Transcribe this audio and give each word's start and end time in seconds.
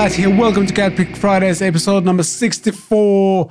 Vlad 0.00 0.14
here. 0.14 0.34
Welcome 0.34 0.64
to 0.64 0.72
CatPick 0.72 1.14
Fridays, 1.14 1.60
episode 1.60 2.06
number 2.06 2.22
64. 2.22 3.50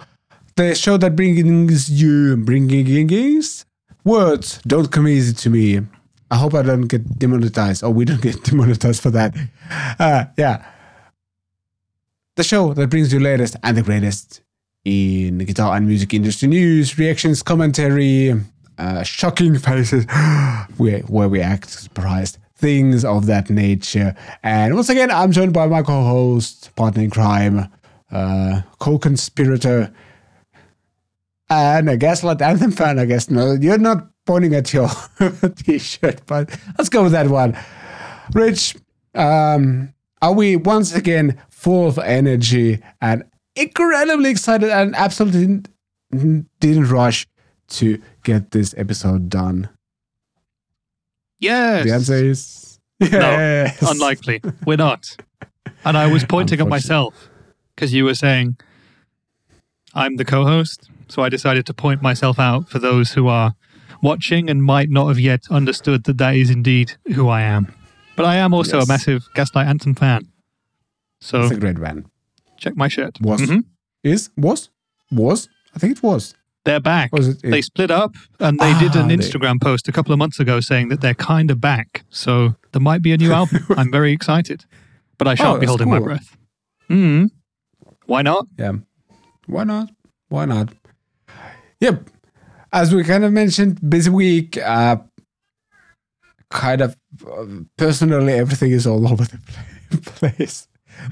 The 0.55 0.73
show 0.73 0.98
that 0.98 1.16
brings 1.16 1.91
you, 1.91 2.38
bringing 2.38 2.88
in 2.88 3.39
words 4.04 4.59
don't 4.66 4.91
come 4.91 5.07
easy 5.07 5.35
to 5.35 5.49
me. 5.52 5.81
I 6.31 6.38
hope 6.38 6.55
I 6.55 6.63
don't 6.63 6.88
get 6.88 7.20
demonetized, 7.20 7.84
or 7.84 7.91
we 7.91 8.04
don't 8.04 8.20
get 8.20 8.43
demonetized 8.45 8.99
for 8.99 9.12
that. 9.12 9.38
Uh, 9.99 10.25
yeah. 10.39 10.66
The 12.35 12.44
show 12.44 12.73
that 12.73 12.89
brings 12.89 13.13
you 13.13 13.20
latest 13.20 13.55
and 13.61 13.77
the 13.77 13.84
greatest 13.84 14.41
in 14.84 15.38
guitar 15.38 15.77
and 15.77 15.88
music 15.88 16.16
industry 16.16 16.47
news, 16.47 16.97
reactions, 16.97 17.44
commentary, 17.44 18.34
uh, 18.80 19.03
shocking 19.03 19.55
faces, 19.59 20.05
where 20.77 21.30
we 21.30 21.41
act 21.41 21.70
surprised, 21.70 22.39
things 22.59 23.05
of 23.05 23.26
that 23.27 23.49
nature. 23.49 24.16
And 24.44 24.76
once 24.76 24.90
again, 24.90 25.09
I'm 25.12 25.31
joined 25.31 25.54
by 25.54 25.67
my 25.67 25.81
co-host, 25.81 26.76
partner 26.76 27.04
in 27.04 27.09
crime, 27.09 27.72
uh, 28.12 28.62
co-conspirator, 28.80 29.94
and 31.50 31.90
a 31.90 31.98
Gaslight 31.98 32.41
Anthem 32.41 32.72
fan, 32.80 33.00
I 33.00 33.05
guess. 33.05 33.30
No, 33.30 33.53
you're 33.53 33.77
not 33.77 34.09
pointing 34.26 34.53
at 34.55 34.73
your 34.73 34.90
t-shirt, 35.55 36.22
but 36.27 36.50
let's 36.77 36.90
go 36.90 37.03
with 37.03 37.14
that 37.14 37.27
one. 37.27 37.58
Rich, 38.34 38.76
um, 39.16 39.94
are 40.22 40.34
we 40.34 40.55
once 40.58 40.94
again 40.94 41.41
full 41.50 41.88
of 41.88 41.98
energy 41.98 42.80
and 43.02 43.23
incredibly 43.55 44.30
excited 44.30 44.70
and 44.70 44.95
absolutely 44.95 45.64
didn't 46.59 46.89
rush 46.89 47.26
to 47.70 48.02
get 48.23 48.52
this 48.52 48.76
episode 48.78 49.30
done? 49.30 49.70
Yes. 51.40 51.86
The 51.86 51.94
answer 51.94 52.14
is 52.16 52.80
yes. 53.00 53.82
No, 53.82 53.90
unlikely. 53.90 54.42
We're 54.66 54.78
not. 54.78 55.16
And 55.86 55.98
I 55.98 56.12
was 56.12 56.26
pointing 56.26 56.59
at 56.59 56.68
myself 56.68 57.30
because 57.76 57.94
you 57.94 58.04
were 58.06 58.16
saying 58.16 58.58
I'm 59.94 60.17
the 60.17 60.26
co 60.26 60.45
host. 60.45 60.90
So 61.08 61.23
I 61.23 61.30
decided 61.30 61.66
to 61.67 61.73
point 61.73 62.02
myself 62.02 62.38
out 62.40 62.70
for 62.70 62.78
those 62.80 63.14
who 63.14 63.28
are 63.28 63.56
watching 64.04 64.50
and 64.50 64.64
might 64.64 64.90
not 64.90 65.08
have 65.08 65.20
yet 65.20 65.42
understood 65.50 66.04
that 66.06 66.17
that 66.20 66.36
is 66.36 66.50
indeed 66.50 66.94
who 67.16 67.28
I 67.30 67.42
am. 67.42 67.73
But 68.16 68.26
I 68.26 68.36
am 68.36 68.54
also 68.54 68.78
Yes. 68.78 68.86
a 68.86 68.92
massive 68.92 69.28
Gaslight 69.34 69.67
Anthem 69.67 69.95
fan. 69.95 70.28
So 71.22 71.42
It's 71.44 71.52
a 71.52 71.60
great 71.60 71.80
band. 71.80 72.06
check 72.58 72.76
my 72.76 72.88
shirt. 72.90 73.17
Was 73.22 73.42
Mhm. 73.42 73.64
is 74.04 74.30
was 74.38 74.70
was 75.12 75.48
I 75.76 75.80
think 75.80 75.98
it 75.98 76.04
was. 76.04 76.36
They're 76.65 76.79
back. 76.79 77.11
Was 77.13 77.27
it? 77.29 77.41
They 77.41 77.61
split 77.61 77.89
up 77.89 78.15
and 78.39 78.59
they 78.59 78.77
did 78.79 78.95
Ah, 78.95 79.02
an 79.02 79.07
they- 79.07 79.17
Instagram 79.17 79.61
post 79.61 79.88
a 79.88 79.91
couple 79.91 80.11
of 80.13 80.19
months 80.19 80.39
ago 80.39 80.59
saying 80.59 80.89
that 80.89 81.02
they're 81.02 81.13
kind 81.13 81.49
of 81.52 81.59
back. 81.61 82.03
So 82.09 82.55
there 82.73 82.81
might 82.81 83.02
be 83.02 83.13
a 83.13 83.17
new 83.17 83.31
album. 83.39 83.65
I'm 83.77 83.91
very 83.91 84.11
excited. 84.11 84.65
But 85.17 85.27
I 85.27 85.35
shan't 85.35 85.57
Oh, 85.57 85.59
be 85.59 85.65
holding 85.65 85.89
my 85.89 85.99
breath. 85.99 86.35
Mm. 86.89 87.31
Why 88.05 88.21
not? 88.21 88.47
Yeah. 88.57 88.73
Why 89.47 89.63
not? 89.63 89.89
Why 90.30 90.45
not? 90.45 90.69
Yep. 91.80 92.09
As 92.71 92.93
we 92.93 93.03
kind 93.03 93.23
of 93.23 93.31
mentioned, 93.33 93.80
busy 93.89 94.09
week. 94.09 94.57
Uh, 94.57 94.97
kind 96.52 96.81
of 96.81 96.97
uh, 97.25 97.45
personally, 97.77 98.33
everything 98.33 98.71
is 98.71 98.85
all 98.87 99.07
over 99.11 99.23
the 99.25 99.97
place. 100.02 100.67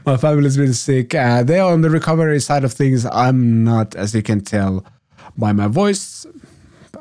My 0.06 0.18
family's 0.18 0.58
been 0.58 0.74
sick. 0.74 1.16
Uh, 1.16 1.44
they're 1.44 1.64
on 1.64 1.82
the 1.82 1.90
recovery 1.90 2.40
side 2.42 2.64
of 2.64 2.74
things. 2.74 3.06
I'm 3.06 3.64
not, 3.64 3.96
as 3.96 4.14
you 4.14 4.22
can 4.22 4.42
tell 4.42 4.86
by 5.38 5.54
my 5.54 5.68
voice. 5.68 6.26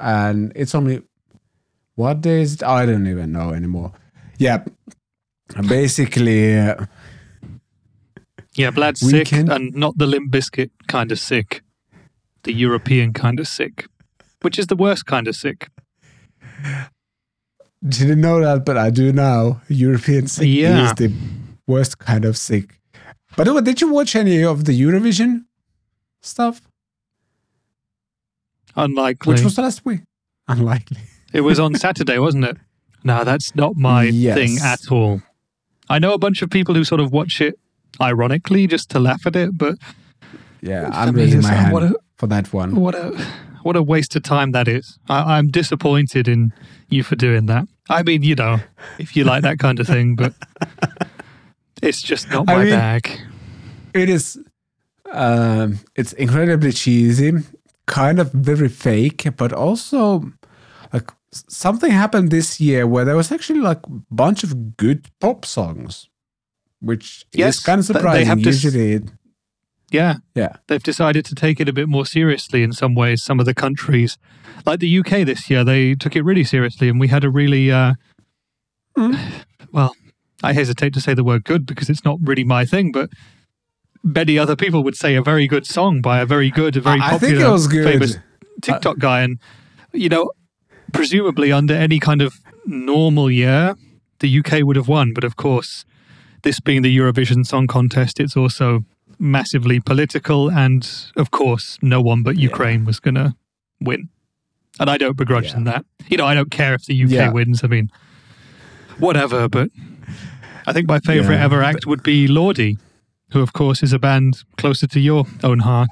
And 0.00 0.52
it's 0.54 0.74
only 0.74 1.02
what 1.94 2.20
day 2.20 2.42
is 2.42 2.54
it? 2.54 2.62
I 2.62 2.84
don't 2.86 3.06
even 3.06 3.32
know 3.32 3.50
anymore. 3.50 3.92
Yeah. 4.38 4.64
Basically, 5.68 6.58
uh, 6.58 6.86
Yeah, 8.54 8.70
Vlad's 8.70 9.00
sick 9.00 9.12
Weekend. 9.30 9.52
and 9.52 9.74
not 9.74 9.98
the 9.98 10.06
Limp 10.06 10.32
Bizkit 10.32 10.70
kind 10.88 11.12
of 11.12 11.18
sick. 11.18 11.62
The 12.44 12.52
European 12.54 13.12
kind 13.12 13.38
of 13.38 13.46
sick. 13.46 13.86
Which 14.40 14.58
is 14.58 14.66
the 14.68 14.76
worst 14.76 15.04
kind 15.06 15.28
of 15.28 15.36
sick. 15.36 15.68
didn't 17.86 18.20
know 18.20 18.40
that, 18.40 18.64
but 18.64 18.76
I 18.76 18.90
do 18.90 19.12
now. 19.12 19.60
European 19.68 20.26
sick 20.26 20.46
Yeah. 20.48 20.86
is 20.86 20.94
the 20.94 21.12
worst 21.66 21.98
kind 21.98 22.24
of 22.24 22.36
sick. 22.36 22.80
But 23.36 23.44
did 23.64 23.80
you 23.80 23.92
watch 23.92 24.16
any 24.16 24.42
of 24.42 24.64
the 24.64 24.72
Eurovision 24.80 25.44
stuff? 26.22 26.62
Unlikely. 28.76 29.32
Which 29.34 29.42
was 29.42 29.58
last 29.58 29.84
week? 29.84 30.00
Unlikely. 30.48 30.98
it 31.32 31.40
was 31.42 31.58
on 31.58 31.74
Saturday, 31.86 32.18
wasn't 32.18 32.44
it? 32.44 32.56
No, 33.04 33.24
that's 33.24 33.54
not 33.54 33.76
my 33.76 34.04
Yes. 34.04 34.36
thing 34.36 34.58
at 34.62 34.90
all. 34.90 35.22
I 35.88 35.98
know 35.98 36.12
a 36.12 36.18
bunch 36.18 36.42
of 36.42 36.50
people 36.50 36.74
who 36.74 36.84
sort 36.84 37.00
of 37.00 37.12
watch 37.12 37.40
it 37.40 37.58
ironically 38.00 38.66
just 38.66 38.90
to 38.90 38.98
laugh 38.98 39.26
at 39.26 39.36
it, 39.36 39.56
but 39.56 39.76
Yeah, 40.60 40.90
I'm 40.92 41.14
me, 41.14 41.22
raising 41.22 41.42
my 41.42 41.52
hand 41.52 41.72
what 41.72 41.82
a- 41.84 41.94
for 42.16 42.26
that 42.26 42.52
one. 42.52 42.74
what 42.76 42.94
a 42.94 43.16
what 43.62 43.76
a 43.76 43.82
waste 43.82 44.14
of 44.16 44.22
time 44.22 44.52
that 44.52 44.68
is. 44.68 44.98
I, 45.08 45.36
I'm 45.38 45.48
disappointed 45.48 46.28
in 46.28 46.52
you 46.88 47.02
for 47.02 47.16
doing 47.16 47.46
that. 47.46 47.66
I 47.90 48.02
mean, 48.04 48.22
you 48.22 48.34
know, 48.36 48.58
if 48.98 49.16
you 49.16 49.24
like 49.24 49.42
that 49.42 49.58
kind 49.58 49.80
of 49.80 49.86
thing, 49.86 50.14
but 50.16 50.34
it's 51.82 52.02
just 52.02 52.30
not 52.30 52.48
I 52.48 52.54
my 52.56 52.64
mean- 52.64 52.72
bag. 52.72 53.20
It 53.94 54.08
is. 54.10 54.38
Um, 55.12 55.78
it's 55.94 56.12
incredibly 56.14 56.72
cheesy, 56.72 57.32
kind 57.86 58.18
of 58.18 58.32
very 58.32 58.68
fake, 58.68 59.26
but 59.36 59.52
also 59.52 60.32
like 60.92 61.10
something 61.32 61.90
happened 61.90 62.30
this 62.30 62.60
year 62.60 62.86
where 62.86 63.04
there 63.04 63.16
was 63.16 63.30
actually 63.32 63.60
like 63.60 63.78
a 63.86 63.90
bunch 64.10 64.42
of 64.44 64.76
good 64.76 65.08
pop 65.20 65.44
songs, 65.44 66.08
which 66.80 67.24
Yes, 67.32 67.58
is 67.58 67.62
kind 67.64 67.80
of 67.80 67.86
th- 67.86 67.94
they 67.94 67.98
surprising. 68.00 68.26
have 68.26 68.40
Usually, 68.40 69.02
Yeah. 69.90 70.16
yeah. 70.34 70.56
they've 70.66 70.82
decided 70.82 71.24
to 71.26 71.34
take 71.34 71.60
it 71.60 71.68
a 71.68 71.72
bit 71.72 71.88
more 71.88 72.06
seriously 72.06 72.62
in 72.62 72.72
some 72.72 72.94
ways. 72.94 73.22
Some 73.22 73.38
of 73.40 73.46
the 73.46 73.54
countries, 73.54 74.18
like 74.64 74.80
the 74.80 74.98
UK 74.98 75.24
this 75.24 75.48
year, 75.50 75.62
they 75.64 75.94
took 75.94 76.16
it 76.16 76.22
really 76.22 76.44
seriously, 76.44 76.88
and 76.88 76.98
we 77.00 77.08
had 77.08 77.24
a 77.24 77.30
really, 77.30 77.70
uh, 77.70 77.94
Mm. 78.96 79.18
well, 79.72 79.94
I 80.42 80.52
hesitate 80.54 80.92
to 80.94 81.00
say 81.00 81.14
the 81.14 81.24
word 81.24 81.44
good 81.44 81.66
because 81.66 81.90
it's 81.90 82.04
not 82.04 82.18
really 82.22 82.44
my 82.44 82.64
thing, 82.64 82.92
but 82.92 83.10
many 84.06 84.38
other 84.38 84.54
people 84.56 84.82
would 84.84 84.96
say 84.96 85.14
a 85.16 85.22
very 85.22 85.46
good 85.48 85.66
song 85.66 86.00
by 86.00 86.20
a 86.20 86.26
very 86.26 86.50
good, 86.50 86.76
a 86.76 86.80
very 86.80 87.00
I- 87.00 87.10
popular, 87.10 87.34
think 87.34 87.44
it 87.48 87.50
was 87.52 87.66
good. 87.66 87.84
famous 87.92 88.18
TikTok 88.62 88.98
guy, 88.98 89.20
and 89.22 89.38
you 89.92 90.08
know, 90.08 90.30
presumably 90.92 91.50
under 91.52 91.74
any 91.74 91.98
kind 91.98 92.22
of 92.22 92.34
normal 92.64 93.30
year, 93.30 93.74
the 94.20 94.28
UK 94.38 94.62
would 94.62 94.76
have 94.76 94.88
won, 94.88 95.12
but 95.12 95.24
of 95.24 95.36
course, 95.36 95.84
this 96.42 96.60
being 96.60 96.82
the 96.82 96.96
Eurovision 96.96 97.44
Song 97.46 97.66
Contest, 97.66 98.20
it's 98.20 98.36
also 98.36 98.84
massively 99.18 99.80
political, 99.80 100.50
and 100.50 100.88
of 101.16 101.30
course, 101.30 101.78
no 101.82 102.00
one 102.00 102.22
but 102.22 102.36
Ukraine 102.38 102.84
was 102.84 103.00
going 103.00 103.14
to 103.16 103.34
win. 103.80 104.08
And 104.78 104.88
I 104.90 104.98
don't 104.98 105.16
begrudge 105.16 105.46
Yeah. 105.46 105.54
them 105.54 105.64
that. 105.64 105.84
You 106.08 106.16
know, 106.18 106.26
I 106.26 106.34
don't 106.34 106.50
care 106.50 106.74
if 106.74 106.84
the 106.84 106.94
UK 106.94 107.10
Yeah. 107.10 107.30
wins. 107.32 107.64
I 107.64 107.66
mean, 107.68 107.90
whatever. 108.98 109.48
But 109.48 109.70
I 110.66 110.72
think 110.72 110.86
my 110.88 110.98
favorite 111.00 111.36
Yeah. 111.36 111.44
ever 111.44 111.62
act 111.62 111.86
would 111.86 112.02
be 112.02 112.28
Lordi, 112.28 112.78
who, 113.32 113.40
of 113.40 113.52
course, 113.52 113.82
is 113.82 113.92
a 113.92 113.98
band 113.98 114.44
closer 114.56 114.86
to 114.86 115.00
your 115.00 115.24
own 115.42 115.60
heart. 115.60 115.90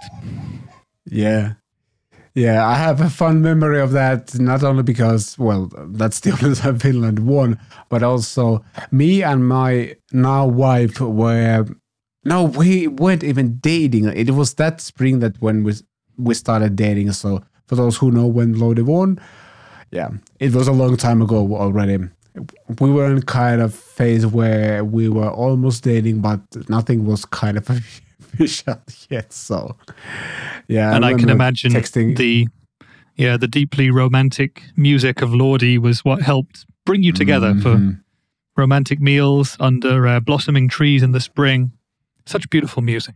Yeah. 1.06 1.54
Yeah, 2.34 2.66
I 2.66 2.74
have 2.74 3.00
a 3.00 3.08
fun 3.08 3.42
memory 3.42 3.80
of 3.80 3.92
that, 3.92 4.36
not 4.40 4.64
only 4.64 4.82
because, 4.82 5.38
well, 5.38 5.70
that's 5.90 6.20
the 6.20 6.32
only 6.42 6.56
time 6.56 6.78
Finland 6.80 7.20
won, 7.20 7.60
but 7.88 8.02
also 8.02 8.64
me 8.90 9.22
and 9.22 9.46
my 9.46 9.94
now 10.12 10.44
wife 10.46 11.00
were, 11.00 11.64
no, 12.24 12.44
we 12.44 12.88
weren't 12.88 13.22
even 13.22 13.58
dating. 13.58 14.06
It 14.06 14.30
was 14.30 14.54
that 14.54 14.80
spring 14.80 15.20
that 15.20 15.40
when 15.40 15.62
we, 15.62 15.74
we 16.16 16.34
started 16.34 16.74
dating. 16.74 17.12
So 17.12 17.44
for 17.66 17.76
those 17.76 17.96
who 17.96 18.10
know 18.10 18.26
when 18.26 18.56
Lordi 18.56 18.82
won, 18.82 19.20
yeah, 19.92 20.08
it 20.40 20.52
was 20.54 20.66
a 20.66 20.72
long 20.72 20.96
time 20.96 21.22
ago 21.22 21.54
already. 21.54 21.98
We 22.80 22.90
were 22.90 23.06
in 23.12 23.22
kind 23.22 23.60
of 23.62 23.72
phase 23.74 24.26
where 24.26 24.84
we 24.84 25.08
were 25.08 25.30
almost 25.30 25.84
dating, 25.84 26.20
but 26.20 26.40
nothing 26.68 27.06
was 27.06 27.24
kind 27.24 27.56
of 27.56 27.70
official 28.20 28.80
yet. 29.08 29.32
So, 29.32 29.76
yeah, 30.66 30.94
and 30.96 31.04
I 31.04 31.14
can 31.14 31.28
imagine 31.30 31.72
texting. 31.72 32.16
the 32.16 32.48
yeah 33.16 33.36
the 33.36 33.46
deeply 33.46 33.90
romantic 33.90 34.62
music 34.76 35.22
of 35.22 35.30
Lordi 35.30 35.78
was 35.78 36.04
what 36.04 36.22
helped 36.22 36.66
bring 36.84 37.02
you 37.04 37.12
together 37.12 37.54
for 37.54 37.76
Mhm. 37.76 38.00
romantic 38.56 39.00
meals 39.00 39.56
under 39.60 40.06
uh, 40.08 40.18
blossoming 40.20 40.68
trees 40.68 41.02
in 41.02 41.12
the 41.12 41.20
spring. 41.20 41.70
Such 42.26 42.48
beautiful 42.50 42.82
music. 42.82 43.14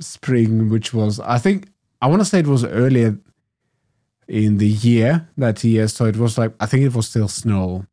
spring, 0.00 0.68
which 0.68 0.92
was 0.92 1.20
I 1.20 1.38
think 1.38 1.68
I 2.02 2.06
want 2.08 2.20
to 2.20 2.26
say 2.26 2.40
it 2.40 2.46
was 2.46 2.64
earlier 2.64 3.16
in 4.28 4.58
the 4.58 4.68
year 4.68 5.28
that 5.38 5.64
year. 5.64 5.88
So 5.88 6.04
it 6.06 6.16
was 6.16 6.36
like 6.36 6.52
I 6.60 6.66
think 6.66 6.84
it 6.84 6.94
was 6.94 7.08
still 7.08 7.28
snow. 7.28 7.86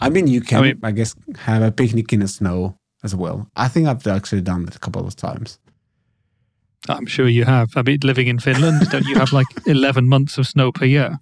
I 0.00 0.10
mean, 0.10 0.26
you 0.26 0.40
can 0.40 0.58
I, 0.58 0.62
mean- 0.62 0.80
I 0.82 0.90
guess 0.92 1.14
have 1.36 1.62
a 1.62 1.70
picnic 1.72 2.12
in 2.12 2.20
the 2.20 2.28
snow 2.28 2.76
as 3.02 3.14
well. 3.14 3.48
I 3.56 3.68
think 3.68 3.88
I've 3.88 4.06
actually 4.06 4.42
done 4.42 4.64
that 4.66 4.76
a 4.76 4.78
couple 4.78 5.06
of 5.06 5.16
times. 5.16 5.58
I'm 6.88 7.06
sure 7.06 7.28
you 7.28 7.44
have. 7.44 7.70
I 7.76 7.82
mean, 7.82 7.98
living 8.02 8.26
in 8.26 8.38
Finland, 8.40 8.90
don't 8.90 9.06
you 9.06 9.14
have 9.16 9.32
like 9.32 9.46
11 9.66 10.08
months 10.08 10.36
of 10.38 10.46
snow 10.46 10.72
per 10.72 10.84
year? 10.84 11.18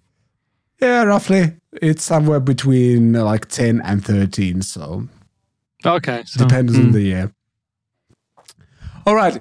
Yeah, 0.81 1.03
roughly. 1.05 1.53
It's 1.83 2.03
somewhere 2.03 2.41
between 2.41 3.13
like 3.13 3.47
ten 3.49 3.83
and 3.83 4.03
thirteen. 4.05 4.63
So 4.63 5.07
Okay. 5.85 6.23
So, 6.27 6.47
depends 6.47 6.75
on 6.77 6.87
hmm. 6.87 6.93
the 6.93 7.03
year. 7.03 7.33
All 9.07 9.15
right. 9.15 9.39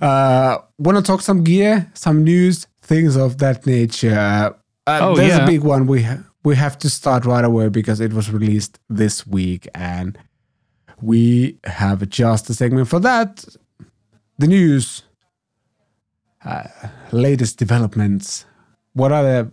Uh, 0.00 0.58
Want 0.78 0.96
to 0.98 1.02
talk 1.02 1.20
some 1.20 1.44
gear, 1.44 1.90
some 1.94 2.24
news, 2.24 2.66
things 2.82 3.16
of 3.16 3.38
that 3.38 3.66
nature. 3.66 4.16
Uh, 4.18 4.50
Oh, 4.86 5.14
there's 5.14 5.36
yeah. 5.36 5.44
a 5.44 5.46
big 5.46 5.62
one 5.62 5.86
we 5.86 6.02
ha- 6.02 6.24
we 6.44 6.56
have 6.56 6.78
to 6.78 6.90
start 6.90 7.24
right 7.24 7.44
away 7.44 7.68
because 7.68 8.00
it 8.00 8.12
was 8.12 8.30
released 8.30 8.78
this 8.88 9.26
week, 9.26 9.68
and 9.74 10.18
we 11.02 11.58
have 11.64 12.08
just 12.08 12.48
a 12.50 12.54
segment 12.54 12.88
for 12.88 13.00
that. 13.00 13.44
The 14.38 14.46
news, 14.46 15.02
uh, 16.44 16.64
latest 17.12 17.58
developments. 17.58 18.46
What 18.94 19.12
are 19.12 19.22
the 19.22 19.52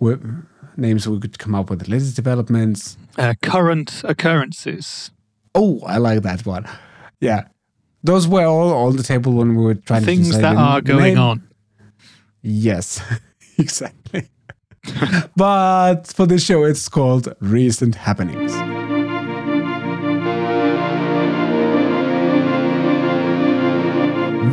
w- 0.00 0.42
names 0.76 1.08
we 1.08 1.18
could 1.18 1.38
come 1.38 1.54
up 1.54 1.70
with? 1.70 1.88
Latest 1.88 2.16
developments. 2.16 2.96
Uh, 3.18 3.34
current 3.42 4.02
occurrences. 4.04 5.10
Oh, 5.54 5.80
I 5.86 5.98
like 5.98 6.22
that 6.22 6.44
one. 6.46 6.66
Yeah. 7.20 7.44
Those 8.04 8.26
were 8.26 8.44
all 8.46 8.72
on 8.86 8.96
the 8.96 9.02
table 9.02 9.32
when 9.34 9.54
we 9.54 9.64
were 9.64 9.74
trying 9.74 10.00
to 10.02 10.06
Things 10.06 10.36
that 10.38 10.56
are 10.56 10.80
going 10.80 11.14
name. 11.14 11.18
on. 11.18 11.48
Yes, 12.42 13.00
exactly. 13.58 14.28
but 15.36 16.06
for 16.08 16.26
this 16.26 16.44
show, 16.44 16.64
it's 16.64 16.88
called 16.88 17.34
Recent 17.40 17.94
Happenings. 17.94 18.52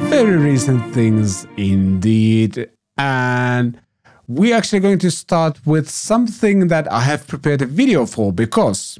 Very 0.09 0.37
recent 0.37 0.93
things 0.93 1.45
indeed. 1.57 2.69
And 2.97 3.79
we're 4.27 4.55
actually 4.55 4.79
going 4.79 4.99
to 4.99 5.11
start 5.11 5.65
with 5.65 5.89
something 5.89 6.67
that 6.67 6.91
I 6.91 7.01
have 7.01 7.27
prepared 7.27 7.61
a 7.61 7.65
video 7.65 8.05
for 8.05 8.33
because 8.33 8.97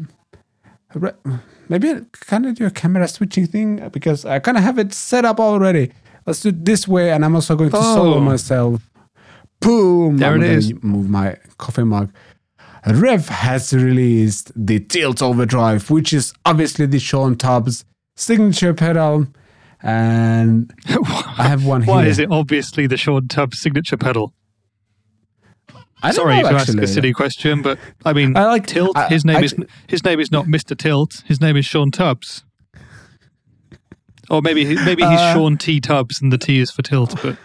maybe 1.68 1.90
I 1.92 2.02
kind 2.14 2.46
of 2.46 2.56
do 2.56 2.66
a 2.66 2.72
camera 2.72 3.08
switching 3.08 3.48
thing 3.48 3.90
because 3.90 4.24
I 4.26 4.40
kind 4.40 4.58
of 4.58 4.64
have 4.64 4.78
it 4.80 4.94
set 4.94 5.26
up 5.26 5.40
already. 5.40 5.92
Let's 6.26 6.42
do 6.42 6.50
it 6.50 6.64
this 6.64 6.88
way, 6.88 7.12
and 7.12 7.26
I'm 7.26 7.34
also 7.36 7.56
going 7.56 7.72
to 7.72 7.78
solo 7.82 8.18
Oh. 8.18 8.22
myself. 8.22 8.89
Boom! 9.62 10.18
There 10.18 10.34
I'm 10.34 10.42
it. 10.44 10.84
Move 10.84 11.10
my 11.10 11.38
coffee 11.58 11.84
mug. 11.84 12.12
REVV 12.86 13.28
has 13.28 13.74
released 13.74 14.52
the 14.56 14.80
Tilt 14.80 15.22
Overdrive, 15.22 15.90
which 15.90 16.14
is 16.14 16.34
obviously 16.46 16.86
the 16.86 17.00
Shawn 17.00 17.36
Tubbs 17.36 17.84
signature 18.16 18.74
pedal, 18.74 19.28
and 19.82 20.74
I 20.88 21.44
have 21.48 21.66
one 21.66 21.82
here. 21.84 21.94
Why 21.94 22.06
is 22.06 22.20
it 22.20 22.32
obviously 22.32 22.88
the 22.88 22.96
Shawn 22.98 23.28
Tubbs 23.28 23.60
signature 23.60 23.98
pedal? 23.98 24.34
I 26.02 26.12
Sorry 26.12 26.38
know, 26.42 26.50
to 26.50 26.56
actually. 26.56 26.76
ask 26.84 26.84
a 26.84 26.88
silly 26.88 27.12
question, 27.12 27.62
but 27.62 27.78
I 28.06 28.14
mean, 28.14 28.38
I 28.38 28.46
like- 28.46 28.66
Tilt. 28.68 28.96
I- 28.98 29.10
his 29.10 29.26
name 29.26 29.36
I- 29.38 29.42
is 29.42 29.56
his 29.88 30.06
name 30.06 30.22
is 30.22 30.32
not 30.32 30.48
Mister 30.48 30.74
Tilt. 30.74 31.22
His 31.26 31.42
name 31.42 31.58
is 31.58 31.66
Shawn 31.66 31.92
Tubbs. 31.92 32.46
Or 34.30 34.42
maybe 34.42 34.64
maybe 34.64 35.04
he's 35.04 35.20
Uh, 35.20 35.34
Shawn 35.34 35.58
T 35.58 35.82
Tubbs 35.82 36.22
and 36.22 36.32
the 36.32 36.38
T 36.38 36.60
is 36.60 36.72
for 36.72 36.82
Tilt. 36.84 37.16
But 37.22 37.38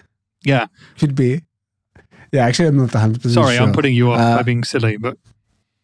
yeah, 0.45 0.67
Could 0.99 1.17
be. 1.17 1.43
Yeah, 2.35 2.47
actually, 2.49 2.69
I'm 2.69 2.77
not 2.77 2.91
the 2.91 2.99
100 2.99 3.23
percent 3.23 3.35
sorry, 3.35 3.57
sure. 3.57 3.67
I'm 3.67 3.73
putting 3.73 3.95
you 3.95 4.11
off 4.13 4.21
Uh, 4.21 4.37
by 4.39 4.43
being 4.43 4.65
silly. 4.65 4.97
But 4.99 5.17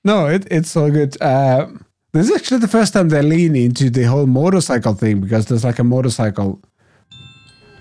No, 0.04 0.26
it, 0.34 0.42
it's 0.50 0.76
all 0.76 0.90
good. 0.90 1.12
Uh, 1.22 1.66
this 2.12 2.28
is 2.28 2.34
actually 2.36 2.60
the 2.66 2.72
first 2.78 2.92
time 2.92 3.08
they 3.08 3.22
lean 3.22 3.54
into 3.54 3.88
the 3.90 4.04
whole 4.12 4.26
motorcycle 4.26 4.94
thing 4.94 5.20
because 5.20 5.46
there's 5.46 5.64
like 5.64 5.78
a 5.78 5.84
motorcycle 5.84 6.60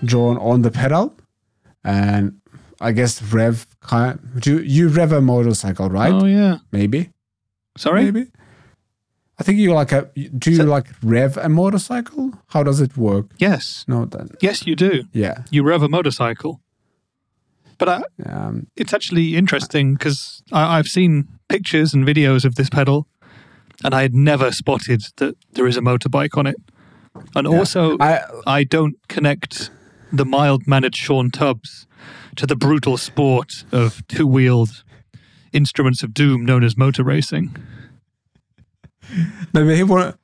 drawn 0.04 0.36
on 0.38 0.62
the 0.62 0.70
pedal, 0.70 1.14
and 1.84 2.40
I 2.80 2.92
guess 2.92 3.22
rev. 3.22 3.66
Kind 3.80 4.20
you 4.46 4.58
you 4.60 4.88
rev 4.88 5.12
a 5.12 5.20
motorcycle, 5.20 5.88
right? 5.88 6.12
oh 6.12 6.26
yeah, 6.26 6.58
Maybe, 6.70 7.10
sorry. 7.76 8.04
maybe. 8.04 8.26
I 9.38 9.42
think 9.42 9.58
you 9.58 9.72
like 9.72 9.90
a. 9.90 10.02
Do 10.38 10.50
you 10.50 10.56
So- 10.58 10.64
like 10.76 10.88
rev 11.02 11.36
a 11.38 11.48
motorcycle? 11.48 12.30
How 12.48 12.62
does 12.62 12.80
it 12.80 12.96
work? 12.96 13.26
Yes, 13.38 13.84
No, 13.88 14.04
then 14.04 14.28
yes, 14.42 14.66
you 14.66 14.76
do. 14.76 14.92
yeah. 15.12 15.36
You 15.50 15.62
rev 15.64 15.82
a 15.82 15.88
motorcycle. 15.88 16.60
But 17.80 17.88
I, 17.88 18.02
Um, 18.26 18.66
it's 18.76 18.92
actually 18.92 19.36
interesting 19.36 19.94
because 19.94 20.42
I've 20.52 20.86
seen 20.86 21.26
pictures 21.48 21.94
and 21.94 22.06
videos 22.06 22.44
of 22.44 22.54
this 22.54 22.68
pedal, 22.68 23.06
and 23.82 23.94
I 23.94 24.02
had 24.02 24.14
never 24.14 24.52
spotted 24.52 25.02
that 25.16 25.34
there 25.54 25.66
is 25.66 25.76
a 25.76 25.80
motorbike 25.80 26.36
on 26.36 26.46
it. 26.46 26.56
And 27.34 27.46
also, 27.46 27.96
I 27.98 28.20
I 28.46 28.64
don't 28.64 28.96
connect 29.08 29.70
the 30.12 30.26
mild 30.26 30.66
mannered 30.66 30.94
Shawn 30.94 31.30
Tubbs 31.30 31.86
to 32.36 32.46
the 32.46 32.54
brutal 32.54 32.98
sport 32.98 33.64
of 33.72 34.06
two 34.08 34.26
wheeled 34.26 34.84
instruments 35.52 36.02
of 36.02 36.12
doom 36.12 36.44
known 36.44 36.62
as 36.62 36.76
motor 36.76 37.02
racing. 37.02 37.56
maybe 39.54 39.74
he 39.76 39.82
want. 39.84 40.16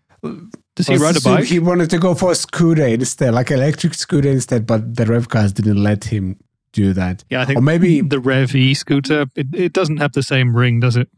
Does 0.77 0.89
he 0.89 0.97
ride 0.97 1.17
a 1.17 1.21
bike? 1.21 1.47
He 1.47 1.59
wanted 1.59 1.89
to 1.91 1.99
go 1.99 2.15
for 2.15 2.33
a 2.33 2.35
scooter 2.35 2.87
instead, 2.87 3.33
like 3.33 3.51
electric 3.51 3.95
scooter 3.95 4.29
instead, 4.29 4.67
but 4.67 4.97
the 4.97 5.07
rev 5.07 5.29
cars 5.29 5.53
didn't 5.55 5.83
let 5.83 6.05
him 6.05 6.37
do 6.77 6.93
that. 6.93 7.25
yeah, 7.31 7.41
I 7.41 7.45
think 7.47 7.59
or 7.59 7.63
maybe 7.63 8.03
the 8.03 8.21
Rev 8.21 8.55
E 8.55 8.75
scooter, 8.75 9.27
it, 9.35 9.47
it 9.55 9.73
doesn't 9.73 9.97
have 9.97 10.13
the 10.13 10.23
same 10.23 10.55
ring, 10.55 10.79
does 10.81 10.97
it? 10.97 11.09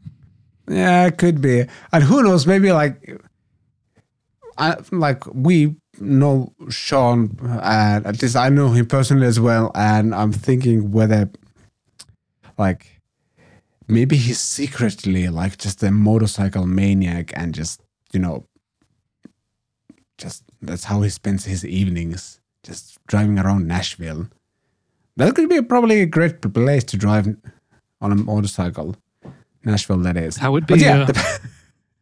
Yeah, 0.69 1.05
it 1.05 1.17
could 1.17 1.41
be. 1.41 1.65
And 1.91 2.03
who 2.03 2.23
knows? 2.23 2.47
Maybe 2.47 2.71
like, 2.71 3.21
I, 4.57 4.77
like 4.91 5.25
we 5.33 5.75
know 5.99 6.53
Shawn, 6.69 7.37
and 7.61 8.05
at 8.05 8.21
least 8.21 8.37
I 8.37 8.49
know 8.49 8.69
him 8.69 8.85
personally 8.85 9.27
as 9.27 9.39
well. 9.39 9.71
And 9.75 10.15
I'm 10.15 10.31
thinking 10.31 10.91
whether, 10.91 11.29
like, 12.57 13.01
maybe 13.87 14.15
he's 14.15 14.39
secretly 14.39 15.27
like 15.27 15.57
just 15.57 15.83
a 15.83 15.91
motorcycle 15.91 16.65
maniac, 16.65 17.33
and 17.35 17.53
just 17.53 17.81
you 18.13 18.19
know, 18.19 18.45
just 20.17 20.43
that's 20.61 20.85
how 20.85 21.01
he 21.01 21.09
spends 21.09 21.45
his 21.45 21.65
evenings, 21.65 22.39
just 22.63 22.97
driving 23.07 23.37
around 23.39 23.67
Nashville. 23.67 24.29
That 25.19 25.35
could 25.35 25.49
be 25.49 25.61
probably 25.61 26.01
a 26.01 26.05
great 26.05 26.41
place 26.41 26.83
to 26.85 26.97
drive 26.97 27.27
on 28.01 28.11
a 28.11 28.15
motorcycle. 28.15 28.95
Nashville, 29.65 29.97
that 29.99 30.15
is. 30.17 30.37
How 30.37 30.51
would 30.53 30.65
But 30.65 30.75
be, 30.79 30.85
yeah, 30.85 31.07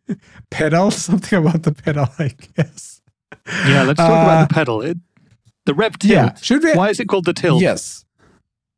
uh, 0.09 0.15
pedal, 0.51 0.91
something 0.91 1.39
about 1.39 1.63
the 1.63 1.73
pedal, 1.73 2.07
I 2.19 2.31
guess. 2.55 3.01
Yeah, 3.67 3.83
let's 3.83 3.97
talk 3.97 4.09
Uh, 4.11 4.23
about 4.23 4.49
the 4.49 4.53
pedal. 4.53 4.81
It, 4.81 4.97
the 5.65 5.73
REVV 5.73 5.97
Tilt. 5.99 6.11
Yeah, 6.11 6.35
should 6.35 6.63
we? 6.63 6.73
Why 6.75 6.89
is 6.89 6.99
it 6.99 7.07
called 7.07 7.25
the 7.25 7.33
Tilt? 7.33 7.61
Yes. 7.61 8.05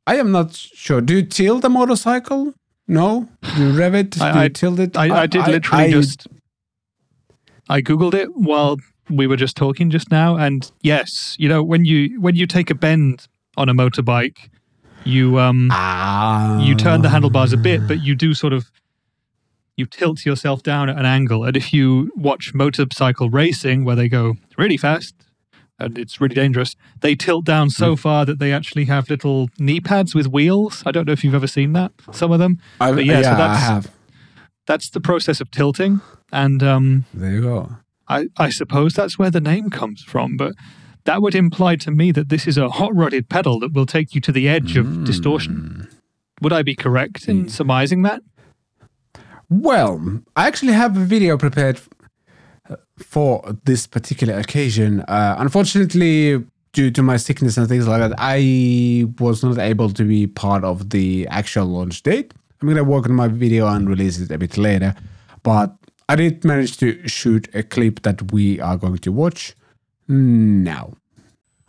I 0.08 0.16
am 0.16 0.32
not 0.32 0.56
sure. 0.56 1.02
Do 1.02 1.16
you 1.16 1.22
tilt 1.24 1.62
the 1.62 1.70
motorcycle? 1.70 2.54
No? 2.88 3.28
Do 3.56 3.64
you 3.64 3.78
rev 3.78 3.94
it? 3.94 4.10
Do 4.12 4.24
I- 4.24 4.34
you 4.34 4.40
I- 4.46 4.48
tilt 4.48 4.80
it? 4.80 4.98
I, 4.98 5.24
I 5.24 5.28
did 5.28 5.46
literally 5.48 5.92
just. 5.92 6.28
I 7.70 7.82
googled 7.82 8.16
it 8.16 8.30
while 8.36 8.78
we 9.10 9.28
were 9.28 9.36
just 9.36 9.56
talking 9.58 9.92
just 9.92 10.10
now, 10.10 10.36
and 10.38 10.72
yes, 10.82 11.36
you 11.38 11.48
know 11.50 11.62
when 11.62 11.86
you 11.86 12.20
when 12.22 12.36
you 12.36 12.48
take 12.48 12.72
a 12.72 12.76
bend 12.76 13.28
on 13.60 13.70
a 13.70 13.74
motorbike, 13.74 14.50
you 15.04 15.38
um 15.40 15.70
Ah. 15.72 16.60
you 16.66 16.74
turn 16.76 17.02
the 17.04 17.10
handlebars 17.10 17.54
a 17.54 17.58
bit, 17.58 17.88
but 17.88 18.00
you 18.04 18.16
do 18.16 18.34
sort 18.34 18.54
of 18.54 18.72
you 19.78 19.86
tilt 19.86 20.26
yourself 20.26 20.62
down 20.64 20.90
at 20.90 20.98
an 20.98 21.06
angle. 21.06 21.44
And 21.46 21.56
if 21.56 21.72
you 21.74 22.12
watch 22.16 22.54
motorcycle 22.54 23.30
racing, 23.30 23.86
where 23.86 23.96
they 23.96 24.10
go 24.10 24.36
really 24.58 24.76
fast 24.78 25.14
and 25.80 25.98
it's 25.98 26.20
really 26.20 26.36
dangerous, 26.36 26.76
they 27.02 27.16
tilt 27.16 27.46
down 27.46 27.68
Hmm. 27.68 27.84
so 27.84 27.96
far 27.96 28.26
that 28.26 28.40
they 28.40 28.52
actually 28.52 28.86
have 28.86 29.10
little 29.10 29.50
knee 29.58 29.80
pads 29.80 30.14
with 30.16 30.28
wheels. 30.28 30.84
I 30.86 30.92
don't 30.92 31.06
know 31.08 31.14
if 31.14 31.24
you've 31.24 31.36
ever 31.36 31.48
seen 31.48 31.72
that. 31.74 31.92
Some 32.12 32.32
of 32.32 32.40
them. 32.40 32.60
I, 32.82 32.92
but 32.92 33.06
yeah, 33.06 33.22
yeah, 33.22 33.38
so 33.38 33.44
I 33.44 33.56
have. 33.56 33.92
That's 34.68 34.90
the 34.90 35.00
process 35.02 35.42
of 35.42 35.50
tilting, 35.52 36.02
and 36.32 36.62
um, 36.62 37.06
There 37.14 37.32
you 37.32 37.42
go. 37.42 37.72
I, 38.08 38.28
I 38.38 38.50
suppose 38.50 38.94
that's 38.94 39.18
where 39.20 39.32
the 39.32 39.42
name 39.42 39.70
comes 39.70 40.04
from, 40.04 40.36
but 40.38 40.54
that 41.10 41.24
would 41.24 41.34
imply 41.34 41.76
to 41.76 41.90
me 41.90 42.12
that 42.12 42.30
this 42.30 42.46
is 42.48 42.56
a 42.56 42.70
hot 42.70 42.96
rodded 42.96 43.30
pedal 43.30 43.60
that 43.60 43.74
will 43.74 43.88
take 43.88 44.14
you 44.14 44.22
to 44.22 44.32
the 44.32 44.48
edge 44.48 44.78
of 44.78 45.06
distortion. 45.06 45.90
Would 46.42 46.54
I 46.54 46.62
be 46.62 46.76
correct 46.76 47.28
in 47.28 47.50
surmising 47.50 48.04
that? 48.04 48.22
Well, 49.50 50.22
I 50.36 50.46
actually 50.46 50.74
have 50.74 50.96
a 50.96 51.00
video 51.00 51.36
prepared 51.36 51.82
uh, 52.70 52.76
for 53.00 53.44
this 53.64 53.88
particular 53.88 54.38
occasion. 54.38 55.02
Uh, 55.02 55.36
unfortunately, 55.40 56.46
due 56.74 56.92
to 56.92 57.02
my 57.02 57.18
sickness 57.18 57.58
and 57.58 57.68
things 57.68 57.88
like 57.88 58.02
that, 58.02 58.14
I 58.20 59.08
was 59.18 59.44
not 59.44 59.58
able 59.58 59.90
to 59.90 60.04
be 60.04 60.28
part 60.28 60.64
of 60.64 60.92
the 60.92 61.28
actual 61.32 61.66
launch 61.66 62.04
date. 62.04 62.36
I'm 62.62 62.68
going 62.68 62.78
to 62.78 62.84
work 62.84 63.06
on 63.10 63.16
my 63.16 63.30
video 63.30 63.68
and 63.68 63.90
release 63.90 64.20
it 64.20 64.30
a 64.30 64.38
bit 64.38 64.60
later. 64.60 64.94
But 65.42 65.76
I 66.08 66.16
did 66.18 66.46
manage 66.46 66.78
to 66.78 67.08
shoot 67.08 67.50
a 67.56 67.64
clip 67.64 68.04
that 68.04 68.32
we 68.32 68.60
are 68.60 68.78
going 68.78 69.00
to 69.00 69.12
watch 69.12 69.56
now. 70.08 70.94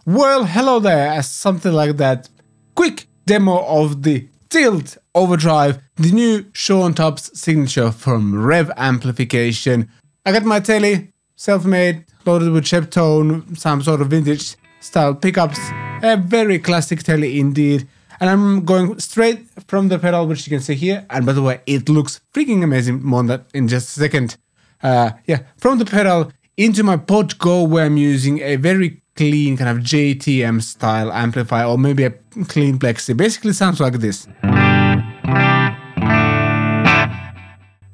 Well, 0.07 0.47
hello 0.47 0.80
there, 0.80 1.23
something 1.23 1.73
like 1.73 1.99
that. 1.99 2.30
Quick 2.75 3.07
demo 3.26 3.62
of 3.66 4.02
the 4.02 4.28
Tilt 4.49 4.97
Overdrive, 5.14 5.78
the 5.97 6.11
new 6.11 6.47
Shawn 6.54 6.95
Tubbs 6.95 7.38
signature 7.38 7.92
from 7.92 8.33
REVV 8.33 8.73
Amplification. 8.78 9.90
I 10.25 10.33
got 10.33 10.45
my 10.45 10.61
telly, 10.61 11.12
self-made, 11.37 12.07
loaded 12.25 12.50
with 12.50 12.64
Sheptone, 12.64 13.59
some 13.59 13.83
sort 13.83 14.00
of 14.00 14.09
vintage 14.09 14.57
style 14.80 15.14
pickups. 15.14 15.61
A 16.02 16.16
very 16.16 16.59
classic 16.59 17.02
telly 17.02 17.38
indeed. 17.38 17.87
And 18.21 18.30
I'm 18.30 18.64
going 18.64 18.99
straight 19.00 19.49
from 19.66 19.88
the 19.88 19.99
pedal, 19.99 20.26
which 20.26 20.47
you 20.47 20.50
can 20.50 20.62
see 20.62 20.76
here. 20.76 21.04
And 21.11 21.26
by 21.26 21.35
the 21.35 21.42
way, 21.42 21.61
it 21.66 21.90
looks 21.90 22.23
freaking 22.33 22.64
amazing. 22.64 23.02
More 23.02 23.19
on 23.19 23.26
that 23.26 23.45
in 23.52 23.69
just 23.69 23.95
a 23.99 24.00
second. 24.00 24.38
Uh, 24.83 25.11
yeah, 25.26 25.40
from 25.59 25.78
the 25.78 25.85
pedal 25.85 26.33
into 26.57 26.83
my 26.83 26.97
Pod 26.97 27.38
Go, 27.38 27.62
where 27.64 27.85
I'm 27.85 27.99
using 27.99 28.40
a 28.40 28.57
very 28.57 29.02
clean 29.21 29.55
kind 29.55 29.69
of 29.69 29.85
JTM 29.85 30.62
style 30.62 31.12
amplifier 31.12 31.67
or 31.67 31.77
maybe 31.77 32.05
a 32.05 32.11
clean 32.49 32.79
plexi. 32.79 33.15
Basically 33.15 33.53
sounds 33.53 33.79
like 33.79 33.93
this. 33.99 34.27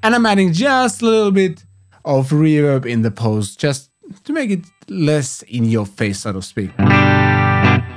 And 0.04 0.14
I'm 0.14 0.24
adding 0.24 0.52
just 0.52 1.02
a 1.02 1.04
little 1.04 1.32
bit 1.32 1.64
of 2.04 2.30
reverb 2.30 2.86
in 2.86 3.02
the 3.02 3.10
post 3.10 3.58
just 3.58 3.90
to 4.22 4.32
make 4.32 4.50
it 4.52 4.66
less 4.88 5.42
in 5.42 5.64
your 5.64 5.84
face, 5.84 6.20
so 6.20 6.32
to 6.32 6.40
speak. 6.40 6.70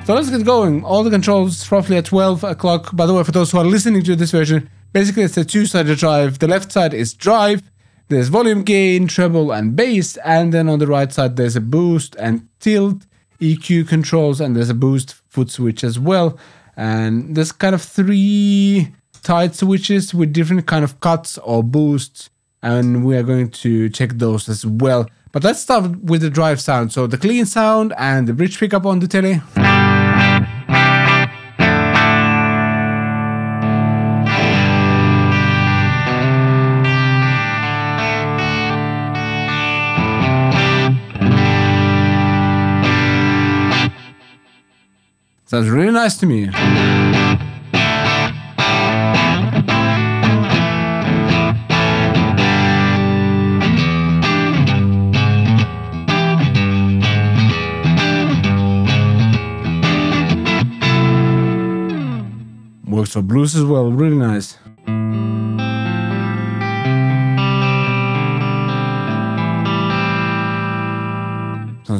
So 0.05 0.15
let's 0.15 0.31
get 0.31 0.43
going. 0.43 0.83
All 0.83 1.03
the 1.03 1.11
controls 1.11 1.71
roughly 1.71 1.97
at 1.97 2.05
12 2.05 2.43
o'clock. 2.43 2.95
By 2.95 3.05
the 3.05 3.13
way, 3.13 3.23
for 3.23 3.31
those 3.31 3.51
who 3.51 3.59
are 3.59 3.63
listening 3.63 4.01
to 4.05 4.15
this 4.15 4.31
version, 4.31 4.67
basically 4.91 5.21
it's 5.21 5.37
a 5.37 5.45
two-sided 5.45 5.99
drive. 5.99 6.39
The 6.39 6.47
left 6.47 6.71
side 6.71 6.95
is 6.95 7.13
drive, 7.13 7.61
there's 8.07 8.29
volume 8.29 8.63
gain, 8.63 9.05
treble, 9.05 9.51
and 9.51 9.75
bass, 9.75 10.17
and 10.25 10.51
then 10.51 10.67
on 10.67 10.79
the 10.79 10.87
right 10.87 11.13
side 11.13 11.35
there's 11.35 11.55
a 11.55 11.61
boost 11.61 12.15
and 12.15 12.47
tilt, 12.59 13.05
EQ 13.39 13.87
controls, 13.87 14.41
and 14.41 14.55
there's 14.55 14.69
a 14.69 14.73
boost 14.73 15.15
foot 15.27 15.49
switch 15.49 15.83
as 15.83 15.99
well. 15.99 16.37
And 16.75 17.35
there's 17.35 17.51
kind 17.51 17.75
of 17.75 17.81
three 17.81 18.93
tight 19.23 19.55
switches 19.55 20.13
with 20.13 20.33
different 20.33 20.65
kind 20.65 20.83
of 20.83 20.99
cuts 20.99 21.37
or 21.39 21.63
boosts, 21.63 22.29
and 22.61 23.05
we 23.05 23.15
are 23.17 23.23
going 23.23 23.49
to 23.49 23.89
check 23.89 24.11
those 24.13 24.47
as 24.49 24.65
well. 24.65 25.07
But 25.31 25.43
let's 25.43 25.59
start 25.59 26.03
with 26.03 26.21
the 26.21 26.29
drive 26.29 26.59
sound. 26.59 26.91
So 26.91 27.05
the 27.05 27.17
clean 27.17 27.45
sound 27.45 27.93
and 27.97 28.27
the 28.27 28.33
bridge 28.33 28.59
pickup 28.59 28.85
on 28.85 28.99
the 28.99 29.07
telly. 29.07 29.41
Nice 46.03 46.15
to 46.15 46.25
me. 46.25 46.45
Works 62.87 63.11
for 63.11 63.21
blues 63.21 63.55
as 63.55 63.65
well, 63.65 63.91
really 63.91 64.15
nice. 64.15 64.57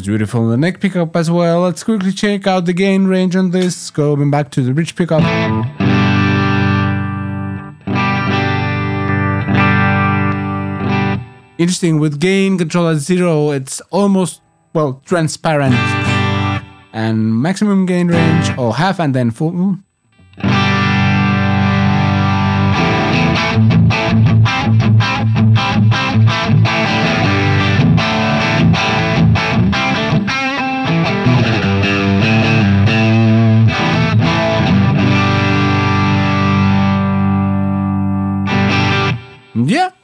Beautiful. 0.09 0.41
On 0.41 0.49
the 0.49 0.57
neck 0.57 0.79
pickup 0.79 1.15
as 1.15 1.29
well. 1.29 1.61
Let's 1.61 1.83
quickly 1.83 2.11
check 2.11 2.47
out 2.47 2.65
the 2.65 2.73
gain 2.73 3.05
range 3.05 3.35
on 3.35 3.51
this. 3.51 3.91
Going 3.91 4.31
back 4.31 4.49
to 4.51 4.61
the 4.63 4.73
bridge 4.73 4.95
pickup. 4.95 5.21
Interesting, 11.59 11.99
with 11.99 12.19
gain 12.19 12.57
control 12.57 12.87
at 12.87 12.97
zero, 12.97 13.51
it's 13.51 13.81
almost, 13.91 14.41
well, 14.73 15.01
transparent. 15.05 15.75
And 16.91 17.39
maximum 17.39 17.85
gain 17.85 18.07
range, 18.07 18.49
or 18.57 18.73
half 18.73 18.99
and 18.99 19.13
then 19.13 19.29
full. 19.29 19.51
Hmm? 19.51 19.73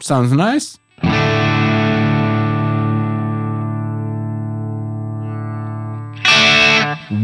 Sounds 0.05 0.31
nice. 0.31 0.77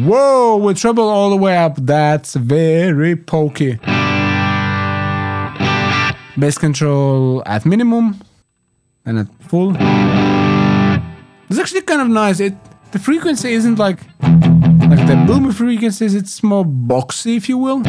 Whoa, 0.04 0.58
with 0.58 0.78
treble 0.80 1.08
all 1.08 1.30
the 1.30 1.36
way 1.36 1.56
up, 1.58 1.76
that's 1.78 2.34
very 2.34 3.16
pokey. 3.16 3.80
Bass 6.40 6.58
control 6.58 7.44
at 7.46 7.66
minimum 7.68 8.20
and 9.06 9.20
at 9.20 9.28
full. 9.44 9.76
It's 11.50 11.60
actually 11.60 11.82
kind 11.82 12.02
of 12.02 12.08
nice. 12.08 12.40
It 12.40 12.56
the 12.94 13.00
frequency 13.00 13.54
isn't 13.54 13.78
like 13.78 14.00
like 14.90 15.06
the 15.08 15.18
boomy 15.28 15.54
frequencies, 15.54 16.16
it's 16.16 16.42
more 16.42 16.66
boxy 16.66 17.38
if 17.38 17.48
you 17.48 17.60
will. 17.60 17.84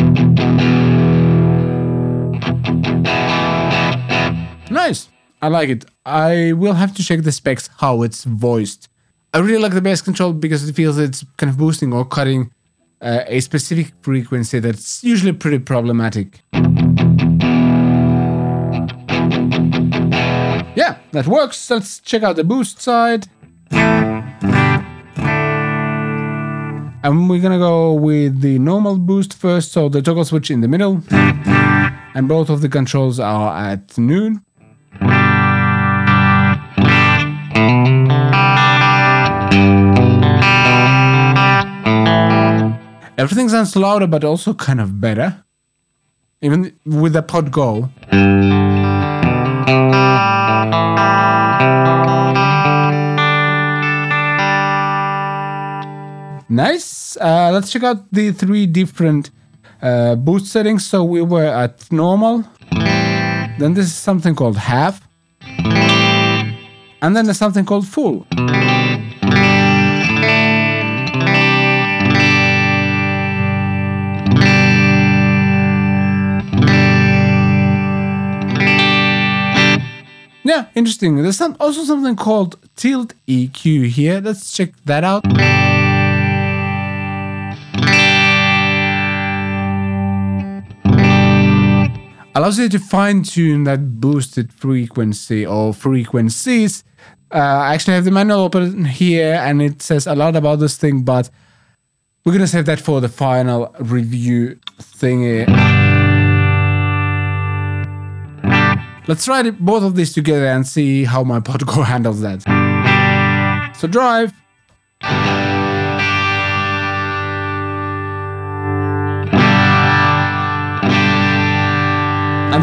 Nice. 4.87 5.09
I 5.41 5.47
like 5.47 5.69
it. 5.69 5.85
I 6.05 6.55
will 6.55 6.73
have 6.73 6.93
to 6.97 7.05
check 7.05 7.23
the 7.23 7.31
specs 7.31 7.71
how 7.79 8.03
it's 8.03 8.25
voiced. 8.25 8.89
I 9.33 9.39
really 9.39 9.63
like 9.63 9.75
the 9.75 9.81
bass 9.81 10.03
control 10.03 10.33
because 10.33 10.69
it 10.69 10.75
feels 10.75 10.99
it's 10.99 11.25
kind 11.37 11.51
of 11.51 11.57
boosting 11.57 11.93
or 11.93 12.05
cutting 12.05 12.51
uh, 13.01 13.23
a 13.29 13.39
specific 13.39 13.93
frequency 14.01 14.59
that's 14.59 15.05
usually 15.05 15.35
pretty 15.35 15.61
problematic. 15.61 16.41
Yeah, 20.75 20.99
that 21.13 21.29
works. 21.29 21.71
Let's 21.71 22.01
check 22.01 22.25
out 22.25 22.35
the 22.35 22.43
boost 22.43 22.81
side. 22.81 23.29
And 27.05 27.31
we're 27.31 27.41
gonna 27.41 27.61
go 27.61 27.93
with 27.93 28.41
the 28.41 28.59
normal 28.59 28.99
boost 28.99 29.33
first, 29.35 29.71
so 29.71 29.89
the 29.89 30.03
toggle 30.03 30.25
switch 30.25 30.51
in 30.51 30.61
the 30.61 30.67
middle. 30.67 31.05
And 32.15 32.27
both 32.27 32.51
of 32.51 32.63
the 32.63 32.69
controls 32.69 33.21
are 33.21 33.57
at 33.57 33.97
noon. 33.97 34.45
Everything 43.19 43.49
sounds 43.49 43.77
louder, 43.77 44.07
but 44.07 44.25
also 44.25 44.53
kind 44.53 44.81
of 44.81 45.01
better. 45.01 45.45
Even 46.41 46.77
with 46.85 47.13
the 47.13 47.23
pod 47.23 47.53
go. 47.53 47.89
Nice. 56.49 57.17
Uh, 57.17 57.51
let's 57.53 57.71
check 57.71 57.85
out 57.85 58.13
the 58.13 58.33
three 58.33 58.67
different 58.67 59.31
uh, 59.81 60.17
boost 60.17 60.47
settings. 60.47 60.85
So 60.85 61.05
we 61.05 61.23
were 61.23 61.47
at 61.47 61.91
normal. 61.93 62.45
Then 63.59 63.75
this 63.75 63.87
is 63.87 63.95
something 63.95 64.35
called 64.35 64.57
half. 64.57 65.07
And 67.03 67.17
then 67.17 67.25
there's 67.27 67.39
something 67.39 67.65
called 67.65 67.87
full. 67.87 68.27
Yeah, 80.45 80.67
interesting. 80.75 81.23
There's 81.23 81.37
some, 81.37 81.57
also 81.61 81.85
something 81.85 82.17
called 82.17 82.57
tilt 82.77 83.15
EQ 83.29 83.87
here. 83.87 84.21
Let's 84.21 84.53
check 84.53 84.73
that 84.85 85.05
out. 85.05 85.25
Allows 92.35 92.59
you 92.59 92.69
to 92.71 92.79
fine 92.79 93.23
tune 93.25 93.65
that 93.65 94.01
boosted 94.01 94.53
frequency 94.53 95.45
or 95.45 95.75
frequencies. 95.75 96.83
Uh, 97.31 97.39
I 97.39 97.75
actually 97.75 97.95
have 97.95 98.07
the 98.07 98.11
manual 98.11 98.41
open 98.41 98.87
here 98.87 99.35
and 99.35 99.61
it 99.61 99.83
says 99.83 100.07
a 100.07 100.15
lot 100.15 100.35
about 100.35 100.59
this 100.59 100.79
thing, 100.79 101.03
but 101.03 101.29
we're 102.25 102.33
gonna 102.33 102.47
save 102.47 102.65
that 102.67 102.81
for 102.81 103.03
the 103.03 103.09
final 103.11 103.75
review 103.81 104.59
thingy. 104.81 105.47
Let's 109.07 109.25
try 109.27 109.51
both 109.51 109.83
of 109.83 109.95
these 109.95 110.15
together 110.15 110.47
and 110.47 110.67
see 110.67 111.05
how 111.05 111.25
my 111.25 111.41
Pod 111.47 111.67
Go 111.67 111.83
handles 111.83 112.23
that. 112.23 112.43
So 113.77 113.89
drive. 113.89 114.33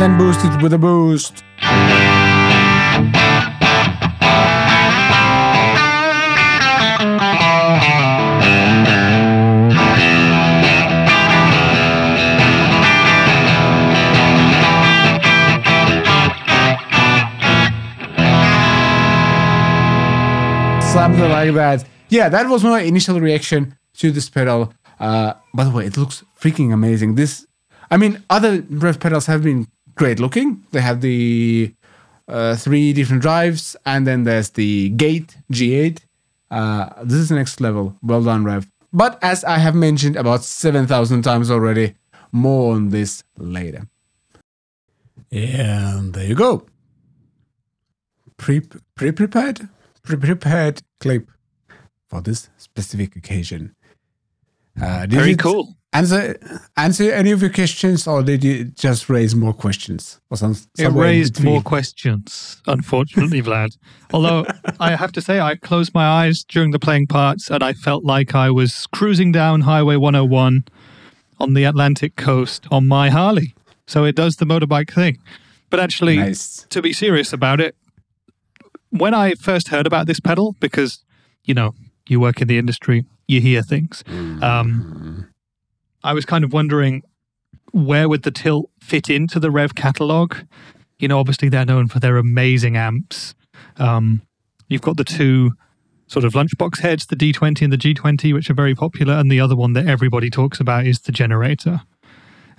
And 0.01 0.13
then 0.13 0.18
boost 0.18 0.46
it 0.46 0.63
with 0.63 0.72
a 0.72 0.77
boost. 0.77 1.44
Something 20.94 21.29
like 21.29 21.53
that. 21.56 21.84
yeah, 22.08 22.29
that 22.29 22.48
was 22.48 22.63
my 22.63 22.79
initial 22.84 23.20
reaction 23.20 23.77
to 23.98 24.12
this 24.12 24.29
pedal. 24.29 24.74
Uh, 24.98 25.34
by 25.53 25.65
the 25.65 25.72
way, 25.72 25.88
it 25.88 25.98
looks 25.98 26.24
freaking 26.39 26.72
amazing. 26.72 27.15
This, 27.15 27.46
I 27.91 27.98
mean, 27.98 28.24
other 28.29 28.62
REVV 28.62 29.01
pedals 29.01 29.25
have 29.25 29.44
been 29.44 29.68
great 30.00 30.20
looking. 30.20 30.63
They 30.72 30.79
have 30.79 31.01
the 31.01 31.75
uh, 32.27 32.56
three 32.56 32.94
different 32.94 33.22
drives, 33.22 33.75
and 33.86 34.08
then 34.08 34.24
there's 34.24 34.50
the 34.51 34.89
gate 34.89 35.38
G8. 35.51 36.00
Uh, 36.50 37.03
this 37.03 37.20
is 37.20 37.29
the 37.29 37.36
next 37.36 37.60
level. 37.60 37.96
Well 38.01 38.24
done, 38.24 38.44
REVV. 38.46 38.68
But 38.94 39.20
as 39.22 39.44
I 39.44 39.58
have 39.60 39.75
mentioned 39.75 40.15
about 40.15 40.44
7,000 40.44 41.22
times 41.22 41.51
already, 41.51 41.96
more 42.32 42.74
on 42.74 42.89
this 42.89 43.24
later. 43.38 43.88
And 45.32 46.13
there 46.13 46.25
you 46.25 46.36
go. 46.36 46.65
Pre 48.38 48.62
pre 48.96 49.12
prepared, 49.12 49.68
pre 50.01 50.15
prepared 50.15 50.82
clip 51.01 51.29
for 52.08 52.22
this 52.22 52.50
specific 52.58 53.15
occasion. 53.15 53.75
Uh, 54.82 55.06
Very 55.10 55.36
cool. 55.36 55.75
Answer 55.91 56.38
answer 56.77 57.12
any 57.12 57.31
of 57.31 57.41
your 57.41 57.50
questions, 57.51 58.05
or 58.08 58.22
did 58.22 58.43
you 58.43 58.65
just 58.65 59.10
raise 59.10 59.36
more 59.36 59.53
questions? 59.53 60.19
Or 60.29 60.38
some, 60.38 60.55
It 60.77 60.91
raised 60.91 61.43
more 61.43 61.62
questions, 61.63 62.62
unfortunately, 62.67 63.41
Vlad. 63.48 63.75
Although 64.13 64.46
I 64.79 64.96
have 64.96 65.12
to 65.13 65.22
say, 65.22 65.39
I 65.39 65.55
closed 65.55 65.96
my 65.96 66.05
eyes 66.05 66.43
during 66.43 66.69
the 66.72 66.77
playing 66.79 67.08
parts 67.08 67.50
and 67.50 67.63
I 67.63 67.74
felt 67.74 68.03
like 68.03 68.36
I 68.36 68.51
was 68.51 68.86
cruising 68.91 69.31
down 69.31 69.62
Highway 69.62 69.96
101 69.96 70.65
on 71.39 71.53
the 71.55 71.63
Atlantic 71.63 72.15
coast 72.15 72.67
on 72.69 72.88
my 72.88 73.10
Harley. 73.10 73.55
So 73.88 74.03
it 74.05 74.15
does 74.15 74.36
the 74.36 74.46
motorbike 74.46 74.93
thing. 74.93 75.17
But 75.72 75.79
actually, 75.79 76.17
Nice. 76.17 76.67
to 76.69 76.84
be 76.84 76.93
serious 76.93 77.34
about 77.34 77.60
it, 77.60 77.75
when 78.91 79.15
I 79.15 79.34
first 79.34 79.69
heard 79.69 79.88
about 79.88 80.05
this 80.05 80.19
pedal, 80.19 80.55
because, 80.60 81.03
you 81.46 81.55
know, 81.55 81.74
you 82.08 82.19
work 82.19 82.41
in 82.41 82.48
the 82.48 82.60
industry, 82.60 83.05
you 83.27 83.41
hear 83.41 83.63
things. 83.63 84.03
Um, 84.41 85.27
I 86.03 86.13
was 86.13 86.25
kind 86.25 86.44
of 86.44 86.53
wondering 86.53 87.03
where 87.72 88.10
would 88.10 88.24
the 88.24 88.32
tilt 88.32 88.70
fit 88.79 89.10
into 89.10 89.39
the 89.39 89.50
REVV 89.50 89.75
catalog? 89.75 90.36
You 90.98 91.08
know, 91.08 91.20
obviously 91.20 91.50
they're 91.50 91.65
known 91.65 91.88
for 91.88 92.00
their 92.00 92.18
amazing 92.18 92.77
amps. 92.77 93.36
Um, 93.77 94.22
you've 94.68 94.82
got 94.82 94.98
the 94.98 95.03
two 95.03 95.53
sort 96.08 96.25
of 96.25 96.34
lunchbox 96.34 96.79
heads, 96.79 97.06
the 97.06 97.15
D20 97.15 97.62
and 97.62 97.74
the 97.74 97.77
G20, 97.77 98.34
which 98.34 98.50
are 98.50 98.56
very 98.56 98.74
popular, 98.75 99.13
and 99.13 99.32
the 99.32 99.39
other 99.39 99.56
one 99.56 99.74
that 99.74 99.88
everybody 99.88 100.29
talks 100.29 100.60
about 100.60 100.86
is 100.86 101.00
the 101.01 101.12
generator. 101.12 101.82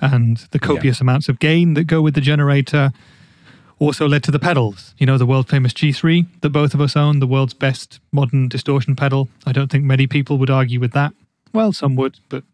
And 0.01 0.39
the 0.53 0.59
copious 0.59 1.01
amounts 1.01 1.29
of 1.29 1.39
gain 1.41 1.75
that 1.75 1.85
go 1.85 2.01
with 2.01 2.15
the 2.15 2.21
generator 2.23 2.93
also 3.79 4.09
led 4.09 4.23
to 4.25 4.31
the 4.31 4.39
pedals. 4.39 4.95
You 4.99 5.07
know, 5.07 5.19
the 5.19 5.27
world 5.27 5.49
famous 5.49 5.73
G3 5.73 6.27
that 6.41 6.51
both 6.51 6.73
of 6.73 6.81
us 6.81 6.97
own, 6.97 7.19
the 7.19 7.27
world's 7.27 7.55
best 7.55 8.01
modern 8.13 8.49
distortion 8.49 8.95
pedal. 8.95 9.29
I 9.47 9.53
don't 9.53 9.71
think 9.71 9.85
many 9.85 10.07
people 10.07 10.39
would 10.39 10.51
argue 10.51 10.81
with 10.81 10.93
that. 10.93 11.13
Well, 11.53 11.73
some 11.73 11.97
would, 11.97 12.19
but 12.29 12.45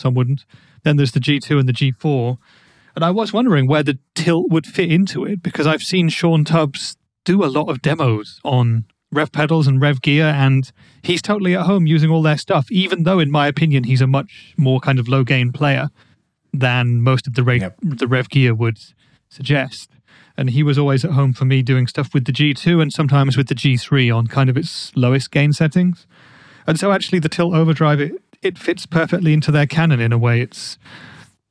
some 0.00 0.14
wouldn't. 0.14 0.44
Then 0.82 0.96
there's 0.96 1.12
the 1.12 1.20
G2 1.20 1.58
and 1.60 1.68
the 1.68 1.72
G4. 1.72 2.38
And 2.96 3.04
I 3.04 3.10
was 3.10 3.32
wondering 3.32 3.66
where 3.68 3.82
the 3.82 3.98
tilt 4.14 4.50
would 4.50 4.66
fit 4.66 4.90
into 4.90 5.24
it 5.24 5.42
because 5.42 5.66
I've 5.66 5.82
seen 5.82 6.08
Shawn 6.08 6.44
Tubbs 6.44 6.96
do 7.24 7.44
a 7.44 7.46
lot 7.46 7.68
of 7.68 7.82
demos 7.82 8.40
on 8.44 8.84
REVV 9.14 9.32
pedals 9.32 9.66
and 9.66 9.80
REVV 9.80 10.02
gear, 10.02 10.26
and 10.26 10.70
he's 11.02 11.20
totally 11.22 11.54
at 11.56 11.66
home 11.66 11.86
using 11.86 12.10
all 12.10 12.22
their 12.22 12.38
stuff, 12.38 12.70
even 12.70 13.02
though, 13.02 13.18
in 13.18 13.30
my 13.30 13.46
opinion, 13.46 13.84
he's 13.84 14.00
a 14.00 14.06
much 14.06 14.54
more 14.56 14.80
kind 14.80 14.98
of 14.98 15.08
low 15.08 15.24
gain 15.24 15.52
player 15.52 15.90
than 16.52 17.00
most 17.02 17.26
of 17.26 17.34
the, 17.34 17.42
ra- 17.44 17.54
Yep. 17.54 17.76
the 17.82 18.06
REVV 18.06 18.28
gear 18.30 18.54
would 18.54 18.78
suggest. 19.28 19.90
And 20.36 20.50
he 20.50 20.62
was 20.62 20.78
always 20.78 21.04
at 21.04 21.10
home 21.12 21.32
for 21.32 21.44
me 21.44 21.62
doing 21.62 21.86
stuff 21.86 22.14
with 22.14 22.24
the 22.24 22.32
G2 22.32 22.80
and 22.80 22.92
sometimes 22.92 23.36
with 23.36 23.48
the 23.48 23.54
G3 23.54 24.14
on 24.16 24.26
kind 24.26 24.48
of 24.48 24.56
its 24.56 24.90
lowest 24.96 25.30
gain 25.30 25.52
settings. 25.52 26.06
And 26.66 26.78
so 26.78 26.92
actually 26.92 27.18
the 27.18 27.28
tilt 27.28 27.54
overdrive 27.54 28.00
it, 28.00 28.12
it 28.42 28.58
fits 28.58 28.86
perfectly 28.86 29.32
into 29.32 29.50
their 29.50 29.66
canon 29.66 30.00
in 30.00 30.12
a 30.12 30.18
way. 30.18 30.40
It's 30.40 30.78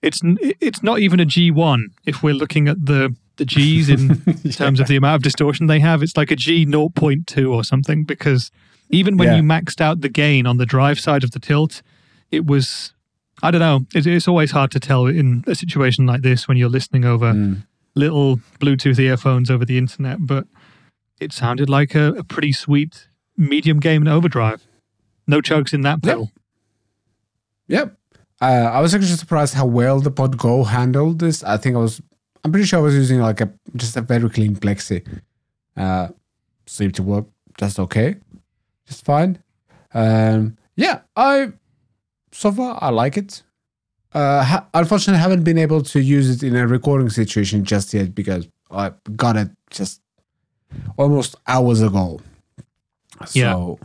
it's 0.01 0.19
it's 0.61 0.81
not 0.83 0.99
even 0.99 1.19
a 1.19 1.25
G1 1.25 1.85
if 2.05 2.23
we're 2.23 2.33
looking 2.33 2.67
at 2.67 2.85
the 2.85 3.15
the 3.37 3.45
G's 3.45 3.89
in 3.89 4.21
terms 4.51 4.79
of 4.79 4.87
the 4.87 4.95
amount 4.95 5.15
of 5.17 5.23
distortion 5.23 5.67
they 5.67 5.79
have. 5.79 6.03
It's 6.03 6.17
like 6.17 6.31
a 6.31 6.35
G 6.35 6.65
0.2 6.65 7.51
or 7.53 7.63
something 7.63 8.03
because 8.03 8.51
even 8.89 9.17
when 9.17 9.27
Yeah. 9.29 9.35
you 9.37 9.43
maxed 9.43 9.79
out 9.81 10.01
the 10.01 10.09
gain 10.09 10.45
on 10.45 10.57
the 10.57 10.65
drive 10.65 10.99
side 10.99 11.23
of 11.23 11.31
the 11.31 11.39
tilt, 11.39 11.81
it 12.31 12.45
was 12.45 12.93
I 13.41 13.51
don't 13.51 13.61
know. 13.61 13.85
It's, 13.93 14.05
it's 14.07 14.27
always 14.27 14.51
hard 14.51 14.71
to 14.71 14.79
tell 14.79 15.05
in 15.05 15.43
a 15.47 15.55
situation 15.55 16.05
like 16.05 16.21
this 16.21 16.47
when 16.47 16.57
you're 16.57 16.69
listening 16.69 17.05
over 17.05 17.33
Mm. 17.33 17.63
little 17.95 18.37
Bluetooth 18.59 18.99
earphones 18.99 19.49
over 19.49 19.63
the 19.65 19.77
internet, 19.77 20.17
but 20.25 20.45
it 21.19 21.31
sounded 21.33 21.69
like 21.69 21.95
a, 21.95 22.13
a 22.13 22.23
pretty 22.23 22.51
sweet 22.51 23.07
medium 23.37 23.79
game 23.79 24.03
gain 24.03 24.07
overdrive. 24.13 24.65
No 25.27 25.39
chokes 25.41 25.73
in 25.73 25.81
that 25.81 26.01
pedal. 26.01 26.31
Yep. 27.69 27.95
Uh, 28.41 28.45
I 28.45 28.79
was 28.81 28.93
actually 28.93 29.11
surprised 29.15 29.53
how 29.53 29.65
well 29.65 29.99
the 29.99 30.11
Pod 30.11 30.37
Go 30.37 30.63
handled 30.63 31.19
this. 31.19 31.43
I 31.43 31.57
think 31.57 31.75
I 31.75 31.79
was, 31.79 32.01
I'm 32.43 32.51
pretty 32.51 32.65
sure 32.67 32.79
I 32.79 32.81
was 32.81 32.95
using 32.95 33.19
like 33.19 33.41
a 33.41 33.51
just 33.75 33.95
a 33.97 34.01
very 34.01 34.29
clean 34.29 34.55
plexi. 34.55 35.05
Uh, 35.75 36.09
seemed 36.67 36.95
to 36.95 37.03
work 37.03 37.25
just 37.57 37.79
okay, 37.79 38.15
just 38.87 39.03
fine. 39.05 39.41
Um, 39.93 40.57
yeah, 40.75 41.01
I 41.15 41.51
so 42.31 42.51
far 42.51 42.77
I 42.81 42.89
like 42.89 43.17
it. 43.17 43.43
Uh, 44.13 44.43
ha- 44.43 44.67
unfortunately, 44.73 45.19
I 45.19 45.21
haven't 45.21 45.43
been 45.43 45.57
able 45.57 45.81
to 45.83 45.99
use 45.99 46.29
it 46.29 46.41
in 46.41 46.55
a 46.55 46.65
recording 46.65 47.09
situation 47.09 47.63
just 47.63 47.93
yet 47.93 48.15
because 48.15 48.47
I 48.71 48.91
got 49.15 49.35
it 49.35 49.49
just 49.69 50.01
almost 50.97 51.35
hours 51.47 51.81
ago. 51.81 52.19
Yeah. 53.33 53.53
So 53.53 53.79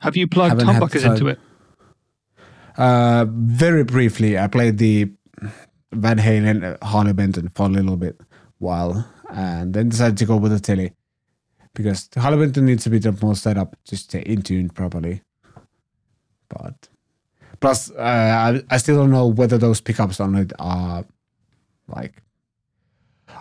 Have 0.00 0.16
you 0.16 0.26
plugged 0.26 0.60
humbuckers 0.60 1.04
into 1.08 1.28
it? 1.28 1.38
Uh, 2.76 3.26
very 3.28 3.84
briefly, 3.84 4.38
I 4.38 4.48
played 4.48 4.78
the 4.78 5.10
Van 5.92 6.18
Halen 6.18 6.82
Harley 6.82 7.12
Benton 7.12 7.50
for 7.54 7.66
a 7.66 7.70
little 7.70 7.96
bit 7.96 8.20
while, 8.58 9.10
and 9.30 9.72
then 9.72 9.88
decided 9.88 10.18
to 10.18 10.26
go 10.26 10.36
with 10.36 10.52
the 10.52 10.60
telly 10.60 10.92
because 11.74 12.08
the 12.08 12.20
Harley 12.20 12.38
Benton 12.38 12.66
needs 12.66 12.86
a 12.86 12.90
bit 12.90 13.22
more 13.22 13.34
setup 13.34 13.76
to 13.86 13.96
stay 13.96 14.20
in 14.20 14.42
tune 14.42 14.68
properly. 14.68 15.22
But 16.48 16.88
plus, 17.60 17.90
uh, 17.90 18.62
I, 18.70 18.74
I 18.74 18.76
still 18.78 18.96
don't 18.96 19.10
know 19.10 19.26
whether 19.26 19.58
those 19.58 19.80
pickups 19.80 20.20
on 20.20 20.34
it 20.36 20.52
are 20.58 21.04
like 21.88 22.22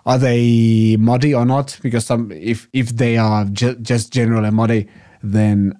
are 0.06 0.18
they 0.18 0.98
muddy 0.98 1.34
or 1.34 1.46
not 1.46 1.80
because 1.82 2.06
some 2.06 2.32
if 2.32 2.70
if 2.74 2.90
they 2.96 3.18
are 3.18 3.46
ju- 3.46 3.76
just 3.76 4.14
generally 4.14 4.52
muddy 4.52 4.88
then 5.24 5.74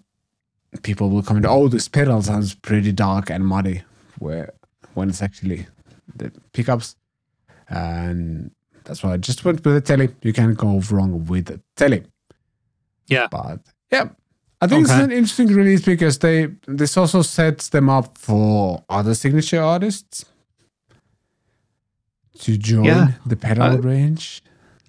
people 0.84 1.10
will 1.10 1.22
comment 1.24 1.46
oh 1.48 1.68
this 1.68 1.88
pedal 1.88 2.22
sounds 2.22 2.56
pretty 2.56 2.92
dark 2.92 3.30
and 3.30 3.46
muddy 3.46 3.82
where 4.20 4.54
when 4.94 5.10
it's 5.10 5.22
actually 5.22 5.68
the 6.16 6.32
pickups 6.54 6.96
and 7.70 8.52
that's 8.84 9.04
why 9.04 9.14
i 9.14 9.18
just 9.18 9.44
went 9.46 9.64
with 9.66 9.74
the 9.74 9.82
telly 9.82 10.10
you 10.22 10.32
can't 10.34 10.58
go 10.58 10.80
wrong 10.92 11.26
with 11.26 11.46
the 11.46 11.60
telly 11.76 12.04
Yeah. 13.08 13.28
but 13.32 13.60
yeah 13.92 14.10
i 14.62 14.68
think 14.68 14.84
it's 14.84 14.92
Okay. 14.92 15.04
an 15.04 15.12
interesting 15.12 15.48
release 15.48 15.84
because 15.84 16.20
they 16.20 16.48
this 16.68 16.98
also 16.98 17.22
sets 17.22 17.70
them 17.70 17.90
up 17.90 18.18
for 18.18 18.84
other 18.90 19.14
signature 19.16 19.62
artists 19.62 20.26
to 22.40 22.58
join 22.58 22.86
Yeah. 22.86 23.08
the 23.26 23.36
pedal 23.36 23.64
Uh, 23.64 23.78
range 23.78 24.42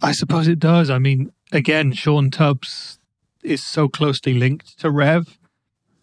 I 0.02 0.12
suppose 0.12 0.46
it 0.46 0.58
does. 0.58 0.90
I 0.90 0.98
mean, 0.98 1.32
again, 1.52 1.90
Shawn 1.94 2.30
Tubbs 2.30 2.98
is 3.42 3.64
so 3.64 3.88
closely 3.88 4.34
linked 4.34 4.78
to 4.80 4.88
REVV. 4.90 5.26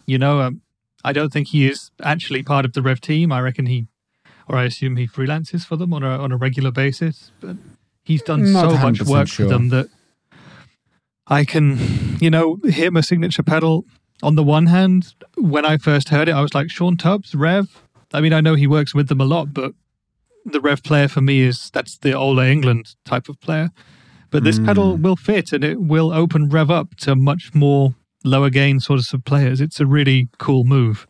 You 0.05 0.17
know, 0.17 0.41
um, 0.41 0.61
I 1.03 1.13
don't 1.13 1.31
think 1.31 1.49
he 1.49 1.67
is 1.67 1.91
actually 2.01 2.43
part 2.43 2.65
of 2.65 2.73
the 2.73 2.81
REVV 2.81 2.99
team. 2.99 3.31
I 3.31 3.41
reckon 3.41 3.65
he, 3.65 3.87
or 4.47 4.57
I 4.57 4.63
assume 4.65 4.97
he 4.97 5.07
freelances 5.07 5.65
for 5.65 5.75
them 5.75 5.93
on 5.93 6.03
a 6.03 6.17
on 6.17 6.31
a 6.31 6.37
regular 6.37 6.71
basis. 6.71 7.31
But 7.39 7.57
he's 8.03 8.21
done 8.21 8.51
Not 8.51 8.71
so 8.71 8.77
much 8.77 9.01
work 9.03 9.27
sure. 9.27 9.45
for 9.45 9.49
them 9.49 9.69
that 9.69 9.87
I 11.27 11.45
can, 11.45 12.17
you 12.19 12.29
know, 12.29 12.57
hear 12.69 12.91
my 12.91 13.01
signature 13.01 13.43
pedal. 13.43 13.85
On 14.21 14.35
the 14.35 14.43
one 14.43 14.67
hand, 14.67 15.15
when 15.35 15.65
I 15.65 15.77
first 15.77 16.09
heard 16.09 16.29
it, 16.29 16.33
I 16.33 16.41
was 16.41 16.53
like, 16.53 16.69
Shawn 16.69 16.95
Tubbs, 16.95 17.33
REVV. 17.33 17.67
I 18.13 18.21
mean, 18.21 18.31
I 18.31 18.41
know 18.41 18.55
he 18.55 18.67
works 18.67 18.93
with 18.93 19.07
them 19.07 19.19
a 19.19 19.25
lot, 19.25 19.53
but 19.53 19.73
the 20.45 20.59
REVV 20.59 20.83
player 20.83 21.07
for 21.07 21.21
me 21.21 21.41
is 21.41 21.69
that's 21.71 21.97
the 21.97 22.13
Ola 22.13 22.43
Englund 22.43 22.95
type 23.05 23.27
of 23.27 23.39
player. 23.39 23.71
But 24.29 24.43
this 24.43 24.57
pedal 24.57 24.97
will 24.97 25.15
fit 25.15 25.53
and 25.53 25.63
it 25.63 25.79
will 25.79 26.11
open 26.11 26.49
REVV 26.49 26.71
up 26.71 26.95
to 27.01 27.15
much 27.15 27.53
more 27.53 27.93
lower 28.23 28.49
gain 28.49 28.79
sorts 28.79 29.13
of 29.13 29.23
players. 29.25 29.61
It's 29.61 29.79
a 29.79 29.85
really 29.85 30.29
cool 30.37 30.63
move. 30.63 31.07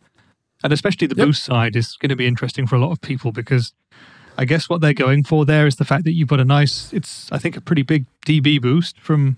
And 0.62 0.72
especially 0.72 1.06
the 1.06 1.16
Yep. 1.16 1.26
boost 1.26 1.44
side 1.44 1.76
is 1.76 1.96
going 1.96 2.08
to 2.10 2.16
be 2.16 2.26
interesting 2.26 2.66
for 2.66 2.76
a 2.76 2.78
lot 2.80 2.90
of 2.90 3.00
people 3.00 3.32
because 3.32 3.72
I 4.36 4.44
guess 4.44 4.68
what 4.68 4.80
they're 4.80 4.94
going 4.94 5.22
for 5.24 5.44
there 5.44 5.66
is 5.66 5.76
the 5.76 5.84
fact 5.84 6.04
that 6.04 6.12
you've 6.12 6.28
got 6.28 6.40
a 6.40 6.44
nice, 6.44 6.92
it's, 6.92 7.30
I 7.30 7.38
think, 7.38 7.56
a 7.56 7.60
pretty 7.60 7.82
big 7.82 8.06
dB 8.26 8.60
boost 8.60 8.98
from 9.00 9.36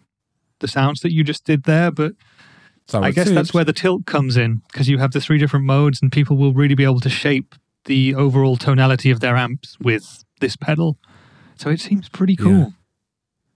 the 0.61 0.69
sounds 0.69 1.01
that 1.01 1.13
you 1.13 1.23
just 1.25 1.45
did 1.45 1.65
there. 1.65 1.91
But 1.91 2.13
so 2.87 3.03
I 3.03 3.11
guess 3.11 3.29
that's 3.31 3.53
where 3.53 3.65
the 3.65 3.73
tilt 3.73 4.07
comes 4.07 4.37
in 4.37 4.63
because 4.73 4.89
you 4.89 4.99
have 4.99 5.13
the 5.13 5.21
three 5.21 5.39
different 5.39 5.67
modes 5.67 6.01
and 6.01 6.11
people 6.11 6.37
will 6.37 6.55
really 6.55 6.75
be 6.75 6.85
able 6.85 7.01
to 7.01 7.11
shape 7.11 7.55
the 7.85 8.15
overall 8.15 8.57
tonality 8.57 9.11
of 9.11 9.21
their 9.21 9.37
amps 9.37 9.77
with 9.81 10.25
this 10.41 10.57
pedal. 10.57 10.97
So 11.57 11.71
it 11.71 11.81
seems 11.81 12.09
pretty 12.09 12.37
cool. 12.37 12.73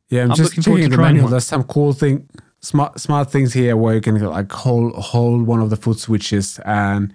Yeah, 0.08 0.24
I'm, 0.24 0.32
I'm 0.32 0.36
just 0.36 0.50
looking 0.50 0.62
forward 0.64 0.82
to 0.82 0.88
the 0.88 0.96
trying 0.96 1.06
manual. 1.08 1.24
one. 1.24 1.30
There's 1.30 1.46
some 1.46 1.62
cool 1.64 1.92
thing. 1.92 2.28
Smart 2.62 3.00
smart 3.00 3.30
things 3.30 3.52
here 3.52 3.76
where 3.76 3.94
you 3.94 4.00
can 4.00 4.18
like 4.20 4.50
hold 4.52 4.92
hold 4.94 5.46
one 5.46 5.60
of 5.60 5.70
the 5.70 5.76
foot 5.76 5.98
switches 5.98 6.58
and 6.64 7.14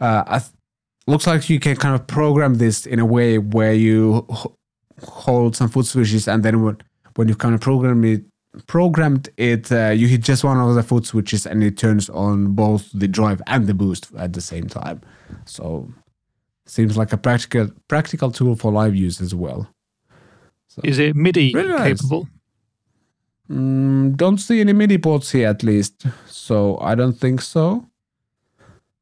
uh, 0.00 0.24
I 0.26 0.38
th- 0.38 0.50
looks 1.06 1.26
like 1.26 1.48
you 1.50 1.60
can 1.60 1.76
kind 1.76 1.94
of 1.94 2.06
program 2.06 2.54
this 2.56 2.86
in 2.86 2.98
a 2.98 3.04
way 3.04 3.38
where 3.38 3.74
you 3.74 4.26
h- 4.30 4.46
hold 5.08 5.54
some 5.56 5.68
foot 5.68 5.86
switches 5.86 6.26
and 6.28 6.42
then 6.42 6.62
when 6.62 6.78
when 7.16 7.28
you 7.28 7.34
kind 7.34 7.54
of 7.54 7.60
program 7.60 8.04
it 8.04 8.24
programmed 8.66 9.28
it 9.36 9.70
uh, 9.72 9.90
you 9.90 10.06
hit 10.08 10.22
just 10.22 10.44
one 10.44 10.58
of 10.58 10.74
the 10.74 10.82
foot 10.82 11.04
switches 11.04 11.44
and 11.46 11.62
it 11.62 11.76
turns 11.76 12.08
on 12.10 12.54
both 12.54 12.88
the 12.94 13.08
drive 13.08 13.42
and 13.48 13.66
the 13.66 13.74
boost 13.74 14.08
at 14.16 14.32
the 14.32 14.40
same 14.40 14.66
time 14.68 15.00
so 15.44 15.92
seems 16.66 16.96
like 16.96 17.12
a 17.12 17.16
practical 17.18 17.68
practical 17.88 18.30
tool 18.30 18.56
for 18.56 18.72
live 18.72 18.94
use 18.94 19.20
as 19.20 19.34
well 19.34 19.68
Is 20.82 20.98
it 20.98 21.14
MIDI 21.14 21.52
Really 21.54 21.68
nice. 21.68 22.00
capable? 22.00 22.28
Mm, 23.50 24.16
don't 24.16 24.38
see 24.38 24.60
any 24.60 24.72
MIDI 24.72 24.98
ports 24.98 25.30
here 25.30 25.48
at 25.48 25.62
least, 25.62 26.06
so 26.26 26.78
I 26.78 26.94
don't 26.94 27.12
think 27.12 27.42
so. 27.42 27.86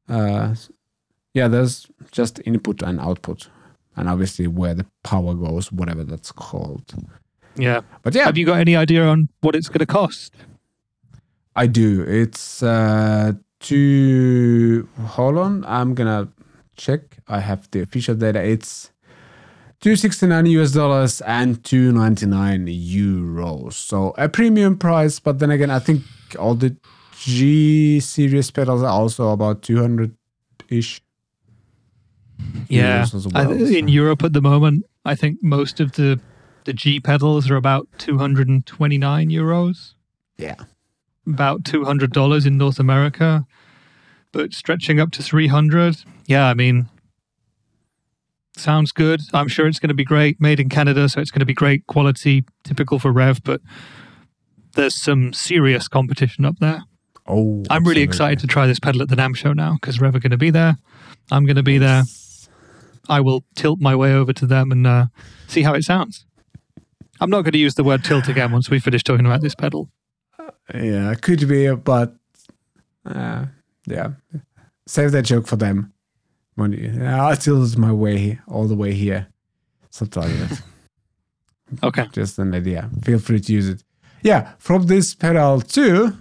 Uh, 0.09 0.55
yeah, 1.33 1.47
there's 1.47 1.87
just 2.11 2.41
input 2.45 2.81
and 2.81 2.99
output, 2.99 3.49
and 3.95 4.09
obviously 4.09 4.47
where 4.47 4.73
the 4.73 4.85
power 5.03 5.33
goes, 5.33 5.71
whatever 5.71 6.03
that's 6.03 6.31
called. 6.31 6.93
Yeah. 7.55 7.81
But 8.01 8.15
yeah, 8.15 8.25
Have 8.25 8.37
you 8.37 8.45
got 8.45 8.59
any 8.59 8.75
idea 8.75 9.05
on 9.05 9.29
what 9.41 9.55
it's 9.55 9.69
going 9.69 9.79
to 9.79 9.85
cost? 9.85 10.33
I 11.55 11.67
do. 11.67 12.01
It's 12.01 12.63
uh, 12.63 13.33
two. 13.59 14.89
Hold 15.05 15.37
on, 15.37 15.63
I'm 15.65 15.93
gonna 15.93 16.29
check. 16.75 17.17
I 17.27 17.39
have 17.39 17.69
the 17.71 17.81
official 17.81 18.15
data. 18.15 18.41
It's. 18.43 18.91
269 19.83 20.45
US 20.61 20.71
dollars 20.71 21.19
and 21.21 21.61
299 21.65 22.67
euros. 22.67 23.73
So 23.73 24.13
a 24.17 24.29
premium 24.29 24.77
price, 24.77 25.19
but 25.19 25.39
then 25.39 25.51
again, 25.51 25.69
I 25.69 25.79
think 25.79 26.03
all 26.39 26.55
the 26.55 26.77
G 27.19 27.99
series 27.99 28.49
pedals 28.49 28.81
are 28.81 28.87
also 28.89 29.29
about 29.31 29.61
200 29.61 30.15
ish. 30.69 31.01
Yeah. 32.69 33.01
as 33.01 33.27
I- 33.35 33.45
well, 33.45 33.51
in 33.51 33.89
Europe 33.89 34.23
at 34.23 34.31
the 34.31 34.41
moment, 34.41 34.85
I 35.05 35.15
think 35.15 35.43
most 35.43 35.79
of 35.81 35.91
the 35.93 36.19
the 36.65 36.71
G 36.73 37.01
pedals 37.01 37.49
are 37.51 37.57
about 37.57 37.89
229 37.97 39.27
euros, 39.29 39.95
Yeah. 40.37 40.55
about 41.27 41.63
$200 41.65 42.45
in 42.45 42.57
North 42.57 42.79
America, 42.79 43.45
but 44.31 44.53
stretching 44.53 44.97
up 44.97 45.11
to 45.11 45.21
300. 45.21 45.97
Yeah, 46.25 46.47
I 46.47 46.53
mean, 46.53 46.87
sounds 48.57 48.91
good. 48.91 49.21
I'm 49.33 49.47
sure 49.47 49.67
it's 49.67 49.79
going 49.79 49.89
to 49.89 49.93
be 49.95 50.03
great. 50.03 50.39
Made 50.39 50.59
in 50.59 50.69
Canada, 50.69 51.09
so 51.09 51.19
it's 51.19 51.31
going 51.31 51.39
to 51.39 51.45
be 51.45 51.53
great 51.53 51.87
quality, 51.87 52.43
typical 52.63 52.99
for 52.99 53.11
REVV, 53.11 53.41
but 53.43 53.61
there's 54.73 54.95
some 54.95 55.33
serious 55.33 55.87
competition 55.87 56.45
up 56.45 56.57
there. 56.59 56.83
Oh, 57.27 57.63
I'm 57.69 57.85
really 57.85 58.01
excited 58.01 58.39
to 58.39 58.47
try 58.47 58.67
this 58.67 58.79
pedal 58.79 59.01
at 59.01 59.07
the 59.07 59.15
NAMM 59.15 59.35
show 59.35 59.53
now 59.53 59.77
because 59.79 59.99
REVV 59.99 60.15
are 60.15 60.19
going 60.19 60.31
to 60.31 60.37
be 60.37 60.49
there. 60.49 60.77
I'm 61.31 61.45
going 61.45 61.55
to 61.55 61.63
be 61.63 61.77
there. 61.77 62.03
I 63.07 63.21
will 63.21 63.45
tilt 63.55 63.79
my 63.79 63.95
way 63.95 64.13
over 64.13 64.33
to 64.33 64.45
them 64.45 64.71
and 64.71 64.85
uh, 64.85 65.05
see 65.47 65.61
how 65.61 65.73
it 65.73 65.83
sounds. 65.83 66.25
I'm 67.21 67.29
not 67.29 67.43
going 67.43 67.53
to 67.53 67.59
use 67.59 67.75
the 67.75 67.83
word 67.83 68.03
tilt 68.03 68.27
again 68.27 68.51
once 68.51 68.69
we 68.69 68.79
finish 68.79 69.03
talking 69.03 69.25
about 69.25 69.41
this 69.41 69.55
pedal. 69.55 69.89
Yeah, 70.73 71.13
could 71.15 71.47
be, 71.47 71.73
but 71.75 72.15
uh, 73.05 73.45
yeah, 73.85 74.11
save 74.87 75.11
that 75.11 75.23
joke 75.23 75.47
for 75.47 75.55
them. 75.55 75.92
When 76.55 76.73
you, 76.73 77.01
I 77.05 77.35
tilt 77.35 77.77
my 77.77 77.91
way 77.91 78.39
all 78.47 78.67
the 78.67 78.75
way 78.75 78.93
here, 78.93 79.27
something 79.89 80.23
like 80.23 80.49
that. 80.49 80.61
Okay. 81.81 82.05
Just 82.11 82.37
an 82.37 82.53
idea. 82.53 82.87
Feel 83.03 83.17
free 83.17 83.39
to 83.39 83.51
use 83.53 83.67
it. 83.67 83.83
Yeah, 84.21 84.51
from 84.59 84.83
this 84.85 85.15
pedal 85.15 85.59
to 85.61 86.13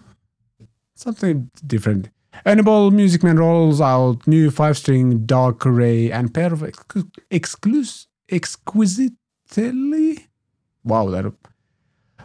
something 0.95 1.51
different. 1.67 2.09
Ernie 2.47 2.63
Ball 2.63 2.91
Music 2.91 3.23
Man 3.23 3.37
rolls 3.39 3.79
out 3.81 4.27
new 4.27 4.51
five-string 4.51 5.27
DarkRay 5.27 6.11
and 6.11 6.33
pair 6.33 6.53
of 6.55 6.63
ex- 6.63 6.83
exclus- 7.31 8.07
exquisitely. 8.31 10.27
Wow, 10.85 11.11
that 11.11 11.33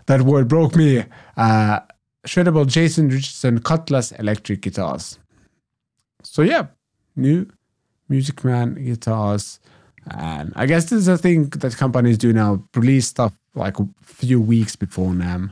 that 0.05 0.21
word 0.21 0.47
broke 0.47 0.75
me. 0.77 1.03
Uh, 1.35 1.81
shreddable 2.25 2.65
Jason 2.65 3.09
Richardson 3.09 3.59
Cutlass 3.59 4.13
electric 4.13 4.61
guitars. 4.61 5.19
So 6.23 6.43
yeah, 6.43 6.67
new 7.15 7.47
Music 8.09 8.43
Man 8.43 8.75
guitars. 8.75 9.59
And 10.09 10.53
I 10.55 10.65
guess 10.65 10.85
this 10.85 10.99
is 10.99 11.07
a 11.07 11.17
thing 11.17 11.49
that 11.49 11.75
companies 11.75 12.17
do 12.17 12.31
now, 12.31 12.63
release 12.75 13.07
stuff 13.07 13.33
like 13.55 13.79
a 13.79 13.87
few 14.01 14.39
weeks 14.39 14.75
before 14.75 15.11
NAMM. 15.11 15.51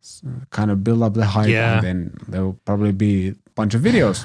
So 0.00 0.28
kind 0.50 0.70
of 0.70 0.84
build 0.84 1.02
up 1.02 1.14
the 1.14 1.26
hype 1.26 1.48
Yeah. 1.48 1.78
and 1.78 1.84
then 1.84 2.14
there 2.28 2.44
will 2.44 2.60
probably 2.64 2.92
be 2.92 3.28
a 3.30 3.34
bunch 3.56 3.74
of 3.74 3.82
videos. 3.82 4.24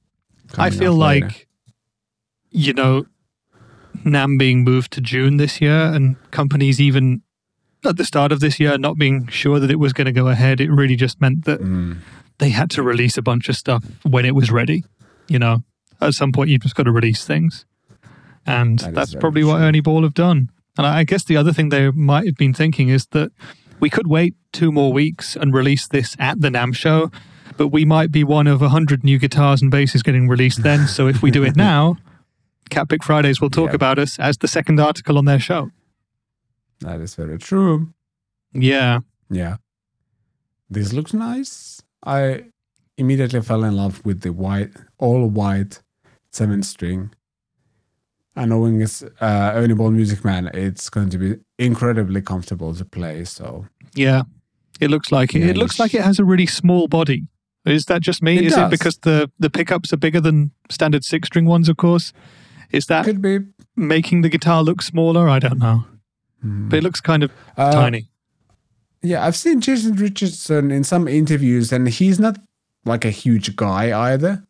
I 0.58 0.70
feel 0.70 0.94
like, 0.94 1.22
later. 1.24 1.34
you 2.52 2.72
know, 2.74 3.06
NAMM 4.04 4.38
being 4.38 4.62
moved 4.62 4.92
to 4.92 5.00
June 5.00 5.36
this 5.36 5.60
year 5.60 5.74
and 5.92 6.16
companies 6.30 6.80
even 6.80 7.22
at 7.84 7.96
the 7.96 8.04
start 8.04 8.30
of 8.32 8.38
this 8.40 8.60
year 8.60 8.78
not 8.78 8.98
being 8.98 9.26
sure 9.28 9.58
that 9.58 9.70
it 9.70 9.78
was 9.80 9.92
going 9.92 10.06
to 10.06 10.12
go 10.12 10.28
ahead, 10.28 10.60
it 10.60 10.70
really 10.70 10.96
just 10.96 11.20
meant 11.20 11.44
that 11.44 11.60
Mm, 11.60 11.98
they 12.38 12.50
had 12.50 12.70
to 12.70 12.82
release 12.82 13.16
a 13.18 13.22
bunch 13.22 13.48
of 13.48 13.56
stuff 13.56 13.84
when 14.04 14.24
it 14.24 14.34
was 14.34 14.50
ready. 14.52 14.84
You 15.28 15.38
know, 15.40 15.64
at 16.00 16.14
some 16.14 16.32
point 16.32 16.50
you've 16.50 16.62
just 16.62 16.74
got 16.74 16.84
to 16.84 16.92
release 16.92 17.24
things. 17.24 17.64
And 18.46 18.78
That 18.80 18.94
that's 18.94 19.14
probably 19.14 19.44
what. 19.44 19.60
Ernie 19.60 19.80
Ball 19.80 20.02
have 20.02 20.14
done. 20.14 20.50
And 20.78 20.86
I 20.86 21.04
guess 21.04 21.24
the 21.24 21.36
other 21.36 21.52
thing 21.52 21.70
they 21.70 21.90
might 21.90 22.26
have 22.26 22.36
been 22.36 22.52
thinking 22.54 22.88
is 22.90 23.06
that 23.12 23.32
we 23.80 23.90
could 23.90 24.06
wait 24.06 24.34
two 24.52 24.70
more 24.70 24.92
weeks 24.92 25.34
and 25.36 25.52
release 25.54 25.88
this 25.88 26.14
at 26.18 26.40
the 26.40 26.48
NAMM 26.48 26.74
show, 26.74 27.10
but 27.56 27.68
we 27.68 27.84
might 27.84 28.10
be 28.12 28.22
one 28.24 28.46
of 28.46 28.60
a 28.62 28.68
hundred 28.68 29.02
new 29.02 29.18
guitars 29.18 29.62
and 29.62 29.70
basses 29.70 30.02
getting 30.02 30.28
released 30.28 30.62
then. 30.62 30.86
So 30.86 31.08
if 31.08 31.22
we 31.22 31.30
do 31.30 31.42
it 31.44 31.56
now, 31.70 31.96
CatPick 32.70 33.02
Fridays 33.04 33.40
will 33.40 33.50
talk 33.50 33.70
Yeah. 33.70 33.76
about 33.76 33.98
us 33.98 34.18
as 34.18 34.38
the 34.38 34.48
second 34.48 34.78
article 34.80 35.16
on 35.18 35.24
their 35.24 35.40
show. 35.40 35.70
that 36.80 37.00
is 37.00 37.14
very 37.14 37.38
true. 37.38 37.92
Yeah. 38.52 39.00
Yeah. 39.30 39.56
This 40.68 40.92
looks 40.92 41.12
nice. 41.14 41.82
I 42.04 42.44
immediately 42.98 43.40
fell 43.40 43.64
in 43.64 43.76
love 43.76 44.04
with 44.04 44.20
the 44.20 44.32
white, 44.32 44.72
all 44.98 45.26
white 45.28 45.80
seven 46.36 46.62
string. 46.62 47.10
And 48.38 48.50
knowing 48.50 48.82
it's 48.82 49.02
uh, 49.02 49.52
Ernie 49.54 49.74
Ball 49.74 49.90
Music 49.90 50.24
Man, 50.24 50.50
it's 50.52 50.90
going 50.90 51.08
to 51.10 51.18
be 51.18 51.36
incredibly 51.58 52.20
comfortable 52.20 52.74
to 52.74 52.84
play. 52.84 53.24
So 53.24 53.66
Yeah. 53.94 54.22
It 54.78 54.90
looks 54.90 55.10
like 55.10 55.34
it. 55.34 55.42
It 55.42 55.56
looks 55.56 55.78
like 55.78 55.94
it 55.94 56.02
has 56.02 56.18
a 56.18 56.24
really 56.24 56.44
small 56.46 56.86
body. 56.86 57.22
Is 57.64 57.86
that 57.86 58.02
just 58.02 58.22
me? 58.22 58.36
It 58.36 58.44
Is 58.44 58.52
does. 58.54 58.66
it 58.66 58.70
because 58.70 58.98
the, 58.98 59.30
the 59.38 59.48
pickups 59.48 59.90
are 59.92 59.96
bigger 59.96 60.20
than 60.20 60.50
standard 60.70 61.02
six 61.02 61.28
string 61.28 61.46
ones, 61.46 61.68
of 61.70 61.76
course? 61.78 62.12
Is 62.72 62.84
that 62.86 63.04
could 63.06 63.22
be 63.22 63.38
making 63.74 64.20
the 64.22 64.28
guitar 64.28 64.62
look 64.62 64.82
smaller? 64.82 65.28
I 65.30 65.38
don't 65.38 65.58
know. 65.58 65.84
Hmm. 66.42 66.68
But 66.68 66.76
it 66.78 66.82
looks 66.84 67.00
kind 67.00 67.22
of 67.22 67.30
Uh, 67.56 67.72
tiny. 67.72 68.08
Yeah, 69.02 69.24
I've 69.24 69.36
seen 69.36 69.60
Jason 69.62 69.94
Richardson 69.96 70.70
in 70.70 70.84
some 70.84 71.08
interviews, 71.08 71.72
and 71.72 71.88
he's 71.88 72.18
not 72.20 72.38
like 72.84 73.04
a 73.06 73.10
huge 73.10 73.56
guy 73.56 73.98
either. 74.12 74.44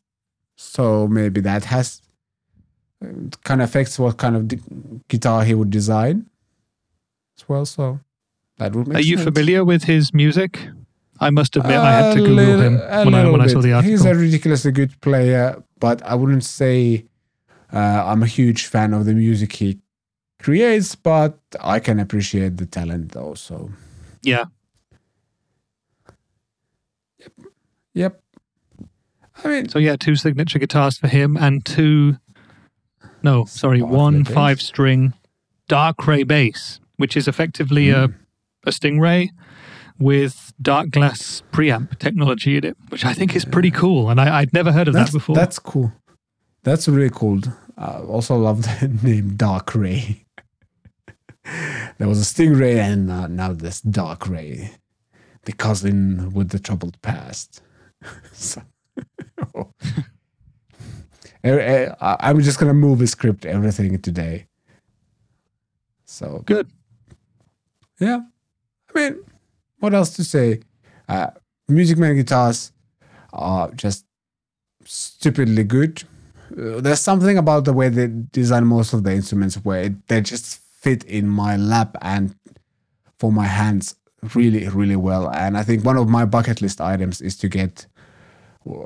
So 0.56 1.06
maybe 1.08 1.40
that 1.42 1.64
has 1.66 2.00
uh, 3.04 3.08
kind 3.44 3.60
of 3.62 3.68
affects 3.68 3.98
what 3.98 4.16
kind 4.16 4.36
of 4.36 4.48
d- 4.48 4.58
guitar 5.08 5.44
he 5.44 5.54
would 5.54 5.70
design 5.70 6.26
as 7.38 7.48
well. 7.48 7.66
So 7.66 8.00
that 8.58 8.74
would 8.74 8.88
make 8.88 8.98
Are 8.98 9.00
you 9.00 9.16
sense. 9.18 9.24
familiar 9.28 9.64
with 9.64 9.84
his 9.84 10.12
music? 10.14 10.58
I 11.20 11.30
must 11.30 11.56
admit, 11.56 11.76
I 11.76 11.92
had 11.92 12.14
to 12.14 12.20
Google 12.20 12.34
little- 12.34 12.60
him 12.62 12.74
when 13.06 13.14
I, 13.14 13.30
when 13.30 13.40
I 13.40 13.46
saw 13.46 13.60
the 13.60 13.72
article. 13.72 13.90
He's 13.90 14.04
a 14.04 14.14
ridiculously 14.14 14.72
good 14.72 14.98
player, 15.00 15.62
but 15.78 16.02
I 16.02 16.14
wouldn't 16.14 16.44
say 16.44 17.04
uh, 17.72 18.02
I'm 18.06 18.22
a 18.22 18.26
huge 18.26 18.66
fan 18.66 18.92
of 18.94 19.04
the 19.06 19.14
music 19.14 19.52
he 19.54 19.78
creates, 20.38 20.94
but 20.94 21.38
I 21.60 21.80
can 21.80 21.98
appreciate 22.00 22.56
the 22.58 22.66
talent 22.66 23.16
also. 23.16 23.70
yeah. 24.22 24.44
Yep. 27.18 27.32
Yep. 27.94 28.22
I 29.44 29.48
mean, 29.48 29.68
So 29.68 29.78
yeah, 29.78 29.96
two 29.96 30.16
signature 30.16 30.58
guitars 30.58 30.98
for 30.98 31.08
him 31.08 31.36
and 31.36 31.64
two. 31.64 32.18
No, 33.22 33.44
sorry, 33.44 33.80
Five 33.80 33.90
one 33.90 34.22
bass. 34.22 34.34
five 34.34 34.62
string 34.62 35.12
DarkRay 35.68 36.26
bass, 36.26 36.80
which 36.96 37.16
is 37.16 37.26
effectively 37.28 37.90
a, 37.90 38.06
Hmm. 38.08 38.12
a 38.66 38.70
Stingray 38.70 39.30
with 39.98 40.52
Darkglass 40.62 41.42
preamp 41.52 41.98
technology 41.98 42.56
in 42.56 42.64
it, 42.64 42.76
which 42.90 43.04
I 43.04 43.14
think 43.14 43.34
is 43.34 43.44
pretty 43.44 43.70
cool. 43.70 44.10
And 44.10 44.20
I, 44.20 44.40
I'd 44.40 44.52
never 44.52 44.72
heard 44.72 44.88
of 44.88 44.94
that's, 44.94 45.10
that 45.12 45.18
before. 45.18 45.34
that's 45.34 45.58
cool. 45.58 45.92
That's 46.62 46.86
really 46.88 47.10
cool. 47.10 47.40
I 47.78 47.98
also 48.00 48.36
love 48.36 48.62
the 48.62 48.88
name 49.02 49.32
DarkRay. 49.36 50.24
there 51.98 52.08
was 52.08 52.20
a 52.20 52.24
Stingray, 52.24 52.76
and 52.78 53.10
uh, 53.10 53.26
now 53.28 53.52
this 53.52 53.80
DarkRay, 53.82 54.70
the 55.44 55.52
cousin 55.52 56.32
with 56.32 56.50
the 56.50 56.58
troubled 56.58 57.00
past. 57.02 57.60
So- 58.32 58.62
Eh, 61.44 61.50
eh, 61.50 61.94
I'm 62.00 62.40
just 62.40 62.58
gonna 62.58 62.74
move 62.74 62.98
the 62.98 63.06
script 63.06 63.46
everything 63.46 63.96
today. 64.02 64.48
So 66.04 66.42
Good. 66.44 66.68
yeah, 68.00 68.20
I 68.92 68.98
mean, 68.98 69.18
what 69.78 69.94
else 69.94 70.10
to 70.16 70.24
say? 70.24 70.60
Uh, 71.08 71.28
Music 71.68 71.98
Man 71.98 72.16
guitars 72.16 72.72
are 73.32 73.70
just 73.72 74.04
stupidly 74.84 75.62
good. 75.62 76.02
Uh, 76.50 76.80
there's 76.80 77.00
something 77.00 77.38
about 77.38 77.64
the 77.64 77.72
way 77.72 77.90
they 77.90 78.08
design 78.32 78.66
most 78.66 78.92
of 78.92 79.04
the 79.04 79.12
instruments 79.12 79.56
where 79.56 79.82
it, 79.84 80.08
they 80.08 80.20
just 80.20 80.58
fit 80.80 81.04
in 81.04 81.28
my 81.28 81.56
lap 81.56 81.96
and 82.02 82.34
for 83.18 83.30
my 83.30 83.46
hands 83.46 83.94
really, 84.34 84.68
really 84.68 84.96
well. 84.96 85.30
And 85.30 85.56
I 85.56 85.62
think 85.62 85.84
one 85.84 85.96
of 85.96 86.08
my 86.08 86.24
bucket 86.24 86.60
list 86.60 86.80
items 86.80 87.20
is 87.20 87.36
to 87.38 87.48
get 87.48 87.86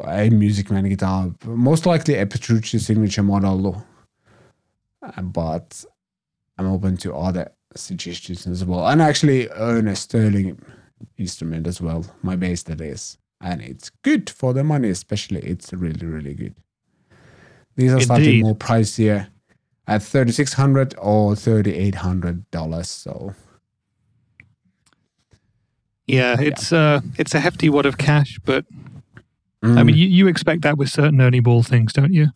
a 0.04 0.30
Music 0.30 0.70
Man 0.70 0.88
guitar, 0.88 1.30
most 1.44 1.86
likely 1.86 2.16
a 2.16 2.26
Petrucci 2.26 2.78
signature 2.78 3.22
model, 3.22 3.84
uh, 5.02 5.22
but 5.22 5.84
I'm 6.58 6.66
open 6.66 6.96
to 6.98 7.14
other 7.14 7.52
suggestions 7.74 8.46
as 8.46 8.64
well. 8.64 8.86
And 8.86 9.02
I 9.02 9.08
actually 9.08 9.50
own 9.50 9.88
a 9.88 9.96
Sterling 9.96 10.60
instrument 11.16 11.66
as 11.66 11.80
well, 11.80 12.04
my 12.22 12.36
bass 12.36 12.62
that 12.64 12.80
is. 12.80 13.16
And 13.40 13.62
it's 13.62 13.90
good 14.02 14.28
for 14.28 14.52
the 14.52 14.62
money, 14.62 14.90
especially. 14.90 15.40
It's 15.40 15.72
really, 15.72 16.06
really 16.06 16.34
good. 16.34 16.54
These 17.76 17.92
are 17.94 18.00
slightly 18.00 18.42
more 18.42 18.54
pricier 18.54 19.28
at 19.86 20.02
thirty 20.02 20.32
six 20.32 20.52
hundred 20.52 20.94
or 20.98 21.34
thirty 21.34 21.74
eight 21.74 21.94
hundred 21.94 22.50
dollars. 22.50 22.90
So 22.90 23.34
Yeah, 26.06 26.36
it's 26.38 26.72
uh 26.72 27.00
it's 27.16 27.34
a 27.34 27.40
hefty 27.40 27.70
wad 27.70 27.86
of 27.86 27.96
cash, 27.96 28.38
but 28.44 28.66
I 29.62 29.66
mm, 29.66 29.86
mean 29.86 29.96
you, 29.96 30.06
you 30.08 30.26
expect 30.28 30.62
that 30.62 30.78
with 30.78 30.88
certain 30.88 31.20
Ernie 31.20 31.40
Ball 31.40 31.62
things, 31.62 31.92
don't 31.92 32.12
you? 32.14 32.28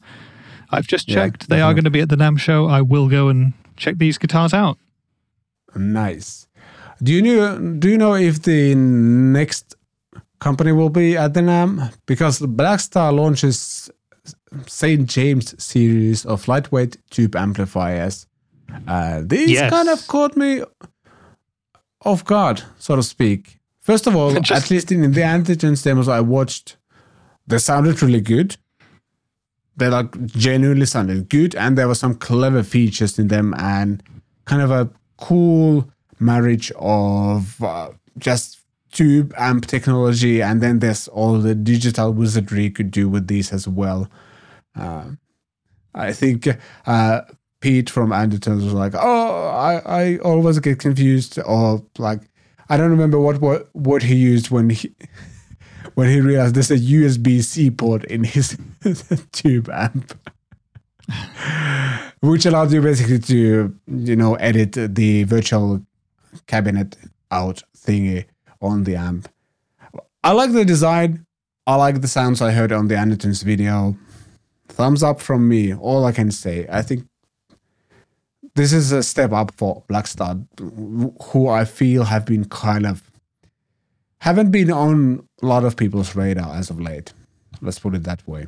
I've 0.70 0.86
just 0.86 1.08
Yeah, 1.08 1.14
checked. 1.14 1.48
they 1.48 1.60
are 1.60 1.72
going 1.72 1.84
to 1.84 1.90
be 1.90 2.00
at 2.00 2.08
the 2.08 2.16
NAMM 2.16 2.38
show. 2.38 2.66
I 2.66 2.80
will 2.82 3.08
go 3.08 3.28
and 3.28 3.52
check 3.76 3.96
these 3.98 4.18
guitars 4.18 4.52
out. 4.52 4.78
nice. 5.74 6.46
Do 7.02 7.12
you 7.12 7.22
know? 7.22 7.58
Do 7.78 7.88
you 7.88 7.98
know 7.98 8.14
if 8.14 8.42
the 8.42 8.74
next 8.74 9.74
company 10.38 10.72
will 10.72 10.90
be 10.90 11.16
at 11.16 11.34
the 11.34 11.40
NAMM? 11.40 11.92
Because 12.06 12.38
Blackstar 12.40 13.12
launches 13.12 13.90
St. 14.66 15.08
James 15.08 15.54
series 15.62 16.24
of 16.24 16.46
lightweight 16.46 16.96
tube 17.10 17.34
amplifiers. 17.36 18.26
Uh, 18.86 19.22
these 19.24 19.50
Yes. 19.50 19.70
kind 19.70 19.88
of 19.88 20.06
caught 20.06 20.36
me 20.36 20.62
off 22.04 22.24
guard, 22.24 22.62
so 22.78 22.96
to 22.96 23.02
speak. 23.02 23.58
First 23.80 24.06
of 24.06 24.14
all, 24.16 24.32
Just- 24.40 24.52
at 24.64 24.70
least 24.70 24.92
in 24.92 25.00
the 25.12 25.20
Andertons 25.22 25.82
demos 25.82 26.08
I 26.08 26.20
watched, 26.20 26.76
they 27.46 27.58
sounded 27.58 28.02
really 28.02 28.20
good. 28.20 28.56
They 29.76 29.88
like 29.88 30.26
genuinely 30.26 30.86
sounded 30.86 31.28
good, 31.28 31.54
and 31.54 31.76
there 31.76 31.88
were 31.88 31.94
some 31.94 32.14
clever 32.14 32.62
features 32.62 33.18
in 33.18 33.28
them, 33.28 33.54
and 33.58 34.02
kind 34.44 34.62
of 34.62 34.70
a 34.70 34.90
cool 35.16 35.90
marriage 36.20 36.70
of 36.76 37.62
uh, 37.62 37.90
just 38.18 38.60
tube 38.92 39.34
amp 39.36 39.66
technology, 39.66 40.42
and 40.42 40.62
then 40.62 40.78
there's 40.78 41.08
all 41.08 41.38
the 41.38 41.54
digital 41.54 42.12
wizardry 42.12 42.64
you 42.64 42.70
could 42.70 42.90
do 42.90 43.08
with 43.08 43.26
these 43.26 43.52
as 43.52 43.66
well. 43.66 44.08
Uh, 44.76 45.10
I 45.94 46.12
think 46.12 46.48
uh, 46.86 47.22
Pete 47.60 47.90
from 47.90 48.10
Andertons 48.10 48.64
was 48.64 48.72
like, 48.72 48.94
"Oh, 48.94 49.48
I, 49.48 49.82
I 49.84 50.18
always 50.18 50.58
get 50.60 50.78
confused," 50.78 51.38
or 51.44 51.84
like, 51.98 52.20
I 52.68 52.76
don't 52.76 52.90
remember 52.90 53.18
what 53.18 53.40
what 53.40 53.68
what 53.72 54.02
he 54.02 54.14
used 54.14 54.50
when 54.50 54.70
he 54.70 54.94
when 55.94 56.08
he 56.08 56.20
realized 56.20 56.54
there's 56.54 56.70
a 56.70 56.78
USB 56.78 57.42
C 57.42 57.70
port 57.70 58.04
in 58.04 58.24
his 58.24 58.56
tube 59.32 59.68
amp, 59.68 60.18
which 62.20 62.46
allowed 62.46 62.72
you 62.72 62.80
basically 62.80 63.18
to 63.18 63.74
you 63.86 64.16
know 64.16 64.34
edit 64.36 64.94
the 64.94 65.24
virtual 65.24 65.84
cabinet 66.46 66.96
out 67.30 67.62
thingy 67.76 68.24
on 68.60 68.84
the 68.84 68.96
amp. 68.96 69.28
I 70.22 70.32
like 70.32 70.52
the 70.52 70.64
design. 70.64 71.26
I 71.66 71.76
like 71.76 72.00
the 72.00 72.08
sounds 72.08 72.40
I 72.42 72.52
heard 72.52 72.72
on 72.72 72.88
the 72.88 72.94
Andertons 72.94 73.42
video. 73.42 73.96
Thumbs 74.68 75.02
up 75.02 75.20
from 75.20 75.48
me. 75.48 75.74
All 75.74 76.04
I 76.04 76.12
can 76.12 76.30
say. 76.30 76.66
I 76.70 76.82
think 76.82 77.06
this 78.54 78.72
is 78.72 78.92
a 78.92 79.02
step 79.02 79.32
up 79.32 79.52
for 79.52 79.82
Blackstar, 79.88 80.46
who 81.30 81.48
I 81.48 81.64
feel 81.64 82.04
have 82.04 82.24
been 82.24 82.44
kind 82.46 82.86
of 82.86 83.02
haven't 84.24 84.50
been 84.50 84.70
on 84.70 85.26
a 85.42 85.46
lot 85.46 85.64
of 85.64 85.76
people's 85.76 86.16
radar 86.16 86.54
as 86.56 86.70
of 86.70 86.80
late. 86.80 87.12
Let's 87.60 87.78
put 87.78 87.94
it 87.94 88.04
that 88.04 88.26
way. 88.26 88.46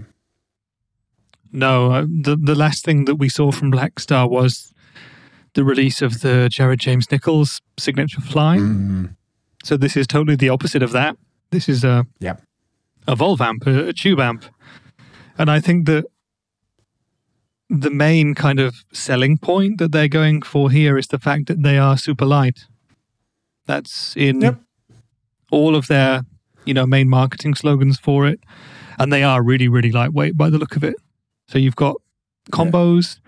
No, 1.53 1.93
uh, 1.93 2.07
the 2.23 2.37
the 2.37 2.55
last 2.55 2.85
thing 2.85 3.05
that 3.07 3.17
we 3.17 3.29
saw 3.29 3.53
from 3.53 3.71
Blackstar 3.71 4.29
was 4.29 4.73
the 5.55 5.65
release 5.65 6.03
of 6.03 6.21
the 6.21 6.49
Jared 6.49 6.81
James 6.81 7.11
Nichols 7.11 7.61
signature 7.79 8.21
fly. 8.21 8.59
Mm, 8.59 9.15
So 9.65 9.77
this 9.77 9.97
is 9.97 10.07
totally 10.07 10.37
the 10.37 10.51
opposite 10.51 10.83
of 10.85 10.93
that. 10.93 11.17
This 11.51 11.69
is 11.69 11.85
a 11.85 12.05
Yep. 12.21 12.43
a 13.07 13.15
valve 13.17 13.41
amp, 13.41 13.67
a, 13.67 13.89
a 13.89 13.93
tube 13.93 14.21
amp, 14.21 14.45
and 15.39 15.51
I 15.51 15.61
think 15.61 15.87
that 15.87 16.05
the 17.71 17.91
main 17.91 18.35
kind 18.35 18.61
of 18.61 18.75
selling 18.93 19.39
point 19.39 19.79
that 19.79 19.93
they're 19.93 20.09
going 20.23 20.43
for 20.43 20.71
here 20.71 20.99
is 20.99 21.07
the 21.09 21.19
fact 21.19 21.47
that 21.47 21.63
they 21.63 21.79
are 21.79 21.97
super 21.99 22.27
light. 22.27 22.67
That's 23.67 24.17
in 24.17 24.41
Yep. 24.41 24.61
All 25.57 25.75
of 25.75 25.87
their 25.89 26.23
you 26.65 26.75
know 26.75 26.87
main 26.87 27.09
marketing 27.09 27.55
slogans 27.55 27.99
for 27.99 28.27
it, 28.27 28.41
and 28.99 29.13
they 29.13 29.23
are 29.23 29.43
really 29.43 29.69
really 29.69 29.93
lightweight 29.93 30.37
by 30.37 30.51
the 30.51 30.59
look 30.59 30.77
of 30.77 30.85
it. 30.85 30.97
So 31.49 31.59
you've 31.59 31.77
got 31.77 31.97
combos, 32.51 33.19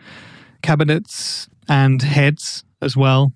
cabinets, 0.63 1.49
and 1.69 2.03
heads 2.03 2.65
as 2.81 2.97
well, 2.97 3.33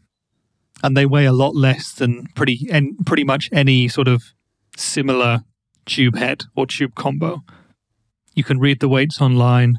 and 0.82 0.96
they 0.96 1.06
weigh 1.06 1.26
a 1.26 1.32
lot 1.32 1.54
less 1.54 1.92
than 1.92 2.26
pretty 2.34 2.68
and 2.70 3.04
pretty 3.06 3.24
much 3.24 3.48
any 3.52 3.88
sort 3.88 4.08
of 4.08 4.22
similar 4.76 5.44
tube 5.86 6.16
head 6.16 6.44
or 6.54 6.66
tube 6.66 6.94
combo. 6.94 7.42
You 8.34 8.44
can 8.44 8.58
read 8.58 8.80
the 8.80 8.88
weights 8.88 9.20
online. 9.20 9.78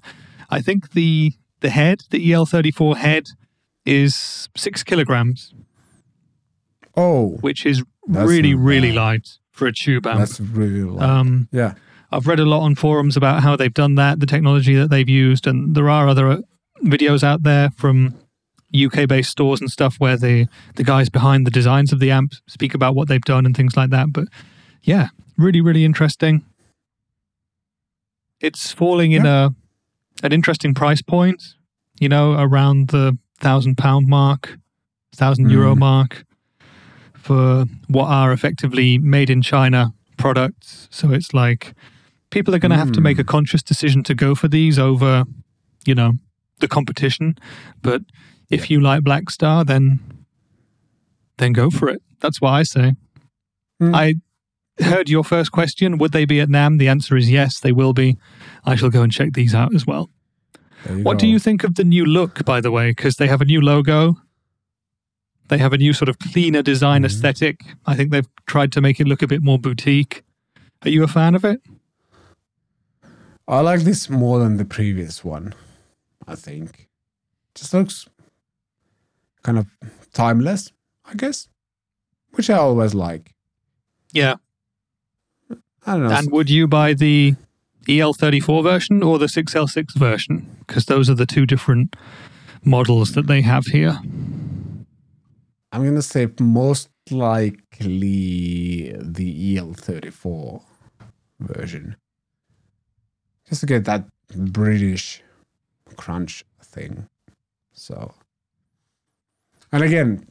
I 0.49 0.61
think 0.61 0.91
the 0.91 1.33
the 1.61 1.69
head, 1.69 2.01
the 2.09 2.19
EL34 2.29 2.97
head, 2.97 3.23
is 3.85 4.49
six 4.55 4.83
kilograms, 4.83 5.53
Oh, 6.95 7.37
which 7.41 7.65
is 7.65 7.83
That's 8.07 8.29
really 8.29 8.53
really 8.53 8.89
bad. 8.89 8.95
light 8.97 9.29
for 9.51 9.67
a 9.67 9.71
tube 9.73 10.05
amp. 10.07 10.19
that's 10.19 10.39
really 10.39 10.81
light. 10.83 11.07
Um, 11.07 11.47
yeah. 11.51 11.73
I've 12.11 12.27
read 12.27 12.39
a 12.39 12.45
lot 12.45 12.61
on 12.61 12.75
forums 12.75 13.17
about 13.17 13.41
how 13.41 13.55
they've 13.55 13.73
done 13.73 13.95
that, 13.95 14.19
the 14.19 14.25
technology 14.27 14.75
that 14.75 14.89
they've 14.91 15.09
used, 15.09 15.47
and 15.47 15.73
there 15.75 15.89
are 15.89 16.07
other 16.07 16.27
uh, 16.27 16.37
videos 16.83 17.23
out 17.23 17.41
there 17.43 17.71
from 17.71 18.13
UK 18.75 19.07
based 19.07 19.31
stores 19.31 19.61
and 19.61 19.69
stuff 19.71 19.95
where 19.99 20.17
the 20.17 20.47
the 20.75 20.83
guys 20.83 21.09
behind 21.09 21.47
the 21.47 21.51
designs 21.51 21.91
of 21.93 21.99
the 21.99 22.11
amp 22.11 22.33
speak 22.47 22.73
about 22.75 22.93
what 22.95 23.07
they've 23.07 23.21
done 23.21 23.45
and 23.45 23.55
things 23.57 23.75
like 23.77 23.89
that. 23.91 24.11
But 24.13 24.25
yeah, 24.83 25.07
really, 25.37 25.61
really 25.61 25.85
interesting. 25.85 26.43
It's 28.41 28.71
falling 28.71 29.11
in 29.13 29.25
a 29.25 29.53
an 30.21 30.31
interesting 30.33 30.73
price 30.73 31.01
point, 31.01 31.41
you 31.99 32.09
know, 32.09 32.33
around 32.33 32.89
the 32.89 33.17
thousand 33.39 33.77
pound 33.77 34.07
mark, 34.07 34.57
thousand 35.15 35.49
euro 35.49 35.75
Mm. 35.75 35.79
mark 35.79 36.25
for 37.23 37.65
what 37.87 38.07
are 38.07 38.33
effectively 38.33 38.97
made 38.97 39.29
in 39.29 39.41
China 39.41 39.93
products. 40.17 40.89
So 40.91 41.11
it's 41.11 41.33
like 41.33 41.73
people 42.31 42.53
are 42.53 42.59
going 42.59 42.71
to 42.71 42.77
have 42.77 42.91
to 42.91 43.01
make 43.01 43.17
a 43.17 43.23
conscious 43.23 43.63
decision 43.63 44.03
to 44.03 44.13
go 44.13 44.35
for 44.35 44.49
these 44.49 44.77
over, 44.77 45.23
you 45.85 45.95
know, 45.95 46.13
the 46.59 46.67
competition. 46.67 47.37
But 47.81 48.01
if 48.49 48.69
you 48.69 48.81
like 48.81 49.03
Blackstar, 49.03 49.65
then 49.65 49.99
then 51.37 51.53
go 51.53 51.69
for 51.69 51.87
it. 51.89 52.01
That's 52.19 52.41
what 52.41 52.49
I 52.49 52.63
say. 52.63 52.95
Mm. 53.81 53.95
I 53.95 54.83
heard 54.83 55.09
your 55.09 55.23
first 55.23 55.53
question. 55.53 55.97
Would 55.97 56.11
they 56.11 56.25
be 56.25 56.41
at 56.41 56.49
NAMM? 56.49 56.77
The 56.77 56.89
answer 56.89 57.15
is 57.15 57.31
yes, 57.31 57.59
they 57.59 57.71
will 57.71 57.93
be. 57.93 58.17
I 58.65 58.75
shall 58.75 58.89
go 58.89 59.01
and 59.01 59.11
check 59.11 59.31
these 59.33 59.55
out 59.55 59.73
as 59.73 59.87
well. 59.87 60.09
What 60.89 61.17
do 61.17 61.27
you 61.27 61.39
think 61.39 61.63
of 61.63 61.75
the 61.75 61.85
new 61.85 62.05
look, 62.05 62.43
by 62.43 62.59
the 62.59 62.69
way? 62.69 62.89
Because 62.89 63.15
they 63.15 63.27
have 63.27 63.39
a 63.39 63.45
new 63.45 63.61
logo. 63.61 64.17
They 65.53 65.59
have 65.59 65.71
a 65.71 65.77
new 65.77 65.93
sort 65.93 66.09
of 66.09 66.17
cleaner 66.17 66.63
design 66.63 67.03
Mhm. 67.03 67.05
aesthetic. 67.05 67.63
I 67.85 67.95
think 67.95 68.09
they've 68.09 68.27
tried 68.47 68.71
to 68.71 68.81
make 68.81 68.99
it 68.99 69.05
look 69.07 69.21
a 69.21 69.27
bit 69.27 69.43
more 69.43 69.59
boutique. 69.59 70.23
Are 70.81 70.89
you 70.89 71.03
a 71.03 71.07
fan 71.07 71.35
of 71.35 71.45
it? 71.45 71.61
I 73.47 73.59
like 73.59 73.81
this 73.81 74.09
more 74.09 74.39
than 74.39 74.57
the 74.57 74.65
previous 74.65 75.23
one. 75.23 75.53
I 76.27 76.33
think 76.33 76.89
just 77.53 77.71
looks 77.71 78.07
kind 79.43 79.59
of 79.59 79.67
timeless, 80.11 80.71
I 81.05 81.13
guess, 81.13 81.49
which 82.31 82.49
I 82.49 82.55
always 82.57 82.95
like. 82.95 83.35
Yeah. 84.11 84.37
I 85.85 85.91
don't 85.97 86.07
know. 86.07 86.15
And 86.15 86.31
would 86.31 86.49
you 86.49 86.65
buy 86.67 86.95
the 86.95 87.35
EL34 87.87 88.63
version 88.63 89.03
or 89.03 89.19
the 89.19 89.27
6L6 89.27 89.93
version? 89.95 90.47
Because 90.65 90.85
those 90.85 91.11
are 91.11 91.15
the 91.15 91.27
two 91.27 91.45
different 91.45 91.95
models 92.65 93.11
that 93.13 93.27
they 93.27 93.41
have 93.43 93.67
here. 93.67 93.99
I'm 95.73 95.83
gonna 95.83 96.03
say 96.03 96.27
most 96.39 96.89
likely 97.09 98.95
the 98.95 99.55
EL34 99.57 100.61
version, 101.39 101.95
just 103.49 103.61
to 103.61 103.65
get 103.65 103.85
that 103.85 104.05
British 104.35 105.23
crunch 105.97 106.45
thing. 106.61 107.09
So, 107.71 108.13
and 109.71 109.83
again, 109.83 110.27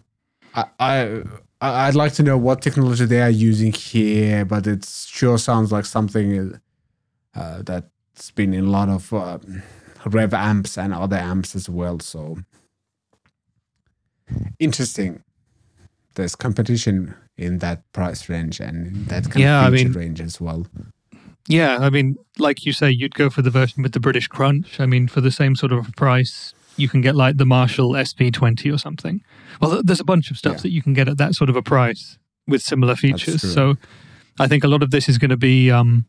I 0.55 0.67
I, 0.79 1.23
I'd 1.61 1.97
like 1.97 2.13
to 2.15 2.23
know 2.23 2.39
what 2.39 2.63
technology 2.63 3.05
they 3.05 3.21
are 3.21 3.29
using 3.29 3.73
here, 3.73 4.45
but 4.45 4.69
it 4.69 4.85
sure 4.85 5.39
sounds 5.39 5.73
like 5.73 5.87
something 5.87 6.61
uh, 7.35 7.63
that's 7.63 8.31
been 8.31 8.55
in 8.55 8.67
a 8.67 8.71
lot 8.71 8.89
of 8.89 9.13
uh, 9.13 9.39
REVV 10.05 10.35
amps 10.35 10.79
and 10.79 10.95
other 10.95 11.17
amps 11.17 11.57
as 11.57 11.69
well. 11.69 11.99
So 11.99 12.39
interesting. 14.61 15.25
There's 16.14 16.35
competition 16.37 17.14
in 17.38 17.59
that 17.59 17.90
price 17.92 18.29
range 18.29 18.61
and 18.61 19.07
that 19.07 19.25
kind 19.25 19.40
Yeah, 19.40 19.66
of 19.66 19.72
feature 19.75 19.88
mean- 19.88 19.98
range 19.98 20.20
as 20.20 20.40
well. 20.40 20.66
Yeah, 21.48 21.79
I 21.81 21.90
mean, 21.90 22.16
like 22.38 22.64
you 22.64 22.72
say, 22.72 22.90
you'd 22.90 23.14
go 23.16 23.29
for 23.29 23.42
the 23.42 23.51
version 23.51 23.83
with 23.83 23.92
the 23.92 24.01
British 24.01 24.29
Crunch. 24.29 24.79
I 24.79 24.87
mean, 24.87 25.09
for 25.09 25.20
the 25.20 25.31
same 25.33 25.57
sort 25.57 25.72
of 25.72 25.92
price, 25.96 26.55
you 26.77 26.88
can 26.88 27.01
get 27.01 27.16
like 27.16 27.37
the 27.37 27.44
Marshall 27.46 27.90
SV20 27.92 28.72
or 28.72 28.79
something. 28.79 29.22
Well, 29.61 29.83
there's 29.83 29.98
a 30.01 30.05
bunch 30.05 30.31
of 30.31 30.38
stuff 30.38 30.57
Yeah. 30.59 30.62
that 30.62 30.70
you 30.70 30.83
can 30.83 30.92
get 30.94 31.09
at 31.09 31.18
that 31.18 31.35
sort 31.35 31.51
of 31.51 31.57
a 31.57 31.62
price 31.62 32.16
with 32.46 32.62
similar 32.62 32.94
features. 32.94 33.42
So 33.42 33.75
I 34.38 34.46
think 34.46 34.62
a 34.62 34.68
lot 34.68 34.83
of 34.85 34.90
this 34.92 35.09
is 35.09 35.18
going 35.18 35.31
to 35.31 35.37
be 35.37 35.68
um, 35.70 36.07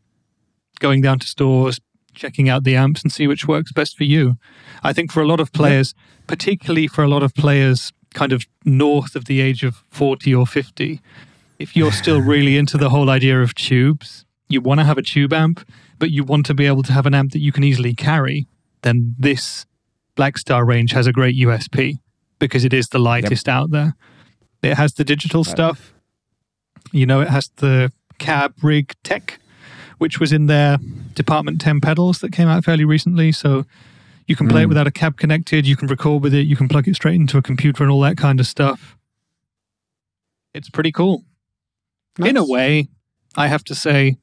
going 0.78 1.00
down 1.00 1.18
to 1.18 1.26
stores, 1.26 1.80
checking 2.14 2.48
out 2.48 2.62
the 2.62 2.76
amps 2.76 3.02
and 3.02 3.10
see 3.10 3.26
which 3.26 3.48
works 3.48 3.72
best 3.72 3.96
for 3.96 4.04
you. 4.04 4.36
I 4.84 4.92
think 4.92 5.10
for 5.10 5.20
a 5.20 5.26
lot 5.26 5.40
of 5.40 5.52
players, 5.52 5.94
particularly 6.28 6.86
for 6.86 7.02
a 7.02 7.08
lot 7.08 7.24
of 7.24 7.34
players 7.34 7.92
kind 8.14 8.32
of 8.32 8.46
north 8.64 9.14
of 9.14 9.26
the 9.26 9.40
age 9.40 9.62
of 9.62 9.84
40 9.90 10.34
or 10.34 10.46
50, 10.46 11.00
if 11.58 11.76
you're 11.76 11.92
still 11.92 12.20
really 12.34 12.56
into 12.56 12.78
the 12.78 12.90
whole 12.90 13.10
idea 13.10 13.40
of 13.40 13.54
tubes, 13.54 14.24
you 14.48 14.60
want 14.60 14.80
to 14.80 14.84
have 14.84 14.98
a 14.98 15.02
tube 15.02 15.32
amp, 15.32 15.66
but 15.98 16.10
you 16.10 16.24
want 16.24 16.46
to 16.46 16.54
be 16.54 16.66
able 16.66 16.82
to 16.84 16.92
have 16.92 17.06
an 17.06 17.14
amp 17.14 17.32
that 17.32 17.40
you 17.40 17.52
can 17.52 17.64
easily 17.64 17.94
carry, 17.94 18.46
then 18.82 19.14
this 19.18 19.66
Blackstar 20.16 20.66
range 20.66 20.92
has 20.92 21.06
a 21.06 21.12
great 21.12 21.36
USP 21.36 21.98
because 22.38 22.64
it 22.64 22.72
is 22.72 22.88
the 22.88 22.98
lightest 22.98 23.48
out 23.48 23.70
there. 23.70 23.94
It 24.62 24.76
has 24.76 24.94
the 24.94 25.04
digital 25.04 25.44
stuff. 25.44 25.92
You 26.92 27.06
know, 27.06 27.20
it 27.20 27.28
has 27.28 27.50
the 27.56 27.92
CabRig 28.18 28.94
tech, 29.02 29.38
which 29.98 30.20
was 30.20 30.32
in 30.32 30.46
their 30.46 30.78
Department 31.14 31.60
10 31.60 31.80
pedals 31.80 32.20
that 32.20 32.32
came 32.32 32.48
out 32.48 32.64
fairly 32.64 32.84
recently. 32.84 33.32
So 33.32 33.64
you 34.26 34.36
can 34.36 34.48
play 34.48 34.62
it 34.62 34.66
Mm. 34.66 34.68
without 34.70 34.86
a 34.86 34.90
cab 34.90 35.16
connected, 35.16 35.66
you 35.66 35.76
can 35.76 35.88
record 35.88 36.22
with 36.22 36.34
it, 36.34 36.46
you 36.46 36.56
can 36.56 36.68
plug 36.68 36.88
it 36.88 36.96
straight 36.96 37.14
into 37.16 37.36
a 37.38 37.42
computer 37.42 37.82
and 37.82 37.90
all 37.92 38.00
that 38.00 38.16
kind 38.16 38.40
of 38.40 38.46
stuff. 38.46 38.96
It's 40.54 40.70
pretty 40.70 40.92
cool. 40.92 41.24
In 42.18 42.36
a 42.36 42.44
way, 42.46 42.88
I 43.36 43.48
have 43.48 43.64
to 43.64 43.74
say, 43.74 44.18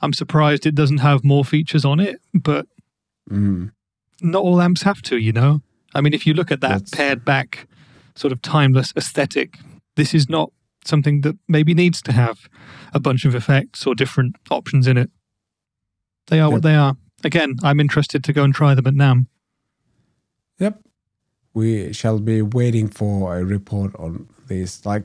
I'm 0.00 0.12
surprised 0.12 0.64
it 0.66 0.74
doesn't 0.74 0.98
have 0.98 1.22
more 1.24 1.44
features 1.44 1.84
on 1.84 2.00
it, 2.00 2.20
but 2.32 2.66
Mm. 3.30 3.72
not 4.22 4.42
all 4.42 4.60
amps 4.62 4.82
have 4.82 5.02
to, 5.02 5.18
you 5.18 5.32
know? 5.32 5.62
I 5.94 6.00
mean, 6.00 6.14
if 6.14 6.26
you 6.26 6.32
look 6.34 6.50
at 6.50 6.60
that 6.62 6.68
That's- 6.68 6.90
pared 6.90 7.24
back, 7.24 7.68
sort 8.14 8.32
of 8.32 8.40
timeless 8.42 8.92
aesthetic, 8.96 9.58
this 9.96 10.14
is 10.14 10.28
not 10.28 10.50
something 10.84 11.20
that 11.20 11.36
maybe 11.46 11.74
needs 11.74 12.00
to 12.02 12.12
have 12.12 12.48
a 12.94 13.00
bunch 13.00 13.24
of 13.26 13.34
effects 13.34 13.86
or 13.86 13.94
different 13.94 14.36
options 14.50 14.86
in 14.86 14.96
it. 14.96 15.10
They 16.28 16.40
are 16.40 16.46
Yep. 16.48 16.52
what 16.52 16.62
they 16.62 16.74
are. 16.74 16.96
Again, 17.24 17.56
I'm 17.62 17.80
interested 17.80 18.22
to 18.24 18.32
go 18.32 18.44
and 18.44 18.54
try 18.54 18.74
them 18.74 18.86
at 18.86 18.94
NAMM. 18.94 19.26
Yep. 20.58 20.80
We 21.54 21.92
shall 21.92 22.18
be 22.18 22.42
waiting 22.42 22.88
for 22.88 23.36
a 23.38 23.44
report 23.44 23.94
on 23.96 24.28
this. 24.46 24.84
Like, 24.86 25.04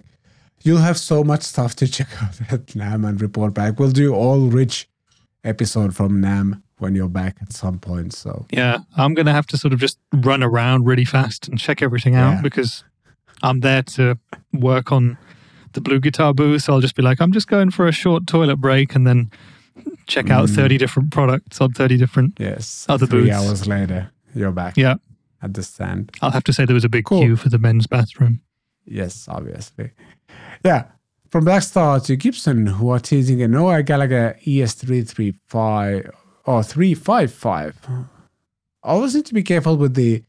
you'll 0.62 0.78
have 0.80 0.98
so 0.98 1.24
much 1.24 1.42
stuff 1.44 1.76
to 1.78 1.88
check 1.88 2.08
out 2.24 2.40
at 2.52 2.66
NAMM 2.68 3.08
and 3.08 3.22
report 3.22 3.54
back. 3.54 3.80
We'll 3.80 3.92
do 3.92 4.14
all 4.14 4.40
rich 4.48 4.88
episode 5.44 5.96
from 5.96 6.22
NAMM 6.22 6.62
when 6.78 6.96
you're 6.96 7.10
back 7.10 7.38
at 7.42 7.54
some 7.54 7.80
point. 7.80 8.14
So, 8.14 8.46
Yeah, 8.52 8.80
I'm 8.98 9.14
going 9.14 9.26
to 9.26 9.32
have 9.32 9.48
to 9.48 9.58
sort 9.58 9.74
of 9.74 9.80
just 9.80 9.98
run 10.14 10.44
around 10.44 10.86
really 10.86 11.06
fast 11.06 11.48
and 11.48 11.58
check 11.58 11.82
everything 11.82 12.16
out 12.16 12.36
Yeah. 12.36 12.42
because 12.42 12.84
I'm 13.42 13.62
there 13.62 13.84
to 13.84 14.18
work 14.54 14.92
on 14.92 15.18
the 15.74 15.82
blue 15.82 16.00
guitar 16.00 16.34
booth. 16.34 16.64
So 16.64 16.74
I'll 16.74 16.82
just 16.82 16.96
be 16.96 17.02
like, 17.02 17.20
I'm 17.22 17.32
just 17.32 17.48
going 17.48 17.72
for 17.72 17.88
a 17.88 17.92
short 17.92 18.28
toilet 18.28 18.58
break 18.58 18.96
and 18.96 19.08
then 19.08 19.32
check 20.14 20.30
out 20.30 20.50
Mm. 20.50 20.56
30 20.56 20.78
different 20.78 21.12
products 21.12 21.60
on 21.62 21.72
30 21.74 21.98
different. 21.98 22.40
yes, 22.40 22.86
Other 22.90 23.08
three 23.08 23.22
booths. 23.24 23.36
hours 23.36 23.68
later, 23.68 24.12
you're 24.36 24.52
back 24.52 24.78
Yeah, 24.78 24.96
at 25.42 25.54
the 25.54 25.64
stand. 25.64 26.12
I'll 26.22 26.32
have 26.32 26.44
to 26.46 26.54
say 26.54 26.66
there 26.66 26.74
was 26.82 26.86
a 26.86 26.90
big 26.90 27.06
Cool. 27.06 27.22
queue 27.22 27.36
for 27.36 27.50
the 27.50 27.58
men's 27.60 27.88
bathroom. 27.88 28.42
Yes, 28.86 29.28
obviously. 29.28 29.92
Yeah. 30.64 30.84
From 31.30 31.46
Blackstar 31.46 32.04
to 32.06 32.16
Gibson, 32.16 32.68
who 32.68 32.90
are 32.90 33.00
teasing 33.00 33.42
a 33.42 33.48
Noel 33.48 33.82
Gallagher 33.84 34.38
E 34.46 34.60
ES335 34.62 36.10
or 36.46 36.62
355. 36.64 37.76
Always 38.84 39.16
need 39.16 39.26
to 39.26 39.34
be 39.34 39.44
careful 39.44 39.78
with 39.78 39.96
the 39.96 40.24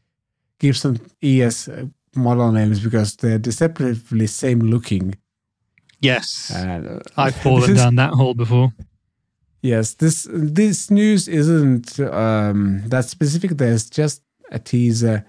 Gibson 0.59 0.99
ES 1.21 1.69
model 2.15 2.51
names 2.51 2.79
because 2.79 3.15
they're 3.17 3.37
deceptively 3.37 4.25
same 4.27 4.59
looking. 4.59 5.15
Yes, 6.01 6.51
And, 6.55 6.87
uh, 6.87 6.99
I've 7.17 7.35
fallen 7.43 7.75
down 7.75 7.95
that 7.95 8.13
hole 8.13 8.33
before. 8.33 8.73
Yes, 9.65 9.95
this 9.95 10.27
this 10.29 10.91
news 10.91 11.27
isn't 11.27 11.99
um, 11.99 12.83
that 12.85 13.05
specific. 13.05 13.57
There's 13.57 13.89
just 13.89 14.21
a 14.51 14.59
teaser, 14.59 15.25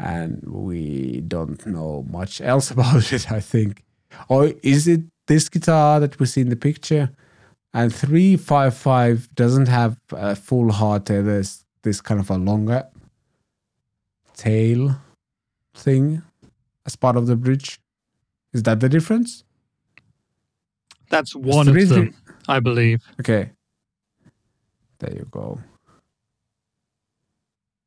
and 0.00 0.42
we 0.44 1.20
don't 1.20 1.64
know 1.64 2.04
much 2.10 2.40
else 2.40 2.70
about 2.74 3.12
it. 3.12 3.30
I 3.30 3.38
think, 3.38 3.84
or 4.28 4.52
is 4.64 4.88
it 4.88 5.02
this 5.28 5.48
guitar 5.48 6.00
that 6.00 6.18
we 6.18 6.26
see 6.26 6.40
in 6.40 6.48
the 6.48 6.56
picture? 6.56 7.10
And 7.72 7.94
three 7.94 8.36
five 8.36 8.76
five 8.76 9.32
doesn't 9.36 9.68
have 9.68 10.00
a 10.10 10.34
full 10.34 10.70
hardtail. 10.72 11.24
There's 11.24 11.64
this 11.84 12.00
kind 12.00 12.18
of 12.18 12.28
a 12.28 12.38
longer 12.38 12.88
tail 14.34 14.96
thing 15.76 16.22
as 16.86 16.96
part 16.96 17.16
of 17.16 17.28
the 17.28 17.36
bridge. 17.36 17.78
Is 18.52 18.64
that 18.64 18.80
the 18.80 18.88
difference? 18.88 19.44
That's 21.08 21.36
one 21.36 21.68
of 21.68 21.88
them, 21.88 22.14
I 22.48 22.58
believe. 22.58 23.04
Okay. 23.20 23.52
There 24.98 25.12
you 25.12 25.26
go. 25.30 25.60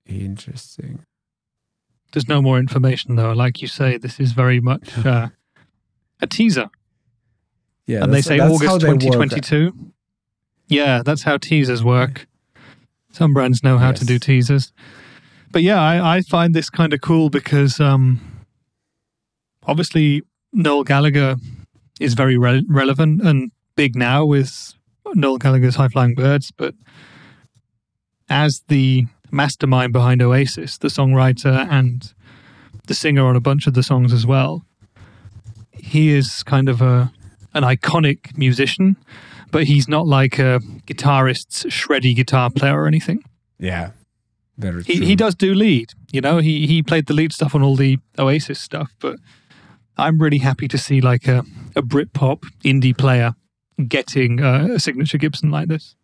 Interesting. 0.06 1.06
There's 2.12 2.28
no 2.28 2.42
more 2.42 2.58
information 2.58 3.16
though. 3.16 3.34
Like 3.34 3.62
you 3.62 3.68
say, 3.68 3.98
this 3.98 4.20
is 4.20 4.32
very 4.32 4.60
much 4.60 5.06
uh, 5.06 5.30
a 6.22 6.28
teaser. 6.28 6.70
Yeah, 7.86 8.04
and 8.04 8.14
they 8.14 8.22
say 8.22 8.40
August 8.40 8.82
they 8.82 8.88
work. 8.90 9.00
2022. 9.00 9.74
Yeah, 10.68 11.02
that's 11.04 11.24
how 11.24 11.38
teasers 11.38 11.84
work. 11.84 12.28
Some 13.12 13.34
brands 13.34 13.64
know 13.64 13.78
how 13.80 13.92
to 13.92 14.06
do 14.06 14.20
teasers. 14.20 14.72
But 15.52 15.64
yeah, 15.64 15.82
I, 15.82 16.18
I 16.18 16.22
find 16.22 16.54
this 16.54 16.70
kind 16.70 16.94
of 16.94 17.02
cool 17.02 17.30
because 17.32 17.80
um, 17.80 18.46
obviously 19.66 20.22
Noel 20.54 20.84
Gallagher 20.84 21.38
is 22.00 22.14
very 22.14 22.38
re- 22.38 22.66
relevant 22.70 23.22
and 23.22 23.52
big 23.76 23.96
now 23.96 24.26
with 24.26 24.74
Noel 25.16 25.38
Gallagher's 25.38 25.76
High 25.76 25.88
Flying 25.88 26.16
Birds. 26.16 26.52
But 26.56 26.76
as 28.30 28.64
the 28.68 29.06
mastermind 29.32 29.94
behind 29.94 30.22
Oasis, 30.22 30.78
the 30.78 30.88
songwriter 30.88 31.68
and 31.70 32.14
the 32.88 32.94
singer 32.94 33.26
on 33.26 33.36
a 33.36 33.40
bunch 33.42 33.68
of 33.68 33.74
the 33.74 33.84
songs 33.84 34.14
as 34.14 34.26
well, 34.26 34.64
he 35.74 36.10
is 36.10 36.44
kind 36.44 36.70
of 36.70 36.82
a 36.82 37.12
an 37.54 37.64
iconic 37.64 38.38
musician, 38.38 38.96
but 39.52 39.64
he's 39.64 39.88
not 39.88 40.06
like 40.06 40.38
a 40.38 40.60
guitarist's 40.86 41.64
shreddy 41.66 42.16
guitar 42.16 42.50
player 42.52 42.80
or 42.80 42.86
anything. 42.88 43.24
Yeah, 43.58 43.92
very 44.58 44.84
He 44.84 44.98
true. 44.98 45.06
he 45.06 45.16
does 45.16 45.34
do 45.36 45.54
lead, 45.56 45.90
you 46.12 46.22
know. 46.22 46.38
He 46.40 46.68
he 46.68 46.84
played 46.84 47.08
the 47.08 47.14
lead 47.14 47.34
stuff 47.34 47.56
on 47.56 47.64
all 47.64 47.76
the 47.76 47.98
Oasis 48.20 48.60
stuff, 48.60 48.94
but 49.00 49.18
I'm 49.98 50.20
really 50.22 50.38
happy 50.40 50.68
to 50.68 50.78
see 50.78 51.02
like 51.02 51.28
a 51.28 51.44
a 51.76 51.82
Britpop 51.82 52.44
indie 52.64 52.96
player 52.98 53.34
getting 53.88 54.42
uh, 54.42 54.70
a 54.74 54.80
signature 54.80 55.18
Gibson 55.18 55.52
like 55.52 55.68
this. 55.68 55.96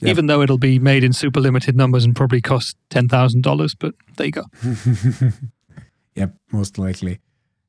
Yep. 0.00 0.10
Even 0.10 0.26
though 0.26 0.40
it'll 0.40 0.58
be 0.58 0.78
made 0.78 1.04
in 1.04 1.12
super 1.12 1.40
limited 1.40 1.76
numbers 1.76 2.04
and 2.04 2.16
probably 2.16 2.40
cost 2.40 2.76
ten 2.88 3.06
thousand 3.06 3.42
dollars, 3.42 3.74
but 3.74 3.94
there 4.16 4.26
you 4.26 4.32
go. 4.32 4.44
yep, 6.14 6.34
most 6.52 6.78
likely. 6.78 7.20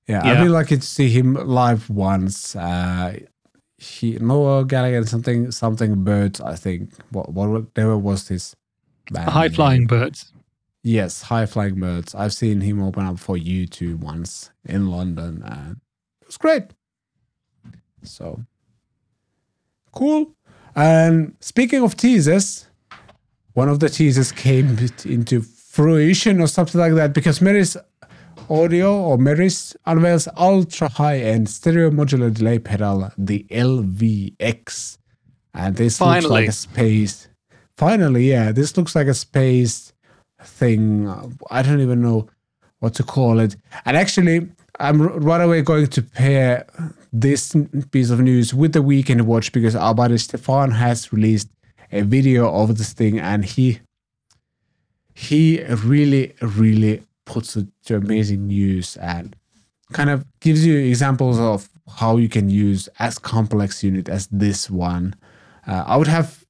Yeah, 0.07 0.25
Yeah. 0.25 0.39
I'd 0.39 0.43
be 0.43 0.49
lucky 0.49 0.77
to 0.77 0.81
see 0.85 1.09
him 1.09 1.33
live 1.33 1.89
once. 1.89 2.55
Uh, 2.55 3.19
he 3.77 4.17
Noel 4.19 4.63
Gallagher 4.63 5.05
something 5.05 5.51
something 5.51 6.03
birds. 6.03 6.39
I 6.39 6.55
think 6.55 6.91
what 7.09 7.33
whatever 7.33 7.97
was 7.97 8.27
this 8.29 8.55
band 9.11 9.29
High 9.29 9.49
flying 9.49 9.85
birds. 9.85 10.31
Yes, 10.83 11.23
high 11.23 11.45
flying 11.45 11.79
birds. 11.79 12.15
I've 12.15 12.33
seen 12.33 12.61
him 12.61 12.81
open 12.81 13.05
up 13.05 13.19
for 13.19 13.35
U2 13.35 13.99
once 13.99 14.51
in 14.65 14.89
London, 14.89 15.43
and 15.45 15.77
it 16.21 16.27
was 16.27 16.37
great. 16.37 16.63
So 18.03 18.43
cool. 19.91 20.33
And 20.75 21.35
speaking 21.39 21.83
of 21.83 21.97
teasers, 21.97 22.67
one 23.53 23.69
of 23.69 23.79
the 23.79 23.89
teasers 23.89 24.31
came 24.31 24.77
into 25.05 25.41
fruition 25.41 26.41
or 26.41 26.47
something 26.47 26.79
like 26.79 26.93
that 26.93 27.13
because 27.13 27.39
Meris 27.39 27.77
Audio 28.49 28.93
or 28.93 29.17
Meris 29.17 29.75
unveils 29.85 30.27
ultra 30.37 30.89
high 30.89 31.19
end 31.19 31.49
stereo 31.49 31.89
modular 31.89 32.33
delay 32.33 32.59
pedal, 32.59 33.11
the 33.17 33.45
LVX. 33.49 34.97
And 35.53 35.75
this 35.75 35.99
looks 35.99 36.25
like 36.25 36.47
a 36.47 36.51
space. 36.51 37.27
Finally, 37.77 38.29
yeah, 38.29 38.51
this 38.51 38.77
looks 38.77 38.95
like 38.95 39.07
a 39.07 39.13
space 39.13 39.93
thing. 40.41 41.07
I 41.49 41.61
don't 41.61 41.81
even 41.81 42.01
know 42.01 42.29
what 42.79 42.93
to 42.95 43.03
call 43.03 43.39
it. 43.39 43.55
And 43.85 43.97
actually, 43.97 44.49
I'm 44.81 45.01
right 45.01 45.41
away 45.41 45.61
going 45.61 45.87
to 45.87 46.01
pair 46.01 46.65
this 47.13 47.55
piece 47.91 48.09
of 48.09 48.19
news 48.19 48.53
with 48.53 48.73
the 48.73 48.81
weekend 48.81 49.27
watch 49.27 49.51
because 49.51 49.75
our 49.75 49.93
buddy 49.93 50.17
Stefan 50.17 50.71
has 50.71 51.13
released 51.13 51.49
a 51.91 52.01
video 52.01 52.51
of 52.51 52.77
this 52.77 52.93
thing 52.93 53.19
and 53.19 53.45
he 53.45 53.79
he 55.13 55.61
really 55.63 56.33
really 56.41 57.03
puts 57.25 57.55
it 57.55 57.67
to 57.85 57.95
amazing 57.95 58.49
use 58.49 58.97
and 58.97 59.35
kind 59.93 60.09
of 60.09 60.25
gives 60.39 60.65
you 60.65 60.77
examples 60.77 61.37
of 61.39 61.69
how 61.97 62.17
you 62.17 62.29
can 62.29 62.49
use 62.49 62.89
as 62.99 63.19
complex 63.19 63.83
unit 63.83 64.09
as 64.09 64.27
this 64.27 64.69
one. 64.69 65.13
Uh, 65.67 65.83
I 65.85 65.97
would 65.97 66.07
have 66.07 66.45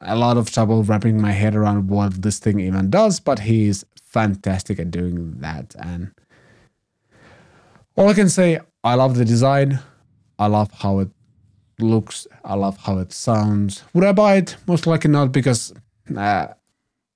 a 0.00 0.16
lot 0.16 0.36
of 0.36 0.50
trouble 0.50 0.82
wrapping 0.82 1.20
my 1.20 1.32
head 1.32 1.54
around 1.54 1.88
what 1.88 2.22
this 2.22 2.38
thing 2.38 2.58
even 2.60 2.90
does, 2.90 3.20
but 3.20 3.40
he's 3.40 3.84
fantastic 4.02 4.80
at 4.80 4.90
doing 4.90 5.38
that. 5.40 5.74
And 5.78 6.12
all 7.96 8.08
I 8.08 8.14
can 8.14 8.28
say, 8.28 8.60
I 8.82 8.94
love 8.94 9.16
the 9.16 9.24
design. 9.24 9.78
I 10.38 10.46
love 10.46 10.70
how 10.72 11.00
it 11.00 11.08
looks. 11.78 12.26
I 12.44 12.54
love 12.54 12.78
how 12.78 12.98
it 12.98 13.12
sounds. 13.12 13.82
Would 13.92 14.04
I 14.04 14.12
buy 14.12 14.36
it? 14.36 14.56
Most 14.66 14.86
likely 14.86 15.10
not 15.10 15.32
because 15.32 15.72
uh, 16.16 16.46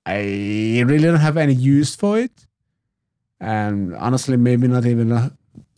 I 0.05 0.83
really 0.85 1.03
don't 1.03 1.19
have 1.19 1.37
any 1.37 1.53
use 1.53 1.95
for 1.95 2.19
it. 2.19 2.45
And 3.39 3.95
honestly, 3.95 4.37
maybe 4.37 4.67
not 4.67 4.85
even, 4.85 5.11
uh, 5.11 5.29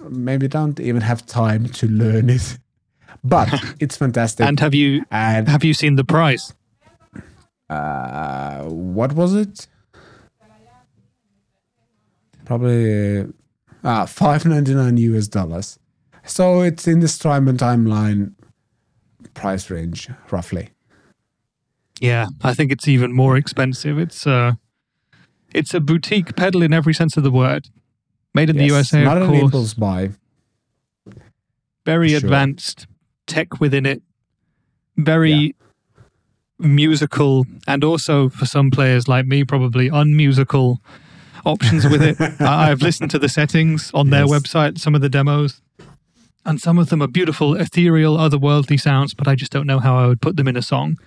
maybe 0.10 0.48
don't 0.48 0.80
even 0.80 1.02
have 1.02 1.26
time 1.26 1.68
to 1.70 1.88
learn 1.88 2.30
it. 2.30 2.58
But 3.24 3.50
it's 3.80 3.98
fantastic. 3.98 4.46
And 4.46 4.60
have 4.60 4.76
you 4.76 5.04
and 5.12 5.50
have 5.50 5.64
you 5.64 5.74
seen 5.74 5.96
the 5.96 6.04
price? 6.04 6.54
uh, 7.70 8.64
what 8.66 9.14
was 9.14 9.34
it? 9.34 9.68
Probably 12.46 13.26
uh, 13.84 13.90
ah, 13.90 14.06
five 14.06 14.46
ninety 14.46 14.74
nine 14.74 14.98
US 14.98 15.28
dollars. 15.28 15.80
So 16.26 16.62
it's 16.62 16.88
in 16.88 17.00
the 17.00 17.08
Strymon 17.08 17.58
timeline 17.58 18.34
price 19.34 19.70
range, 19.70 20.10
roughly. 20.32 20.70
Yeah, 22.02 22.28
I 22.44 22.54
think 22.54 22.72
it's 22.72 22.88
even 22.88 23.14
more 23.14 23.38
expensive. 23.38 23.98
It's 23.98 24.28
uh 24.28 24.54
it's 25.54 25.74
a 25.74 25.80
boutique 25.80 26.36
pedal 26.36 26.62
in 26.62 26.74
every 26.74 26.94
sense 26.94 27.18
of 27.18 27.24
the 27.24 27.32
word. 27.32 27.70
Made 28.34 28.50
in 28.50 28.58
the 28.58 28.66
USA, 28.66 29.04
not 29.04 29.18
of 29.18 29.24
an 29.24 29.30
course. 29.30 29.42
impulse 29.44 29.74
buy. 29.74 30.10
very 31.86 32.10
Sure. 32.10 32.18
advanced 32.18 32.86
tech 33.26 33.60
within 33.60 33.86
it, 33.86 34.02
very 34.98 35.56
musical, 36.60 37.46
and 37.68 37.84
also 37.84 38.30
for 38.30 38.46
some 38.46 38.70
players 38.70 39.08
like 39.08 39.26
me, 39.26 39.44
probably 39.44 39.88
unmusical 39.88 40.82
options 41.48 41.86
with 41.88 42.02
it. 42.02 42.18
I've 42.42 42.82
listened 42.82 43.12
to 43.12 43.20
the 43.20 43.30
settings 43.30 43.92
on 43.94 44.10
their 44.10 44.26
website, 44.26 44.78
some 44.80 44.94
of 44.96 45.02
the 45.02 45.10
demos, 45.10 45.62
and 46.46 46.62
some 46.62 46.78
of 46.78 46.90
them 46.90 47.02
are 47.02 47.08
beautiful, 47.08 47.56
ethereal, 47.56 48.18
otherworldly 48.18 48.80
sounds, 48.80 49.14
but 49.14 49.28
I 49.28 49.36
just 49.36 49.52
don't 49.52 49.68
know 49.68 49.80
how 49.80 49.98
I 49.98 50.08
would 50.08 50.22
put 50.22 50.36
them 50.38 50.48
in 50.48 50.56
a 50.56 50.62
song. 50.62 50.98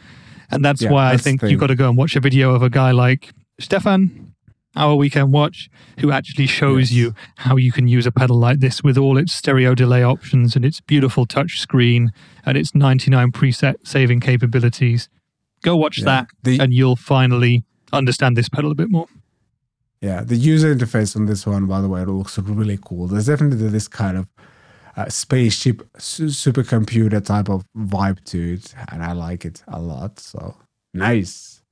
And 0.51 0.64
that's 0.64 0.82
Yeah, 0.82 0.91
why 0.91 1.11
that's 1.12 1.22
I 1.22 1.24
think 1.24 1.43
you've 1.43 1.61
got 1.61 1.68
to 1.68 1.76
go 1.76 1.88
and 1.88 1.97
watch 1.97 2.16
a 2.16 2.20
video 2.20 2.55
of 2.55 2.62
a 2.62 2.70
guy 2.70 2.91
like 2.91 3.30
Stefan, 3.61 4.34
our 4.76 4.95
weekend 4.97 5.32
watch, 5.32 5.68
who 6.01 6.11
actually 6.11 6.47
shows 6.47 6.91
Yes. 6.91 6.93
you 6.93 7.14
how 7.36 7.57
you 7.57 7.72
can 7.72 7.86
use 7.88 8.07
a 8.07 8.12
pedal 8.12 8.36
like 8.38 8.61
this 8.61 8.82
with 8.82 8.99
all 8.99 9.16
its 9.18 9.32
stereo 9.32 9.74
delay 9.74 10.03
options 10.03 10.57
and 10.57 10.64
its 10.64 10.80
beautiful 10.80 11.24
touch 11.26 11.61
screen 11.61 12.12
and 12.45 12.57
its 12.59 12.74
99 12.74 13.32
preset 13.32 13.74
saving 13.84 14.20
capabilities. 14.20 15.09
Go 15.62 15.76
watch 15.76 15.99
Yeah. 15.99 16.05
that 16.07 16.26
The- 16.43 16.59
and 16.59 16.72
you'll 16.72 16.97
finally 16.97 17.64
understand 17.93 18.36
this 18.36 18.49
pedal 18.49 18.70
a 18.70 18.74
bit 18.74 18.91
more. 18.91 19.07
Yeah, 20.01 20.22
the 20.22 20.36
user 20.36 20.74
interface 20.74 21.14
on 21.14 21.26
this 21.26 21.46
one, 21.46 21.66
by 21.66 21.80
the 21.80 21.88
way, 21.88 22.03
it 22.03 22.09
looks 22.09 22.38
really 22.38 22.78
cool. 22.82 23.07
There's 23.07 23.26
definitely 23.26 23.68
this 23.68 23.86
kind 23.86 24.16
of 24.16 24.28
uh, 24.96 25.09
spaceship 25.09 25.82
su- 25.98 26.26
supercomputer 26.26 27.24
type 27.24 27.51
of 27.51 27.64
vibe 27.76 28.24
to 28.24 28.55
it, 28.55 28.74
and 28.90 29.03
I 29.03 29.12
like 29.12 29.44
it 29.44 29.62
a 29.68 29.80
lot. 29.80 30.18
So 30.18 30.57
nice. 30.94 31.62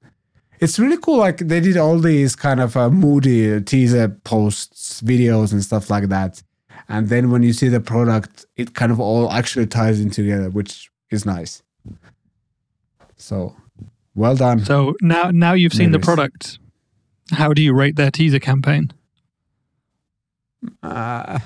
It's 0.61 0.79
really 0.79 0.99
cool. 0.99 1.19
Like 1.19 1.39
they 1.39 1.61
did 1.61 1.77
all 1.77 1.99
these 1.99 2.37
kind 2.37 2.61
of 2.61 2.77
uh, 2.77 2.91
moody 2.91 3.61
teaser 3.63 4.09
posts, 4.25 5.01
videos, 5.01 5.53
and 5.53 5.63
stuff 5.63 5.89
like 5.89 6.09
that. 6.09 6.43
And 6.89 7.09
then 7.09 7.31
when 7.31 7.43
you 7.43 7.53
see 7.53 7.69
the 7.69 7.81
product, 7.81 8.47
it 8.57 8.75
kind 8.75 8.91
of 8.91 9.01
all 9.01 9.31
actually 9.31 9.67
ties 9.67 10.01
in 10.01 10.11
together, 10.11 10.51
which 10.51 10.91
is 11.11 11.25
nice. 11.25 11.63
So 13.17 13.57
well 14.15 14.37
done. 14.37 14.65
So 14.65 14.95
now 15.01 15.31
now 15.31 15.53
you've 15.55 15.73
seen 15.73 15.93
the 15.93 15.99
product. 15.99 16.59
How 17.33 17.53
do 17.53 17.63
you 17.63 17.75
rate 17.75 17.97
their 17.97 18.11
teaser 18.11 18.39
campaign? 18.39 18.91
Uh, 20.83 21.39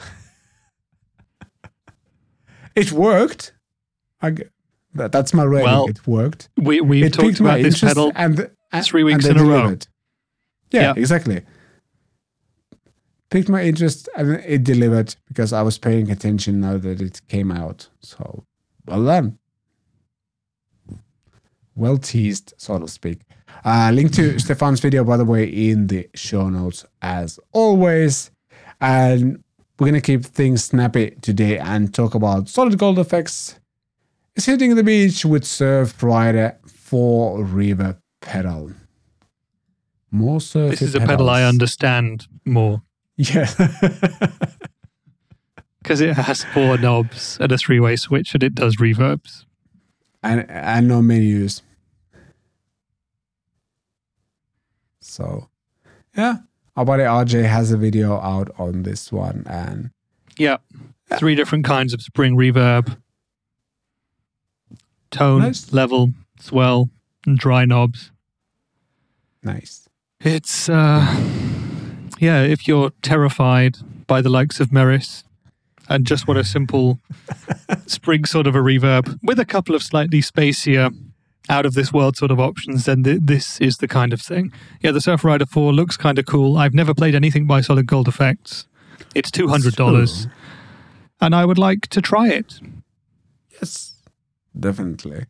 it 2.75 2.93
worked. 2.93 3.53
I 4.21 4.35
that, 4.95 5.13
that's 5.13 5.33
my 5.33 5.45
rating. 5.45 5.67
Well, 5.67 5.89
it 5.89 6.07
worked. 6.07 6.49
We 6.57 7.03
it 7.03 7.13
talked 7.13 7.41
my 7.41 7.55
about 7.55 7.63
this 7.63 7.75
interest 7.75 7.97
pedal. 7.97 8.13
and, 8.15 8.51
and 8.73 8.85
three 8.85 9.05
weeks 9.05 9.25
and 9.27 9.39
in 9.39 9.47
a 9.47 9.49
row. 9.49 9.77
Yeah. 10.71 10.95
exactly. 10.97 11.43
Picked 13.31 13.49
my 13.49 13.63
interest 13.63 14.09
and 14.17 14.43
it 14.47 14.65
delivered 14.65 15.17
because 15.29 15.53
I 15.53 15.63
was 15.63 15.79
paying 15.79 16.11
attention 16.11 16.61
now 16.61 16.77
that 16.79 17.01
it 17.01 17.21
came 17.29 17.51
out. 17.51 17.89
So 18.01 18.45
well 18.87 19.05
done. 19.05 19.39
Well 21.75 21.99
teased, 21.99 22.55
so 22.57 22.79
to 22.79 22.89
speak. 22.89 23.21
Uh, 23.65 23.91
link 23.95 24.13
to 24.15 24.39
Stefan's 24.45 24.81
video, 24.81 25.05
by 25.05 25.17
the 25.17 25.25
way, 25.25 25.45
in 25.45 25.87
the 25.87 26.09
show 26.15 26.49
notes 26.49 26.85
as 27.01 27.39
always. 27.53 28.31
And 28.81 29.43
we're 29.79 29.89
going 29.91 30.01
to 30.01 30.01
keep 30.01 30.25
things 30.25 30.65
snappy 30.65 31.13
today 31.23 31.59
and 31.59 31.95
talk 31.95 32.15
about 32.15 32.49
solid 32.49 32.79
gold 32.79 32.99
effects. 32.99 33.59
Is 34.35 34.47
hitting 34.47 34.75
the 34.75 34.83
beach 34.83 35.25
with 35.25 35.45
Surf 35.45 36.03
Rider 36.03 36.57
for 36.67 37.39
Reverb 37.39 37.99
Pedal. 38.21 38.73
More 40.11 40.41
surf. 40.41 40.71
This 40.71 40.83
is 40.83 40.95
a 40.95 41.01
pedal 41.01 41.31
I 41.31 41.43
understand 41.45 42.27
more 42.45 42.83
Yeah. 43.17 43.49
because 45.83 46.01
it 46.01 46.15
has 46.15 46.45
four 46.45 46.79
knobs 46.79 47.39
and 47.41 47.51
a 47.51 47.59
three-way 47.59 47.97
switch 47.97 48.35
and 48.35 48.43
it 48.43 48.55
does 48.55 48.77
reverbs. 48.77 49.45
And 50.23 50.49
and 50.51 50.89
no 50.89 51.03
menus. 51.03 51.63
So, 55.01 55.49
yeah, 56.17 56.37
our 56.77 56.85
buddy 56.85 57.03
RJ 57.03 57.45
has 57.49 57.73
a 57.73 57.77
video 57.77 58.19
out 58.21 58.51
on 58.59 58.83
this 58.85 59.11
one, 59.13 59.45
and 59.49 59.91
Yeah. 60.39 60.59
Three 61.19 61.35
different 61.35 61.67
kinds 61.67 61.93
of 61.93 62.01
spring 62.01 62.37
reverb. 62.37 62.97
Tone, 65.11 65.41
Nice. 65.43 65.71
level, 65.73 66.15
swell, 66.41 66.89
and 67.27 67.37
dry 67.39 67.67
knobs. 67.67 68.11
nice. 69.43 69.89
It's 70.21 70.69
uh 70.69 71.05
yeah, 72.21 72.43
if 72.43 72.67
you're 72.69 72.93
terrified 73.03 73.79
by 74.07 74.23
the 74.23 74.31
likes 74.31 74.61
of 74.61 74.69
Meris 74.71 75.25
and 75.93 76.07
just 76.07 76.27
want 76.27 76.39
a 76.41 76.45
simple 76.45 76.99
spring 77.87 78.25
sort 78.25 78.47
of 78.47 78.55
a 78.55 78.59
reverb 78.61 79.19
with 79.23 79.39
a 79.39 79.45
couple 79.45 79.75
of 79.75 79.83
slightly 79.83 80.21
spacier 80.23 80.95
out 81.49 81.67
of 81.67 81.75
this 81.75 81.93
world 81.93 82.17
sort 82.17 82.31
of 82.31 82.39
options, 82.41 82.85
then 82.85 83.03
th- 83.03 83.21
this 83.23 83.61
is 83.61 83.77
the 83.79 83.89
kind 83.89 84.13
of 84.13 84.21
thing. 84.23 84.53
Yeah, 84.81 84.93
the 84.93 85.01
Surf 85.01 85.25
Rider 85.25 85.45
4 85.47 85.73
looks 85.73 85.97
kind 85.97 86.19
of 86.19 86.25
cool. 86.27 86.57
I've 86.57 86.73
never 86.75 86.95
played 86.95 87.15
anything 87.17 87.47
by 87.47 87.61
Solid 87.61 87.87
Gold 87.87 88.07
Effects. 88.09 88.67
It's 89.15 89.31
$200 89.31 90.09
So, 90.09 90.29
and 91.21 91.35
I 91.35 91.45
would 91.45 91.59
like 91.59 91.89
to 91.89 92.01
try 92.01 92.29
it. 92.29 92.61
yes, 93.51 93.95
definitely. 94.59 95.27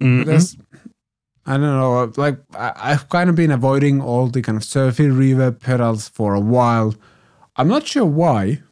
Mhm. 0.00 0.56
I 1.44 1.52
don't 1.56 1.62
know, 1.62 2.12
like 2.16 2.38
I, 2.54 2.72
I've 2.76 3.08
kind 3.08 3.28
of 3.28 3.34
been 3.34 3.50
avoiding 3.50 4.00
all 4.00 4.28
the 4.28 4.42
kind 4.42 4.56
of 4.56 4.62
surfy 4.64 5.08
reverb 5.08 5.58
pedals 5.60 6.08
for 6.08 6.34
a 6.34 6.40
while. 6.40 6.94
I'm 7.56 7.66
not 7.68 7.86
sure 7.86 8.04
why, 8.06 8.62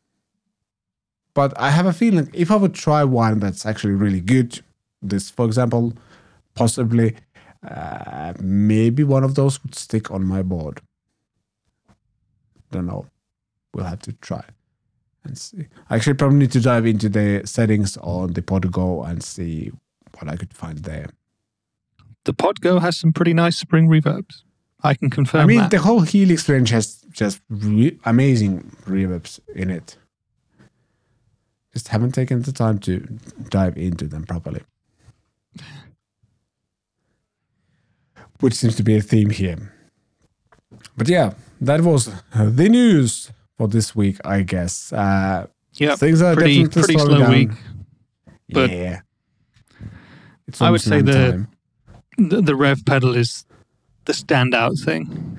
but 1.34 1.58
I 1.58 1.70
have 1.70 1.86
a 1.86 1.92
feeling 1.92 2.30
if 2.32 2.50
I 2.50 2.56
would 2.56 2.74
try 2.74 3.04
one 3.04 3.38
that's 3.38 3.64
actually 3.66 3.94
really 3.94 4.20
good, 4.20 4.60
this, 5.02 5.30
for 5.30 5.46
example, 5.46 5.92
possibly, 6.54 7.16
uh, 7.68 8.32
maybe 8.40 9.04
one 9.04 9.24
of 9.24 9.34
those 9.34 9.62
would 9.62 9.74
stick 9.74 10.10
on 10.10 10.24
my 10.24 10.42
board. 10.42 10.80
Don't 12.70 12.86
know. 12.86 13.06
We'll 13.74 13.84
have 13.84 14.00
to 14.00 14.12
try 14.14 14.44
and 15.24 15.36
see. 15.38 15.66
I 15.88 15.96
actually 15.96 16.14
probably 16.14 16.38
need 16.38 16.52
to 16.52 16.60
dive 16.60 16.86
into 16.86 17.08
the 17.08 17.42
settings 17.44 17.96
on 17.98 18.32
the 18.32 18.42
Pod 18.42 18.70
Go 18.72 19.02
and 19.02 19.22
see 19.22 19.70
what 20.18 20.28
I 20.28 20.36
could 20.36 20.52
find 20.54 20.78
there. 20.78 21.10
The 22.24 22.32
Pod 22.32 22.60
Go 22.60 22.78
has 22.78 22.96
some 22.96 23.12
pretty 23.12 23.34
nice 23.34 23.56
spring 23.56 23.88
reverbs. 23.88 24.42
I 24.82 24.94
can 24.94 25.10
confirm 25.10 25.42
I 25.42 25.46
mean, 25.46 25.58
that. 25.58 25.70
the 25.70 25.78
whole 25.80 26.00
Helix 26.00 26.48
range 26.48 26.70
has 26.70 27.04
just 27.12 27.40
re- 27.48 27.98
amazing 28.04 28.74
reverbs 28.86 29.40
in 29.54 29.70
it. 29.70 29.96
Just 31.72 31.88
haven't 31.88 32.12
taken 32.12 32.42
the 32.42 32.52
time 32.52 32.78
to 32.80 33.00
dive 33.48 33.76
into 33.76 34.06
them 34.06 34.24
properly. 34.24 34.62
Which 38.40 38.54
seems 38.54 38.74
to 38.76 38.82
be 38.82 38.96
a 38.96 39.02
theme 39.02 39.30
here. 39.30 39.72
But 40.96 41.08
yeah, 41.08 41.34
that 41.60 41.82
was 41.82 42.10
the 42.34 42.68
news 42.68 43.30
for 43.58 43.68
this 43.68 43.94
week, 43.94 44.16
I 44.24 44.42
guess. 44.42 44.92
Uh, 44.92 45.46
Yeah, 45.74 45.94
things 45.96 46.22
are 46.22 46.34
pretty 46.34 46.64
definitely 46.64 46.82
pretty 46.82 46.98
slow 46.98 47.18
down. 47.18 47.30
week. 47.30 47.50
but 48.52 48.70
yeah, 48.70 49.00
it's 50.48 50.60
I 50.60 50.70
would 50.70 50.80
say 50.80 51.02
the- 51.02 51.46
The, 52.18 52.42
the 52.42 52.52
REVV 52.52 52.84
pedal 52.84 53.16
is 53.16 53.46
the 54.04 54.12
standout 54.12 54.82
thing. 54.84 55.38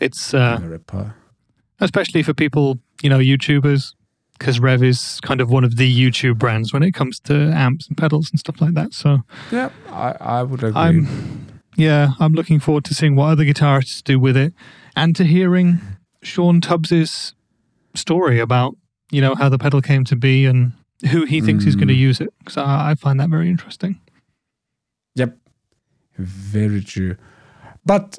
It's 0.00 0.32
uh, 0.34 0.58
especially 1.80 2.22
for 2.24 2.32
people, 2.34 2.80
you 3.02 3.10
know, 3.10 3.18
YouTubers, 3.18 3.94
because 4.40 4.58
REVV 4.58 4.82
is 4.84 5.20
kind 5.20 5.40
of 5.42 5.50
one 5.50 5.64
of 5.64 5.76
the 5.76 5.86
YouTube 5.86 6.38
brands 6.38 6.72
when 6.72 6.82
it 6.82 6.92
comes 6.92 7.20
to 7.20 7.34
amps 7.54 7.86
and 7.86 7.96
pedals 7.96 8.30
and 8.30 8.40
stuff 8.40 8.58
like 8.60 8.72
that. 8.74 8.94
So 8.94 9.18
Yeah, 9.52 9.68
I, 9.90 10.16
I 10.18 10.42
would 10.42 10.64
agree. 10.64 10.80
I'm, 10.80 11.46
yeah, 11.76 12.12
I'm 12.18 12.32
looking 12.32 12.58
forward 12.58 12.84
to 12.86 12.94
seeing 12.94 13.14
what 13.16 13.26
other 13.26 13.44
guitarists 13.44 14.02
do 14.02 14.18
with 14.18 14.36
it, 14.38 14.54
and 14.96 15.14
to 15.16 15.24
hearing 15.24 15.80
Shawn 16.22 16.60
Tubbs's 16.60 17.34
story 17.94 18.40
about 18.40 18.76
you 19.12 19.20
know 19.20 19.34
how 19.34 19.48
the 19.50 19.58
pedal 19.58 19.82
came 19.82 20.04
to 20.04 20.16
be 20.16 20.46
and 20.46 20.72
who 21.10 21.24
he 21.26 21.40
thinks 21.40 21.64
is 21.66 21.76
going 21.76 21.88
to 21.88 21.94
Mm. 21.94 21.98
use 22.08 22.20
it. 22.20 22.32
Because 22.38 22.56
I, 22.56 22.90
I 22.90 22.94
find 22.94 23.20
that 23.20 23.28
very 23.30 23.48
interesting. 23.50 24.00
Yep. 25.16 25.36
Very 26.18 26.82
true. 26.82 27.16
But 27.84 28.18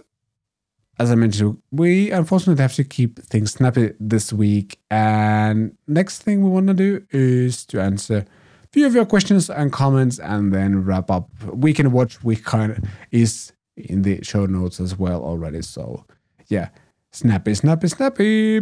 as 1.02 1.12
I 1.12 1.16
mentioned, 1.16 1.58
we 1.72 2.12
unfortunately 2.12 2.62
have 2.62 2.76
to 2.76 2.84
keep 2.84 3.18
things 3.24 3.54
snappy 3.54 3.93
this 3.99 4.32
week. 4.32 4.78
And 4.91 5.76
next 5.88 6.22
thing 6.22 6.43
we 6.43 6.49
want 6.49 6.68
to 6.68 6.76
do 6.76 7.04
is 7.10 7.66
to 7.68 7.82
answer 7.82 8.18
a 8.64 8.68
few 8.72 8.86
of 8.86 8.93
your 8.93 9.06
questions 9.06 9.49
and 9.49 9.74
comments 9.74 10.20
and 10.20 10.54
then 10.54 10.86
wrap 10.86 11.10
up. 11.10 11.28
We 11.52 11.74
can 11.74 11.91
watch 11.91 12.24
week 12.24 12.43
kind 12.43 12.74
of 12.74 12.84
is 13.10 13.52
in 13.76 14.04
the 14.04 14.24
show 14.24 14.45
notes 14.45 14.80
as 14.80 14.95
well 14.95 15.24
already. 15.24 15.64
So 15.64 16.06
yeah. 16.49 16.70
Snappy, 17.12 17.56
snappy, 17.56 17.88
snappy. 17.88 18.62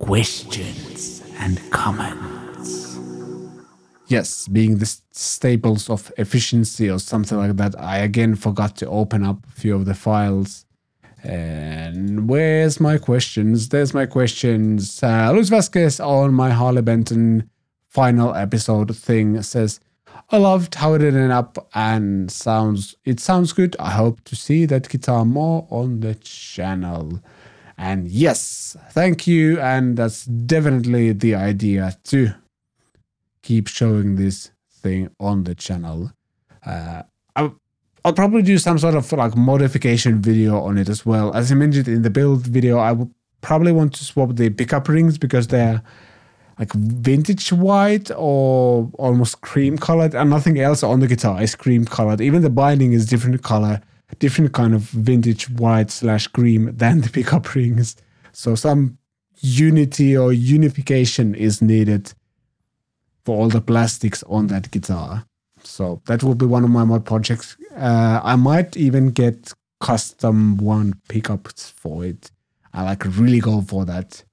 questions 0.00 1.22
and 1.38 1.60
comments. 1.70 2.98
Yes, 4.08 4.48
being 4.48 4.78
the 4.78 4.90
staples 5.12 5.88
of 5.88 6.10
efficiency 6.18 6.90
or 6.90 6.98
something 6.98 7.38
like 7.38 7.56
that. 7.56 7.78
I 7.78 7.98
again 7.98 8.34
forgot 8.34 8.74
to 8.78 8.88
open 8.88 9.22
up 9.24 9.46
a 9.46 9.52
few 9.52 9.76
of 9.76 9.84
the 9.84 9.94
files. 9.94 10.64
Uh, 11.24 11.67
Where's 12.26 12.80
my 12.80 12.98
questions? 12.98 13.68
There's 13.68 13.94
my 13.94 14.06
questions. 14.06 15.02
Uh, 15.02 15.30
Luis 15.32 15.48
Vasquez 15.48 16.00
on 16.00 16.34
my 16.34 16.50
Harley 16.50 16.82
Benton 16.82 17.50
final 17.86 18.34
episode 18.34 18.96
thing 18.96 19.42
says, 19.42 19.80
I 20.30 20.36
loved 20.36 20.74
how 20.74 20.94
it 20.94 21.02
ended 21.02 21.30
up 21.30 21.68
and 21.74 22.30
sounds 22.30 22.94
it 23.04 23.18
sounds 23.18 23.52
good. 23.52 23.76
I 23.78 23.92
hope 23.92 24.22
to 24.24 24.36
see 24.36 24.66
that 24.66 24.88
guitar 24.88 25.24
more 25.24 25.66
on 25.70 26.00
the 26.00 26.14
channel. 26.16 27.22
And 27.78 28.08
yes, 28.08 28.76
thank 28.90 29.26
you. 29.26 29.58
And 29.60 29.96
that's 29.96 30.24
definitely 30.24 31.12
the 31.12 31.34
idea 31.34 31.96
to 32.04 32.34
keep 33.42 33.68
showing 33.68 34.16
this 34.16 34.50
thing 34.70 35.10
on 35.18 35.44
the 35.44 35.54
channel. 35.54 36.12
Uh, 36.66 37.04
I'll, 38.08 38.14
probably 38.14 38.40
do 38.40 38.56
some 38.56 38.78
sort 38.78 38.94
of 38.94 39.12
like 39.12 39.36
modification 39.36 40.22
video 40.22 40.60
on 40.62 40.78
it 40.78 40.88
as 40.88 41.04
well. 41.04 41.34
As 41.34 41.52
I 41.52 41.54
mentioned 41.54 41.88
in 41.88 42.00
the 42.00 42.08
build 42.08 42.46
video, 42.46 42.78
I 42.78 42.92
would 42.92 43.12
probably 43.42 43.70
want 43.70 43.92
to 43.94 44.04
swap 44.04 44.34
the 44.34 44.48
pickup 44.48 44.88
rings 44.88 45.18
because 45.18 45.48
they're 45.48 45.82
like 46.58 46.72
vintage 46.72 47.52
white 47.52 48.10
or 48.16 48.90
almost 48.94 49.42
cream 49.42 49.76
colored, 49.76 50.14
and 50.14 50.30
nothing 50.30 50.58
else 50.58 50.82
on 50.82 51.00
the 51.00 51.06
guitar 51.06 51.42
is 51.42 51.54
cream 51.54 51.84
colored. 51.84 52.22
Even 52.22 52.40
the 52.40 52.50
binding 52.50 52.94
is 52.94 53.04
different 53.04 53.42
color, 53.42 53.82
different 54.18 54.54
kind 54.54 54.74
of 54.74 54.80
vintage 54.82 55.50
white 55.50 55.90
slash 55.90 56.26
cream 56.28 56.74
than 56.74 57.02
the 57.02 57.10
pickup 57.10 57.54
rings. 57.54 57.94
So 58.32 58.54
some 58.54 58.96
unity 59.40 60.16
or 60.16 60.32
unification 60.32 61.34
is 61.34 61.60
needed 61.60 62.14
for 63.26 63.36
all 63.36 63.48
the 63.50 63.60
plastics 63.60 64.22
on 64.24 64.46
that 64.46 64.70
guitar. 64.70 65.27
So 65.68 66.00
that 66.06 66.22
will 66.22 66.34
be 66.34 66.46
one 66.46 66.64
of 66.64 66.70
my 66.70 66.84
mod 66.84 67.04
projects. 67.04 67.56
Uh, 67.76 68.20
I 68.22 68.36
might 68.36 68.76
even 68.76 69.10
get 69.10 69.52
custom 69.80 70.56
one 70.56 70.94
pickups 71.08 71.70
for 71.70 72.04
it. 72.04 72.30
I 72.72 72.82
like 72.82 73.04
really 73.04 73.40
go 73.40 73.60
for 73.60 73.84
that 73.84 74.24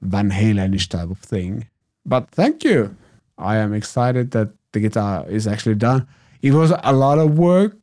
Van 0.00 0.30
Halenish 0.30 0.88
type 0.88 1.10
of 1.10 1.18
thing. 1.18 1.66
But 2.04 2.30
thank 2.30 2.64
you. 2.64 2.96
I 3.38 3.56
am 3.56 3.72
excited 3.72 4.32
that 4.32 4.50
the 4.72 4.80
guitar 4.80 5.26
is 5.28 5.46
actually 5.46 5.76
done. 5.76 6.06
It 6.42 6.52
was 6.52 6.72
a 6.82 6.92
lot 6.92 7.18
of 7.18 7.38
work 7.38 7.76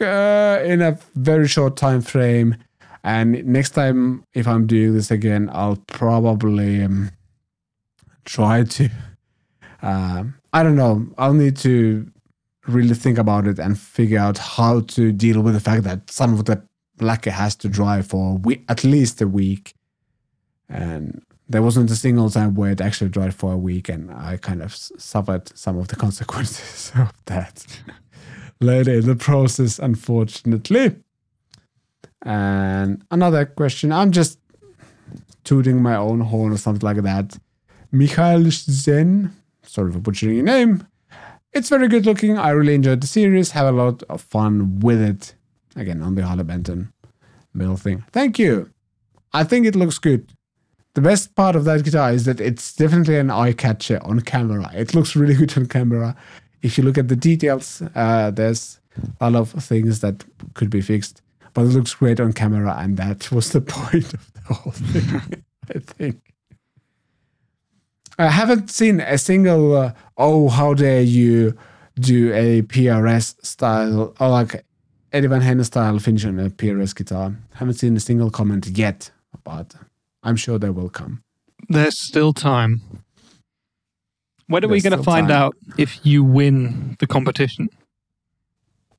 uh, 0.00 0.60
in 0.64 0.82
a 0.82 0.98
very 1.14 1.48
short 1.48 1.76
time 1.76 2.02
frame. 2.02 2.56
And 3.04 3.44
next 3.44 3.70
time, 3.70 4.24
if 4.34 4.46
I'm 4.46 4.66
doing 4.66 4.94
this 4.94 5.10
again, 5.10 5.50
I'll 5.52 5.82
probably 5.86 6.82
um, 6.82 7.10
try 8.24 8.64
to 8.64 8.88
um, 9.82 10.34
I 10.52 10.62
don't 10.62 10.76
know. 10.76 11.06
I'll 11.18 11.34
need 11.34 11.56
to 11.58 12.10
really 12.66 12.94
think 12.94 13.18
about 13.18 13.46
it 13.46 13.58
and 13.58 13.78
figure 13.78 14.18
out 14.18 14.38
how 14.38 14.80
to 14.80 15.12
deal 15.12 15.40
with 15.40 15.54
the 15.54 15.60
fact 15.60 15.84
that 15.84 16.10
some 16.10 16.34
of 16.34 16.44
the 16.44 16.62
lacquer 17.00 17.30
has 17.30 17.56
to 17.56 17.68
dry 17.68 18.02
for 18.02 18.40
at 18.68 18.84
least 18.84 19.20
a 19.20 19.26
week. 19.26 19.74
And 20.68 21.22
there 21.48 21.62
wasn't 21.62 21.90
a 21.90 21.96
single 21.96 22.30
time 22.30 22.54
where 22.54 22.70
it 22.70 22.80
actually 22.80 23.10
dried 23.10 23.34
for 23.34 23.52
a 23.52 23.58
week, 23.58 23.88
and 23.88 24.10
I 24.10 24.36
kind 24.36 24.62
of 24.62 24.74
suffered 24.74 25.56
some 25.56 25.78
of 25.78 25.88
the 25.88 25.96
consequences 26.04 26.92
of 26.94 27.12
that 27.26 27.66
later 28.60 28.92
in 28.92 29.06
the 29.06 29.16
process, 29.16 29.78
unfortunately. 29.78 30.96
And 32.24 33.04
another 33.10 33.44
question 33.46 33.90
I'm 33.90 34.12
just 34.12 34.38
tooting 35.42 35.82
my 35.82 35.96
own 35.96 36.20
horn 36.20 36.52
or 36.52 36.56
something 36.56 36.86
like 36.86 37.02
that. 37.02 37.36
Mikhail 37.90 38.44
Zen 38.50 39.34
sorry 39.72 39.92
for 39.92 39.98
butchering 39.98 40.36
your 40.36 40.44
name. 40.44 40.86
It's 41.52 41.68
very 41.68 41.88
good 41.88 42.06
looking. 42.06 42.38
I 42.38 42.50
really 42.50 42.74
enjoyed 42.74 43.02
the 43.02 43.06
series. 43.06 43.50
Have 43.50 43.66
a 43.66 43.72
lot 43.72 44.02
of 44.04 44.22
fun 44.22 44.80
with 44.80 45.00
it. 45.00 45.34
Again, 45.76 46.02
on 46.02 46.14
the 46.14 46.26
Harley 46.26 46.44
Benton 46.44 46.92
middle 47.54 47.76
thing. 47.76 48.04
Thank 48.12 48.38
you. 48.38 48.70
I 49.32 49.44
think 49.44 49.66
it 49.66 49.76
looks 49.76 49.98
good. 49.98 50.32
The 50.94 51.00
best 51.00 51.34
part 51.34 51.56
of 51.56 51.64
that 51.64 51.84
guitar 51.84 52.12
is 52.12 52.24
that 52.24 52.40
it's 52.40 52.74
definitely 52.74 53.18
an 53.18 53.30
eye 53.30 53.52
catcher 53.52 53.98
on 54.02 54.20
camera. 54.20 54.70
It 54.74 54.94
looks 54.94 55.16
really 55.16 55.34
good 55.34 55.56
on 55.56 55.66
camera. 55.66 56.14
If 56.60 56.76
you 56.76 56.84
look 56.84 56.98
at 56.98 57.08
the 57.08 57.16
details, 57.16 57.82
uh, 57.94 58.30
there's 58.30 58.80
a 59.20 59.30
lot 59.30 59.54
of 59.54 59.64
things 59.64 60.00
that 60.00 60.24
could 60.54 60.70
be 60.70 60.82
fixed, 60.82 61.22
but 61.54 61.62
it 61.62 61.68
looks 61.68 61.94
great 61.94 62.20
on 62.20 62.32
camera, 62.32 62.76
and 62.78 62.96
that 62.98 63.32
was 63.32 63.52
the 63.52 63.60
point 63.76 64.12
of 64.12 64.32
the 64.34 64.54
whole 64.54 64.72
thing, 64.72 65.42
I 65.74 65.78
think. 65.78 66.31
I 68.18 68.28
haven't 68.28 68.70
seen 68.70 69.00
a 69.00 69.18
single 69.18 69.76
uh, 69.76 69.92
oh 70.16 70.48
how 70.48 70.74
dare 70.74 71.02
you 71.02 71.56
do 71.94 72.32
a 72.32 72.62
PRS 72.62 73.44
style 73.44 74.14
or 74.18 74.28
like 74.28 74.64
Eddie 75.12 75.26
Van 75.26 75.40
Halen 75.42 75.64
style 75.64 75.98
finish 75.98 76.24
on 76.24 76.38
a 76.38 76.50
PRS 76.50 76.94
guitar. 76.94 77.34
Haven't 77.54 77.74
seen 77.74 77.96
a 77.96 78.00
single 78.00 78.30
comment 78.30 78.66
yet, 78.66 79.10
but 79.44 79.74
I'm 80.22 80.36
sure 80.36 80.58
they 80.58 80.70
will 80.70 80.88
come. 80.88 81.22
There's 81.68 81.98
still 81.98 82.32
time. 82.32 82.80
When 84.46 84.64
are 84.64 84.68
we 84.68 84.80
going 84.80 84.96
to 84.96 85.02
find 85.02 85.28
time. 85.28 85.36
out 85.36 85.56
if 85.78 86.04
you 86.04 86.24
win 86.24 86.96
the 86.98 87.06
competition? 87.06 87.68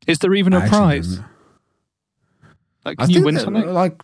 Is 0.08 0.20
there 0.20 0.34
even 0.34 0.54
a 0.54 0.60
I 0.60 0.68
prize? 0.68 1.20
Like, 2.86 3.00
I 3.00 3.06
can 3.06 3.10
you 3.10 3.16
think 3.16 3.26
win 3.26 3.36
that, 3.36 3.42
something? 3.42 3.74
Like, 3.74 4.02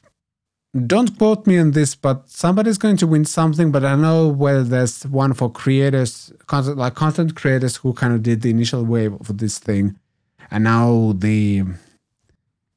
don't 0.85 1.17
quote 1.17 1.47
me 1.47 1.57
on 1.57 1.71
this, 1.71 1.95
but 1.95 2.29
somebody's 2.29 2.77
going 2.77 2.97
to 2.97 3.07
win 3.07 3.25
something. 3.25 3.71
But 3.71 3.83
I 3.83 3.95
know 3.95 4.27
whether 4.27 4.63
there's 4.63 5.03
one 5.07 5.33
for 5.33 5.51
creators, 5.51 6.31
content, 6.47 6.77
like 6.77 6.95
content 6.95 7.35
creators 7.35 7.77
who 7.77 7.93
kind 7.93 8.13
of 8.13 8.21
did 8.21 8.41
the 8.41 8.51
initial 8.51 8.83
wave 8.83 9.13
of 9.13 9.39
this 9.39 9.57
thing, 9.57 9.97
and 10.51 10.63
now 10.63 11.13
the 11.17 11.63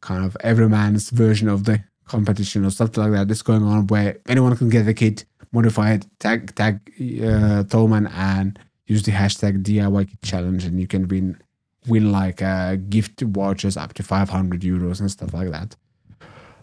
kind 0.01 0.25
of 0.25 0.37
everyman's 0.41 1.11
version 1.11 1.49
of 1.49 1.65
the 1.65 1.85
competition 2.07 2.65
or 2.65 2.71
something 2.71 3.03
like 3.03 3.13
that 3.13 3.31
is 3.31 3.43
going 3.43 3.63
on, 3.63 3.87
where 3.89 4.19
anyone 4.27 4.57
can 4.57 4.71
get 4.71 4.85
the 4.85 4.95
kit, 4.95 5.25
modify 5.53 5.93
it, 5.93 6.07
tag 6.19 6.55
tag 6.55 6.81
uh, 6.97 7.63
Thomann, 7.65 8.11
and 8.13 8.59
use 8.87 9.03
the 9.03 9.13
hashtag 9.13 9.63
DIY 9.63 10.09
kit 10.09 10.23
challenge, 10.23 10.65
and 10.65 10.81
you 10.81 10.87
can 10.87 11.09
win 11.09 11.39
win 11.87 12.11
like 12.11 12.41
uh, 12.41 12.77
gift 12.77 13.21
vouchers 13.21 13.77
up 13.77 13.93
to 13.95 14.03
500 14.03 14.61
euros 14.63 15.01
and 15.01 15.11
stuff 15.11 15.35
like 15.35 15.51
that. 15.51 15.77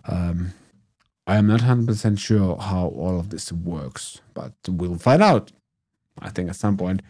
Um, 0.05 0.53
I 1.30 1.38
am 1.38 1.45
not 1.45 1.59
100% 1.59 2.17
sure 2.17 2.57
how 2.57 2.88
all 2.88 3.19
of 3.19 3.30
this 3.30 3.51
works, 3.51 4.19
but 4.34 4.53
we'll 4.67 4.97
find 4.97 5.21
out. 5.21 5.51
I 6.17 6.30
think 6.32 6.49
at 6.49 6.55
some 6.55 6.75
point. 6.75 7.03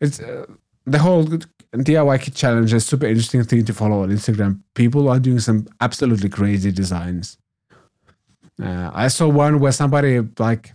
It's 0.00 0.18
uh, 0.20 0.46
the 0.86 0.98
whole 0.98 1.26
DIY 1.74 2.22
kit 2.22 2.34
challenge 2.34 2.72
is 2.72 2.86
super 2.86 3.04
interesting 3.04 3.44
thing 3.44 3.66
to 3.66 3.74
follow 3.74 4.02
on 4.04 4.08
Instagram. 4.08 4.62
People 4.72 5.10
are 5.10 5.20
doing 5.20 5.38
some 5.38 5.66
absolutely 5.82 6.30
crazy 6.30 6.72
designs. 6.72 7.36
Uh, 8.62 8.90
I 8.94 9.08
saw 9.08 9.28
one 9.28 9.60
where 9.60 9.72
somebody 9.72 10.18
like 10.38 10.72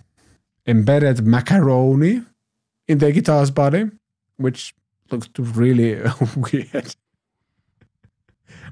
embedded 0.68 1.26
macaroni 1.26 2.22
in 2.88 3.00
their 3.00 3.12
guitar's 3.12 3.50
body, 3.50 3.90
which 4.38 4.76
looked 5.10 5.40
really 5.40 6.00
weird. 6.36 6.96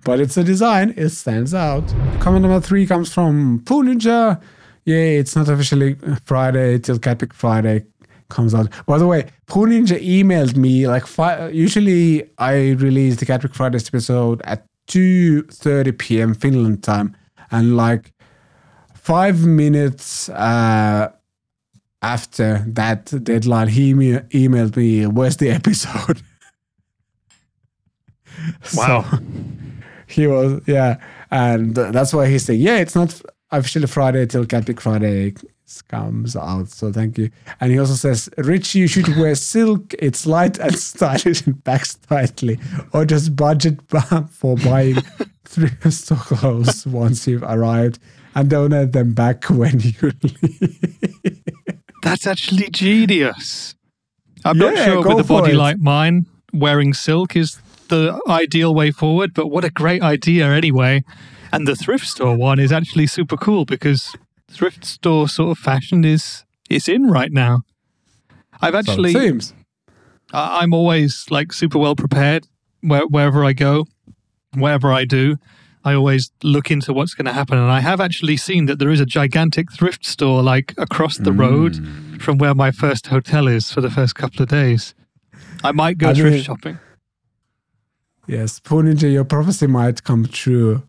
But 0.04 0.20
it's 0.20 0.36
a 0.38 0.44
design, 0.44 0.94
it 0.98 1.10
stands 1.10 1.54
out. 1.54 1.84
Comment 2.20 2.42
number 2.44 2.60
three 2.60 2.86
comes 2.88 3.14
from 3.14 3.62
Poo 3.66 3.84
Ninja. 3.84 4.42
yeah, 4.86 4.96
it's 4.96 5.36
not 5.36 5.48
officially 5.48 5.96
Friday 6.26 6.80
till 6.80 6.98
CatPick 6.98 7.34
Friday 7.34 7.86
comes 8.30 8.56
out. 8.56 8.68
By 8.88 8.98
the 8.98 9.06
way, 9.06 9.28
Pooh 9.48 9.68
Ninja 9.68 10.00
emailed 10.02 10.56
me 10.56 10.88
like 10.88 11.06
five. 11.06 11.54
Usually, 11.54 12.30
I 12.40 12.72
release 12.72 13.18
the 13.18 13.26
CatPick 13.28 13.54
Fridays 13.54 13.88
episode 13.88 14.42
at 14.46 14.66
two 14.88 15.44
thirty 15.44 15.92
p.m. 15.92 16.34
Finland 16.34 16.82
time, 16.84 17.16
and 17.52 17.78
like 17.78 18.12
five 18.96 19.46
minutes 19.46 20.30
uh, 20.30 21.12
after 22.02 22.66
that 22.70 23.06
deadline, 23.24 23.68
he 23.68 23.90
email- 23.92 24.22
emailed 24.32 24.76
me, 24.76 25.06
"Where's 25.06 25.38
the 25.38 25.50
episode?" 25.52 26.22
Wow. 28.74 29.04
So, 29.12 29.20
he 30.12 30.28
was 30.28 30.62
yeah, 30.68 30.98
and 31.30 31.76
that's 31.76 32.14
why 32.14 32.28
he's 32.28 32.46
saying, 32.46 32.62
"Yeah, 32.62 32.78
it's 32.78 32.96
not 32.96 33.22
officially 33.52 33.88
Friday 33.88 34.26
till 34.26 34.46
CatPick 34.46 34.80
Friday 34.80 35.34
comes 35.88 36.36
out." 36.36 36.70
So 36.70 36.92
thank 36.92 37.18
you. 37.18 37.30
And 37.60 37.72
he 37.72 37.80
also 37.80 37.94
says, 37.94 38.30
"Rich, 38.38 38.76
you 38.76 38.88
should 38.88 39.08
wear 39.18 39.36
silk. 39.36 39.94
It's 40.00 40.26
light 40.26 40.58
and 40.60 40.78
stylish 40.90 41.46
and 41.46 41.64
packs 41.64 41.96
tightly, 41.96 42.60
or 42.94 43.06
just 43.06 43.36
budget 43.36 43.88
bu- 43.88 44.28
for 44.30 44.56
buying 44.58 44.98
thrift 45.46 45.92
store 45.94 46.18
clothes 46.18 46.86
once 46.86 47.28
you've 47.28 47.44
arrived." 47.44 48.00
And 48.34 48.50
donate 48.50 48.94
them 48.94 49.12
back 49.12 49.44
when 49.50 49.82
you 49.82 50.14
leave. 50.24 51.42
That's 52.02 52.26
actually 52.26 52.70
genius. 52.70 53.76
I'm 54.46 54.58
not 54.58 54.78
sure 54.78 55.04
with 55.06 55.26
a 55.26 55.28
body 55.28 55.52
it. 55.52 55.58
like 55.58 55.80
mine, 55.80 56.28
wearing 56.54 56.94
silk 56.94 57.36
is 57.36 57.62
the 57.92 58.20
ideal 58.28 58.74
way 58.74 58.90
forward, 58.92 59.34
but 59.36 59.48
what 59.48 59.64
a 59.64 59.70
great 59.70 60.02
idea 60.02 60.48
anyway. 60.52 61.04
And 61.54 61.68
the 61.68 61.76
thrift 61.76 62.08
store 62.08 62.36
one 62.36 62.60
is 62.60 62.72
actually 62.72 63.08
super 63.08 63.38
cool 63.38 63.66
because 63.66 64.16
thrift 64.50 64.84
store 64.86 65.28
sort 65.30 65.52
of 65.52 65.58
fashion 65.64 66.04
is 66.06 66.44
is 66.70 66.88
in 66.88 67.04
right 67.12 67.32
now. 67.32 67.62
I've 68.62 68.74
So 68.74 68.78
it 68.78 68.90
actually 68.90 69.14
seems. 69.14 69.54
I- 70.34 70.60
I'm 70.62 70.74
always 70.74 71.26
like 71.30 71.52
super 71.54 71.78
well 71.78 71.96
prepared 71.96 72.48
where, 72.82 73.06
wherever 73.08 73.44
I 73.46 73.54
go, 73.54 73.86
whatever 74.56 74.92
I 74.92 75.06
do. 75.06 75.38
I 75.84 75.94
always 75.96 76.32
look 76.44 76.70
into 76.70 76.94
what's 76.94 77.16
going 77.16 77.26
to 77.26 77.34
happen, 77.34 77.58
and 77.58 77.72
I 77.72 77.80
have 77.82 78.00
actually 78.00 78.38
seen 78.38 78.68
that 78.68 78.78
there 78.80 78.92
is 78.92 79.00
a 79.02 79.06
gigantic 79.06 79.72
thrift 79.74 80.06
store 80.06 80.44
like 80.44 80.74
across 80.78 81.18
the 81.18 81.32
road 81.34 81.74
Mm. 81.74 82.22
from 82.22 82.38
where 82.38 82.54
my 82.54 82.70
first 82.72 83.08
hotel 83.08 83.48
is 83.48 83.72
for 83.74 83.82
the 83.82 83.90
first 83.90 84.14
couple 84.16 84.44
of 84.44 84.48
days. 84.50 84.94
I 85.64 85.72
might 85.72 85.98
go 85.98 86.10
I 86.10 86.14
thrift 86.14 86.36
mean- 86.36 86.44
shopping. 86.44 86.78
Yes, 88.32 88.60
Pooh 88.62 88.82
your 88.94 89.26
prophecy 89.26 89.68
might 89.68 90.04
come 90.06 90.26
true. 90.26 90.84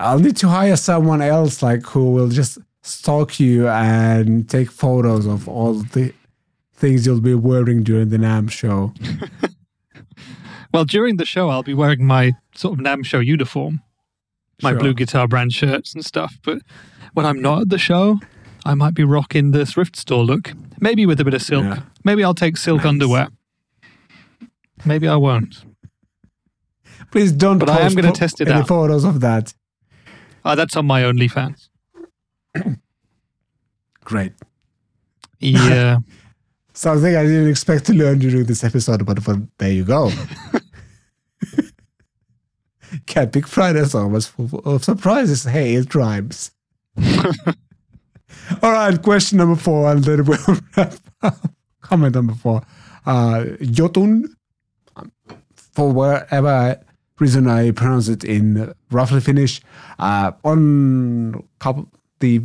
I'll 0.00 0.18
need 0.18 0.36
to 0.38 0.48
hire 0.48 0.76
someone 0.76 1.22
else, 1.22 1.62
like 1.62 1.84
who 1.86 2.10
will 2.10 2.28
just 2.28 2.58
stalk 2.82 3.38
you 3.38 3.68
and 3.68 4.48
take 4.50 4.70
photos 4.72 5.24
of 5.26 5.48
all 5.48 5.74
the 5.74 6.12
things 6.74 7.06
you'll 7.06 7.20
be 7.20 7.34
wearing 7.34 7.84
during 7.84 8.08
the 8.10 8.18
NAMM 8.18 8.50
show. 8.50 8.92
Well, 10.74 10.84
during 10.84 11.16
the 11.16 11.24
show, 11.24 11.48
I'll 11.48 11.62
be 11.62 11.72
wearing 11.72 12.04
my 12.04 12.32
sort 12.54 12.78
of 12.78 12.84
NAMM 12.84 13.06
show 13.06 13.20
uniform, 13.20 13.80
my 14.62 14.72
Sure. 14.72 14.80
blue 14.80 14.94
guitar 14.94 15.26
brand 15.26 15.52
shirts 15.54 15.94
and 15.94 16.04
stuff. 16.04 16.36
But 16.44 16.58
when 17.14 17.24
I'm 17.24 17.40
not 17.40 17.62
at 17.62 17.68
the 17.70 17.78
show, 17.78 18.18
I 18.66 18.74
might 18.74 18.92
be 18.92 19.04
rocking 19.04 19.52
the 19.52 19.64
thrift 19.64 19.96
store 19.96 20.22
look, 20.24 20.52
maybe 20.78 21.06
with 21.06 21.18
a 21.20 21.24
bit 21.24 21.32
of 21.32 21.40
silk. 21.40 21.64
Yeah. 21.64 21.80
Maybe 22.04 22.22
I'll 22.22 22.34
take 22.34 22.58
silk 22.58 22.78
Nice. 22.78 22.88
underwear. 22.88 23.28
Maybe 24.84 25.08
I 25.08 25.16
won't. 25.16 25.64
Please 27.10 27.32
don't. 27.32 27.58
But 27.58 27.70
I 27.70 27.80
am 27.80 27.94
gonna 27.94 28.12
test 28.12 28.40
it 28.40 28.48
any 28.48 28.60
out. 28.60 28.68
photos 28.68 29.04
of 29.04 29.20
that. 29.20 29.54
Uh, 30.44 30.54
that's 30.54 30.76
on 30.76 30.86
my 30.86 31.02
OnlyFans. 31.02 31.68
Great. 34.04 34.32
Yeah. 35.40 35.98
Something 36.72 37.16
I 37.16 37.22
didn't 37.22 37.48
expect 37.48 37.86
to 37.86 37.94
learn 37.94 38.18
during 38.18 38.44
this 38.44 38.62
episode, 38.62 39.06
but, 39.06 39.24
but 39.24 39.38
there 39.58 39.72
you 39.72 39.84
go. 39.84 40.10
CatPick 43.06 43.46
Friday 43.46 43.82
almost 43.94 44.30
full 44.30 44.60
of 44.64 44.84
surprises. 44.84 45.44
Hey, 45.44 45.74
it 45.74 45.94
rhymes. 45.94 46.50
All 48.62 48.72
right, 48.72 49.00
question 49.02 49.38
number 49.38 49.56
four, 49.56 49.90
and 49.90 50.04
then 50.04 50.24
we'll 50.24 50.38
wrap 50.76 50.94
up. 51.22 51.50
Comment 51.80 52.14
number 52.14 52.34
four. 52.34 52.62
Uh, 53.04 53.44
Jotun, 53.62 54.34
for 55.72 55.92
whatever 55.92 56.78
reason 57.18 57.48
I 57.48 57.70
pronounce 57.70 58.08
it 58.08 58.24
in 58.24 58.74
roughly 58.90 59.20
Finnish, 59.20 59.60
uh, 59.98 60.32
on 60.44 61.44
couple, 61.58 61.88
the 62.20 62.42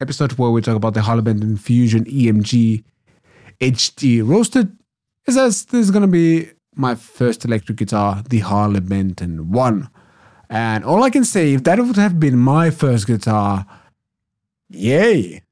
episode 0.00 0.32
where 0.32 0.50
we 0.50 0.62
talk 0.62 0.76
about 0.76 0.94
the 0.94 1.22
Benton 1.22 1.56
Fusion 1.56 2.04
EMG 2.04 2.84
HD 3.60 4.26
roasted, 4.26 4.76
it 5.26 5.32
says 5.32 5.64
this 5.66 5.80
is 5.80 5.90
gonna 5.90 6.06
be 6.06 6.50
my 6.74 6.94
first 6.94 7.44
electric 7.44 7.78
guitar, 7.78 8.22
the 8.28 8.40
Harley 8.40 8.80
Benton 8.80 9.50
one. 9.50 9.88
And 10.48 10.84
all 10.84 11.02
I 11.02 11.10
can 11.10 11.24
say, 11.24 11.54
if 11.54 11.64
that 11.64 11.80
would 11.80 11.96
have 11.96 12.20
been 12.20 12.38
my 12.38 12.70
first 12.70 13.06
guitar, 13.06 13.66
yay! 14.68 15.42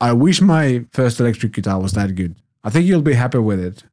I 0.00 0.12
wish 0.12 0.40
my 0.40 0.84
first 0.92 1.18
electric 1.18 1.52
guitar 1.52 1.80
was 1.80 1.92
that 1.92 2.14
good. 2.14 2.36
I 2.62 2.70
think 2.70 2.86
you'll 2.86 3.02
be 3.02 3.14
happy 3.14 3.38
with 3.38 3.58
it. 3.58 3.84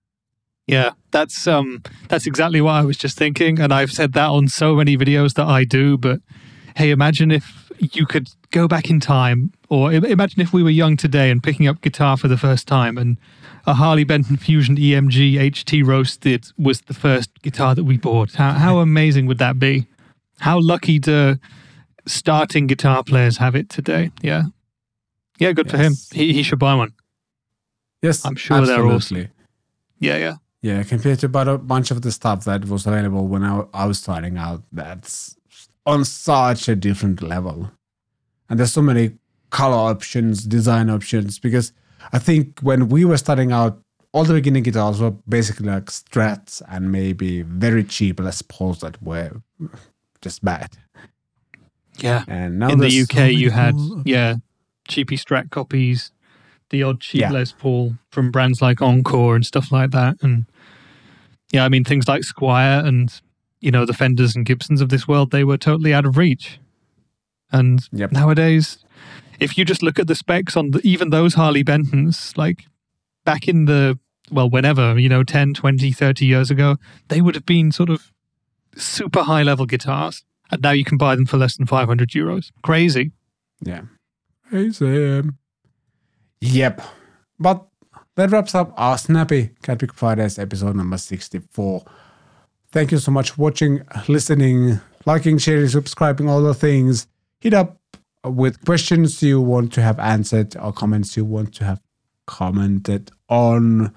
Yeah, 0.68 0.92
that's 1.12 1.46
um 1.48 1.84
that's 2.08 2.26
exactly 2.26 2.62
what 2.62 2.72
I 2.72 2.84
was 2.84 2.98
just 2.98 3.18
thinking 3.18 3.60
and 3.60 3.74
I've 3.74 3.92
said 3.92 4.14
that 4.14 4.28
on 4.28 4.48
so 4.48 4.76
many 4.76 4.98
videos 4.98 5.34
that 5.34 5.48
I 5.48 5.64
do 5.66 5.98
but 5.98 6.22
hey 6.76 6.92
imagine 6.92 7.32
if 7.32 7.72
you 7.80 8.06
could 8.06 8.30
go 8.52 8.68
back 8.68 8.90
in 8.90 9.00
time 9.00 9.52
or 9.70 9.92
imagine 9.92 10.42
if 10.42 10.54
we 10.54 10.64
were 10.64 10.70
young 10.70 10.96
today 10.96 11.30
and 11.32 11.44
picking 11.44 11.68
up 11.68 11.82
guitar 11.82 12.16
for 12.16 12.28
the 12.28 12.38
first 12.38 12.68
time 12.68 12.98
and 12.98 13.18
a 13.66 13.74
Harley 13.74 14.04
Benton 14.04 14.38
Fusion 14.38 14.76
EMG 14.76 15.36
HT 15.36 15.86
roasted 15.86 16.48
was 16.58 16.82
the 16.82 16.94
first 16.94 17.30
guitar 17.42 17.76
that 17.76 17.84
we 17.86 17.98
bought. 17.98 18.34
How 18.34 18.52
how 18.54 18.80
amazing 18.80 19.26
would 19.28 19.38
that 19.38 19.60
be? 19.60 19.88
How 20.40 20.60
lucky 20.60 21.00
do 21.00 21.38
starting 22.06 22.68
guitar 22.68 23.04
players 23.04 23.38
have 23.38 23.56
it 23.56 23.70
today? 23.70 24.12
Yeah. 24.22 24.44
Yeah, 25.40 25.54
good 25.54 25.70
for 25.70 25.78
him. 25.78 25.94
He 26.12 26.34
he 26.34 26.44
should 26.44 26.60
buy 26.60 26.76
one. 26.76 26.94
Yes, 28.02 28.26
I'm 28.26 28.36
sure 28.36 28.66
they're 28.66 28.86
awesome. 28.86 29.30
Yeah, 30.00 30.18
yeah. 30.18 30.36
Yeah, 30.64 30.82
compared 30.84 31.20
to 31.20 31.26
about 31.26 31.50
a 31.50 31.58
bunch 31.58 31.92
of 31.92 32.04
the 32.04 32.12
stuff 32.12 32.46
that 32.46 32.70
was 32.70 32.88
available 32.88 33.28
when 33.28 33.44
I, 33.44 33.66
I 33.74 33.86
was 33.86 34.00
starting 34.00 34.38
out, 34.38 34.64
that's 34.72 35.36
on 35.86 36.06
such 36.06 36.70
a 36.70 36.76
different 36.76 37.22
level. 37.22 37.70
And 38.50 38.58
there's 38.58 38.72
so 38.72 38.82
many 38.82 39.18
color 39.50 39.76
options, 39.76 40.46
design 40.46 40.90
options, 40.90 41.38
because 41.38 41.74
I 42.14 42.20
think 42.20 42.62
when 42.62 42.88
we 42.88 43.04
were 43.04 43.18
starting 43.18 43.52
out, 43.52 43.78
all 44.14 44.24
the 44.24 44.34
beginning 44.36 44.64
guitars 44.64 45.02
were 45.02 45.12
basically 45.12 45.68
like 45.68 45.88
strats 45.88 46.62
and 46.70 46.94
maybe 46.94 47.42
very 47.42 47.84
cheap 47.84 48.22
Les 48.22 48.42
Pauls 48.42 48.80
that 48.80 49.04
were 49.04 49.42
just 50.22 50.46
bad. 50.46 50.78
Yeah. 51.98 52.24
And 52.30 52.60
now 52.60 52.70
in 52.70 52.80
the 52.80 53.02
UK, 53.02 53.12
so 53.12 53.26
you 53.26 53.52
had 53.52 53.76
yeah, 54.06 54.36
cheapy 54.88 55.18
Strat 55.18 55.50
copies, 55.50 56.12
the 56.70 56.84
odd 56.84 57.02
cheap 57.02 57.22
Yeah. 57.22 57.32
Les 57.32 57.52
Paul 57.52 57.96
from 58.12 58.32
brands 58.32 58.62
like 58.62 58.82
Encore 58.82 59.36
and 59.36 59.46
stuff 59.46 59.74
like 59.74 59.92
that, 59.92 60.16
and 60.22 60.46
yeah, 61.54 61.64
I 61.64 61.70
mean 61.70 61.86
things 61.86 62.08
like 62.10 62.24
Squier 62.24 62.86
and 62.86 63.22
you 63.62 63.72
know 63.72 63.86
the 63.86 63.94
Fenders 63.94 64.36
and 64.36 64.46
Gibsons 64.46 64.82
of 64.82 64.90
this 64.90 65.08
world, 65.08 65.32
they 65.32 65.46
were 65.46 65.58
totally 65.58 65.94
out 65.94 66.06
of 66.06 66.18
reach. 66.18 66.60
And 67.52 67.80
Yep. 67.94 68.12
nowadays, 68.12 68.80
if 69.40 69.58
you 69.58 69.64
just 69.64 69.84
look 69.84 70.00
at 70.00 70.08
the 70.08 70.16
specs 70.16 70.58
on 70.58 70.72
the, 70.72 70.82
even 70.84 71.12
those 71.12 71.36
Harley 71.36 71.64
Bentons, 71.64 72.36
like 72.38 72.66
back 73.24 73.48
in 73.48 73.66
the 73.66 73.98
well, 74.32 74.50
whenever 74.50 74.98
you 75.00 75.08
know 75.10 75.24
10, 75.24 75.54
20, 75.54 75.92
30 75.92 76.26
years 76.26 76.50
ago, 76.52 76.78
they 77.10 77.22
would 77.22 77.36
have 77.36 77.46
been 77.46 77.72
sort 77.72 77.90
of 77.90 78.12
super 78.76 79.24
high 79.24 79.44
level 79.44 79.66
guitars. 79.66 80.24
And 80.52 80.62
now 80.62 80.72
you 80.72 80.84
can 80.84 80.98
buy 80.98 81.16
them 81.16 81.26
for 81.26 81.38
less 81.38 81.56
than 81.58 81.66
500 81.68 82.10
euros. 82.10 82.52
Crazy. 82.64 83.12
Yeah. 83.62 83.82
Hey, 84.52 84.72
Sam. 84.72 85.38
Yep. 86.42 86.82
But 87.40 87.66
that 88.16 88.32
wraps 88.32 88.56
up 88.56 88.74
our 88.78 88.98
snappy 88.98 89.52
CatPick 89.64 89.94
Fridays 89.94 90.38
episode 90.38 90.76
number 90.76 90.98
64. 90.98 91.84
Thank 92.72 92.92
you 92.92 92.98
so 92.98 93.12
much 93.12 93.32
for 93.32 93.42
watching, 93.42 93.82
listening, 94.08 94.80
liking, 95.06 95.38
sharing, 95.38 95.68
subscribing, 95.68 96.30
all 96.30 96.42
the 96.42 96.54
things. 96.54 97.08
Hit 97.40 97.54
up 97.54 97.78
with 98.24 98.64
questions 98.66 99.22
you 99.22 99.42
want 99.42 99.74
to 99.74 99.82
have 99.82 100.00
answered 100.00 100.56
or 100.58 100.72
comments 100.72 101.18
you 101.18 101.26
want 101.26 101.54
to 101.56 101.66
have 101.66 101.82
commented 102.26 103.12
on. 103.30 103.94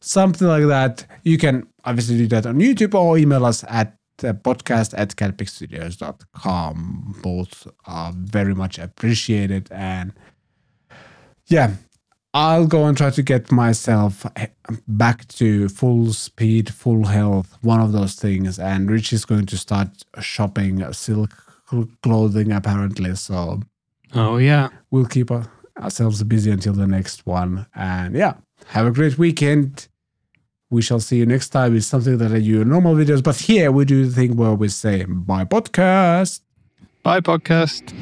Something 0.00 0.48
like 0.48 0.66
that. 0.66 1.06
You 1.22 1.38
can 1.38 1.66
obviously 1.84 2.18
do 2.18 2.26
that 2.28 2.46
on 2.46 2.56
YouTube 2.56 2.94
or 2.94 3.18
email 3.18 3.46
us 3.46 3.64
at 3.68 3.96
uh, 4.24 4.32
podcast 4.32 4.94
at 4.96 5.16
catpickstudios.com. 5.16 7.20
Both 7.22 7.66
are 7.86 8.12
very 8.14 8.54
much 8.54 8.78
appreciated. 8.78 9.68
And 9.70 10.12
yeah, 11.46 11.72
I'll 12.34 12.66
go 12.66 12.86
and 12.86 12.96
try 12.96 13.10
to 13.10 13.22
get 13.22 13.52
myself 13.52 14.24
eh, 14.36 14.46
back 14.88 15.28
to 15.28 15.68
full 15.68 16.12
speed, 16.14 16.72
full 16.72 17.04
health, 17.06 17.58
one 17.60 17.80
of 17.80 17.92
those 17.92 18.14
things. 18.14 18.58
And 18.58 18.90
Rich 18.90 19.12
is 19.12 19.24
going 19.26 19.46
to 19.46 19.58
start 19.58 19.88
shopping 20.20 20.90
silk 20.92 21.30
clothing 22.02 22.52
apparently. 22.52 23.14
So 23.16 23.60
Oh, 24.14 24.36
yeah. 24.38 24.68
we'll 24.90 25.06
keep 25.06 25.30
ourselves 25.78 26.22
busy 26.22 26.50
until 26.50 26.72
the 26.72 26.86
next 26.86 27.26
one. 27.26 27.66
And 27.74 28.14
yeah, 28.14 28.34
have 28.68 28.86
a 28.86 28.90
great 28.90 29.18
weekend. 29.18 29.88
We 30.70 30.80
shall 30.80 31.00
see 31.00 31.18
you 31.18 31.26
next 31.26 31.50
time 31.50 31.74
with 31.74 31.84
something 31.84 32.16
that 32.16 32.32
I 32.32 32.40
do 32.40 32.62
in 32.62 32.70
normal 32.70 32.94
videos. 32.94 33.22
But 33.22 33.36
here 33.36 33.70
we 33.70 33.84
do 33.84 34.06
the 34.06 34.14
thing 34.14 34.36
where 34.36 34.54
we 34.54 34.68
say 34.68 35.04
bye 35.04 35.44
podcast. 35.44 36.40
Bye, 37.02 37.20
podcast. 37.20 37.92